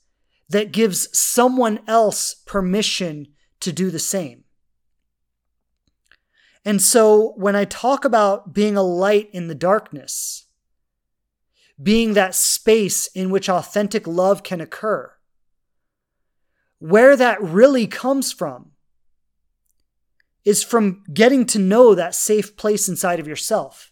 [0.49, 3.27] that gives someone else permission
[3.61, 4.43] to do the same.
[6.65, 10.47] And so when I talk about being a light in the darkness,
[11.81, 15.13] being that space in which authentic love can occur,
[16.79, 18.71] where that really comes from
[20.43, 23.88] is from getting to know that safe place inside of yourself,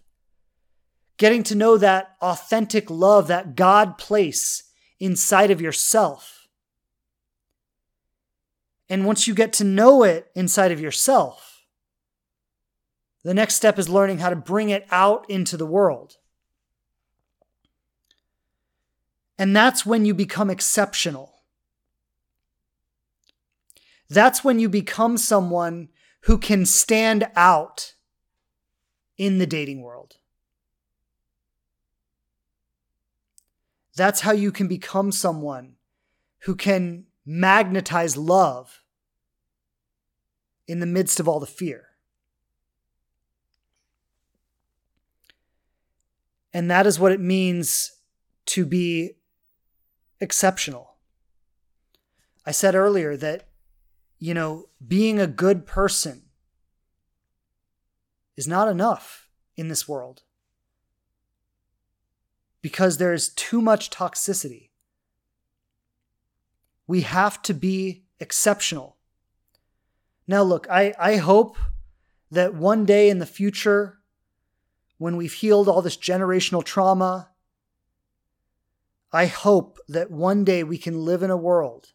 [1.17, 4.63] getting to know that authentic love, that God place
[4.99, 6.47] inside of yourself.
[8.89, 11.65] And once you get to know it inside of yourself,
[13.23, 16.17] the next step is learning how to bring it out into the world.
[19.37, 21.33] And that's when you become exceptional.
[24.09, 25.89] That's when you become someone
[26.21, 27.95] who can stand out
[29.17, 30.15] in the dating world.
[33.97, 35.73] That's how you can become someone
[36.41, 38.83] who can magnetize love
[40.67, 41.85] in the midst of all the fear.
[46.53, 47.91] And that is what it means
[48.47, 49.13] to be
[50.21, 50.97] exceptional.
[52.45, 53.49] I said earlier that,
[54.19, 56.21] you know, being a good person
[58.35, 60.21] is not enough in this world
[62.67, 64.71] because there is too much toxicity.
[66.85, 68.97] We have to be exceptional.
[70.27, 71.55] Now, look, I, I hope
[72.29, 73.99] that one day in the future,
[74.97, 77.29] when we've healed all this generational trauma,
[79.13, 81.93] I hope that one day we can live in a world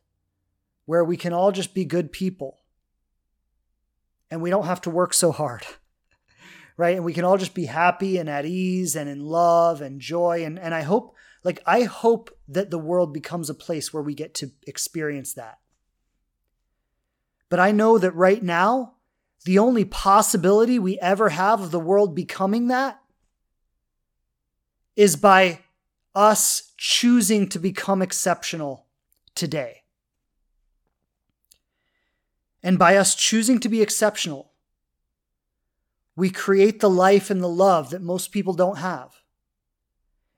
[0.86, 2.61] where we can all just be good people
[4.31, 5.66] and we don't have to work so hard.
[6.77, 6.97] Right?
[6.97, 10.44] And we can all just be happy and at ease and in love and joy.
[10.44, 14.15] And, and I hope, like, I hope that the world becomes a place where we
[14.15, 15.59] get to experience that.
[17.49, 18.94] But I know that right now,
[19.44, 23.01] the only possibility we ever have of the world becoming that
[24.97, 25.61] is by
[26.15, 28.86] us choosing to become exceptional
[29.35, 29.82] today.
[32.62, 34.52] And by us choosing to be exceptional,
[36.17, 39.15] we create the life and the love that most people don't have.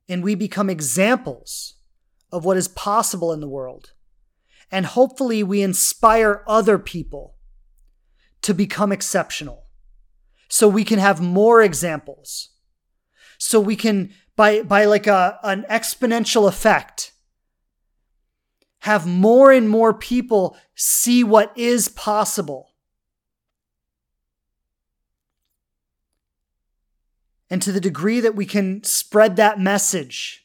[0.09, 1.75] And we become examples
[2.31, 3.93] of what is possible in the world.
[4.71, 7.37] And hopefully, we inspire other people
[8.43, 9.65] to become exceptional
[10.49, 12.51] so we can have more examples.
[13.39, 17.13] So we can by by like a an exponential effect
[18.81, 22.74] have more and more people see what is possible
[27.55, 30.45] and to the degree that we can spread that message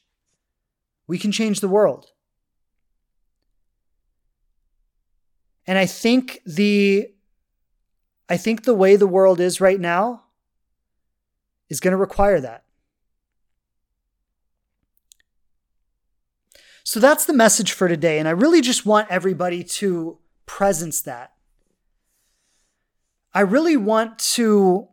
[1.08, 2.12] we can change the world
[5.66, 7.10] and i think the
[8.28, 10.22] i think the way the world is right now
[11.68, 12.62] is going to require that
[16.82, 18.18] So that's the message for today.
[18.18, 21.34] And I really just want everybody to presence that.
[23.32, 24.88] I really want to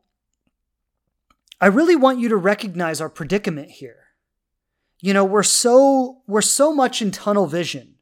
[1.60, 4.08] I really want you to recognize our predicament here.
[5.00, 7.96] You know, we're so we're so much in tunnel vision.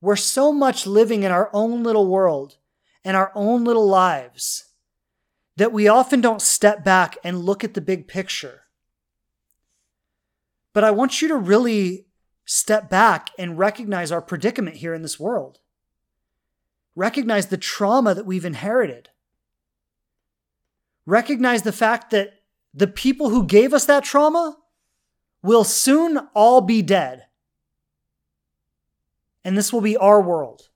[0.00, 2.58] We're so much living in our own little world
[3.04, 4.66] and our own little lives
[5.56, 8.62] that we often don't step back and look at the big picture.
[10.72, 12.06] But I want you to really
[12.44, 15.60] step back and recognize our predicament here in this world.
[16.96, 19.10] Recognize the trauma that we've inherited.
[21.06, 22.43] Recognize the fact that
[22.74, 24.56] the people who gave us that trauma
[25.42, 27.26] will soon all be dead.
[29.44, 30.70] And this will be our world.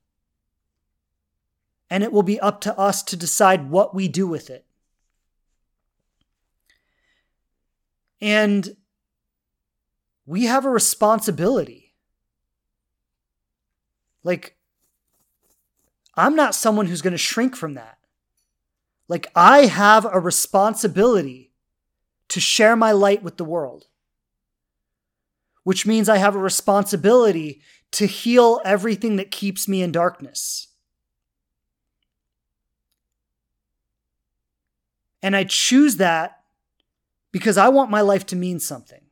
[1.91, 4.67] And it will be up to us to decide what we do with it.
[8.21, 8.77] And
[10.27, 11.95] we have a responsibility.
[14.23, 14.57] Like,
[16.15, 17.99] I'm not someone who's going to shrink from that.
[19.09, 21.48] Like, I have a responsibility
[22.29, 23.87] to share my light with the world,
[25.65, 30.69] which means I have a responsibility to heal everything that keeps me in darkness.
[35.23, 36.43] And I choose that
[37.33, 39.03] because I want my life to mean something.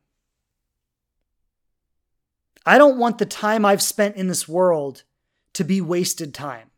[2.65, 5.03] I don't want the time I've spent in this world
[5.53, 6.69] to be wasted time.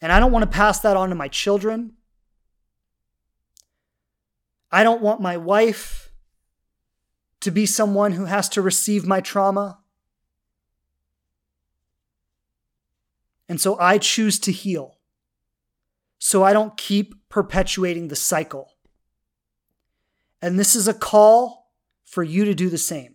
[0.00, 1.95] And I don't want to pass that on to my children.
[4.70, 6.10] I don't want my wife
[7.40, 9.78] to be someone who has to receive my trauma.
[13.48, 14.96] And so I choose to heal
[16.18, 18.72] so I don't keep perpetuating the cycle.
[20.42, 21.70] And this is a call
[22.04, 23.14] for you to do the same.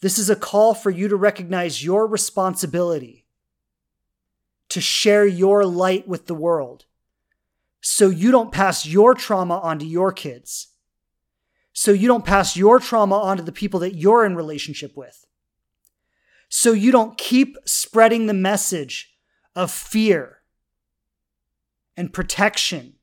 [0.00, 3.24] This is a call for you to recognize your responsibility
[4.68, 6.84] to share your light with the world
[7.80, 10.68] so you don't pass your trauma onto your kids.
[11.72, 15.26] So you don't pass your trauma onto the people that you're in relationship with.
[16.48, 19.14] So you don't keep spreading the message
[19.54, 20.38] of fear
[21.96, 22.94] and protection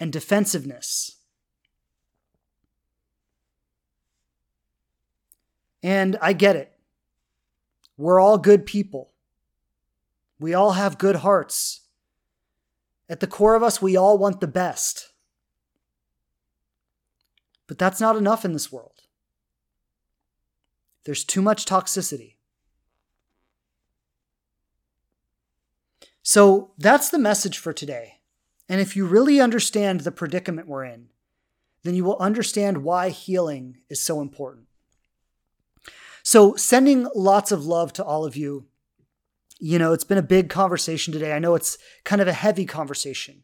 [0.00, 1.16] and defensiveness.
[5.82, 6.72] And I get it.
[7.96, 9.12] We're all good people.
[10.38, 11.80] We all have good hearts.
[13.08, 15.12] At the core of us, we all want the best.
[17.66, 19.02] But that's not enough in this world.
[21.04, 22.34] There's too much toxicity.
[26.22, 28.16] So that's the message for today.
[28.68, 31.08] And if you really understand the predicament we're in,
[31.84, 34.66] then you will understand why healing is so important.
[36.22, 38.66] So, sending lots of love to all of you
[39.58, 41.32] you know, it's been a big conversation today.
[41.32, 43.42] I know it's kind of a heavy conversation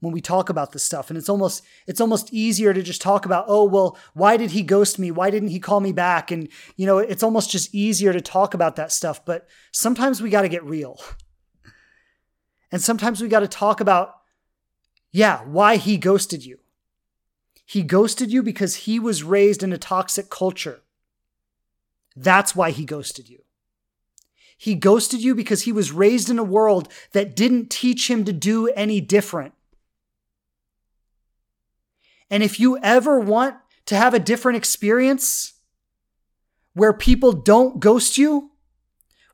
[0.00, 3.24] when we talk about this stuff and it's almost it's almost easier to just talk
[3.24, 5.12] about oh well why did he ghost me?
[5.12, 6.32] Why didn't he call me back?
[6.32, 10.28] And you know it's almost just easier to talk about that stuff but sometimes we
[10.28, 11.00] got to get real.
[12.72, 14.16] And sometimes we got to talk about
[15.12, 16.58] yeah why he ghosted you.
[17.64, 20.82] He ghosted you because he was raised in a toxic culture.
[22.16, 23.44] That's why he ghosted you
[24.62, 28.32] he ghosted you because he was raised in a world that didn't teach him to
[28.32, 29.54] do any different.
[32.30, 33.56] And if you ever want
[33.86, 35.54] to have a different experience
[36.74, 38.52] where people don't ghost you,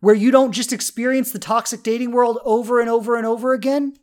[0.01, 3.99] where you don't just experience the toxic dating world over and over and over again,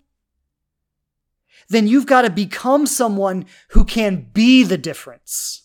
[1.69, 5.64] then you've got to become someone who can be the difference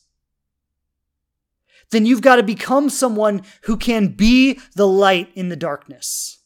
[1.91, 6.39] then you've got to become someone who can be the light in the darkness.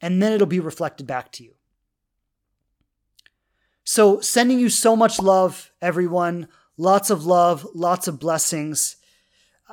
[0.00, 1.54] And then it'll be reflected back to you.
[3.84, 6.48] So, sending you so much love, everyone.
[6.76, 8.96] Lots of love, lots of blessings.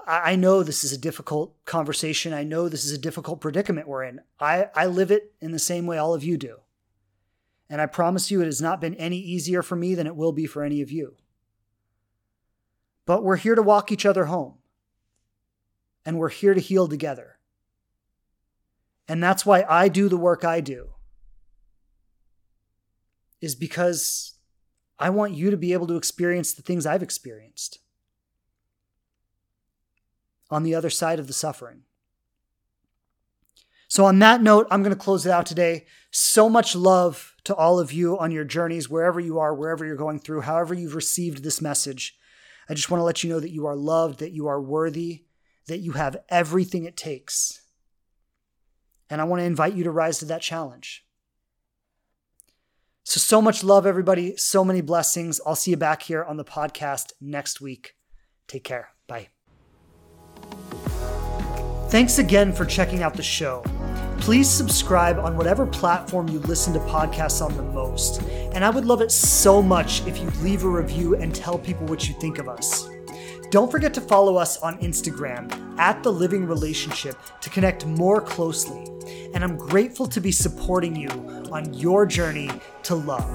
[0.05, 2.33] I know this is a difficult conversation.
[2.33, 4.21] I know this is a difficult predicament we're in.
[4.39, 6.57] I, I live it in the same way all of you do.
[7.69, 10.33] And I promise you, it has not been any easier for me than it will
[10.33, 11.15] be for any of you.
[13.05, 14.55] But we're here to walk each other home.
[16.05, 17.37] And we're here to heal together.
[19.07, 20.89] And that's why I do the work I do.
[23.39, 24.35] Is because
[24.97, 27.79] I want you to be able to experience the things I've experienced
[30.49, 31.81] on the other side of the suffering.
[33.87, 35.85] So, on that note, I'm going to close it out today.
[36.11, 39.95] So much love to all of you on your journeys, wherever you are, wherever you're
[39.95, 42.17] going through, however you've received this message.
[42.71, 45.25] I just want to let you know that you are loved, that you are worthy,
[45.67, 47.63] that you have everything it takes.
[49.09, 51.05] And I want to invite you to rise to that challenge.
[53.03, 54.37] So, so much love, everybody.
[54.37, 55.41] So many blessings.
[55.45, 57.95] I'll see you back here on the podcast next week.
[58.47, 58.91] Take care.
[59.05, 59.27] Bye.
[61.89, 63.65] Thanks again for checking out the show.
[64.21, 68.21] Please subscribe on whatever platform you listen to podcasts on the most.
[68.53, 71.87] And I would love it so much if you leave a review and tell people
[71.87, 72.87] what you think of us.
[73.49, 78.85] Don't forget to follow us on Instagram at The Living Relationship to connect more closely.
[79.33, 81.09] And I'm grateful to be supporting you
[81.51, 82.51] on your journey
[82.83, 83.27] to love.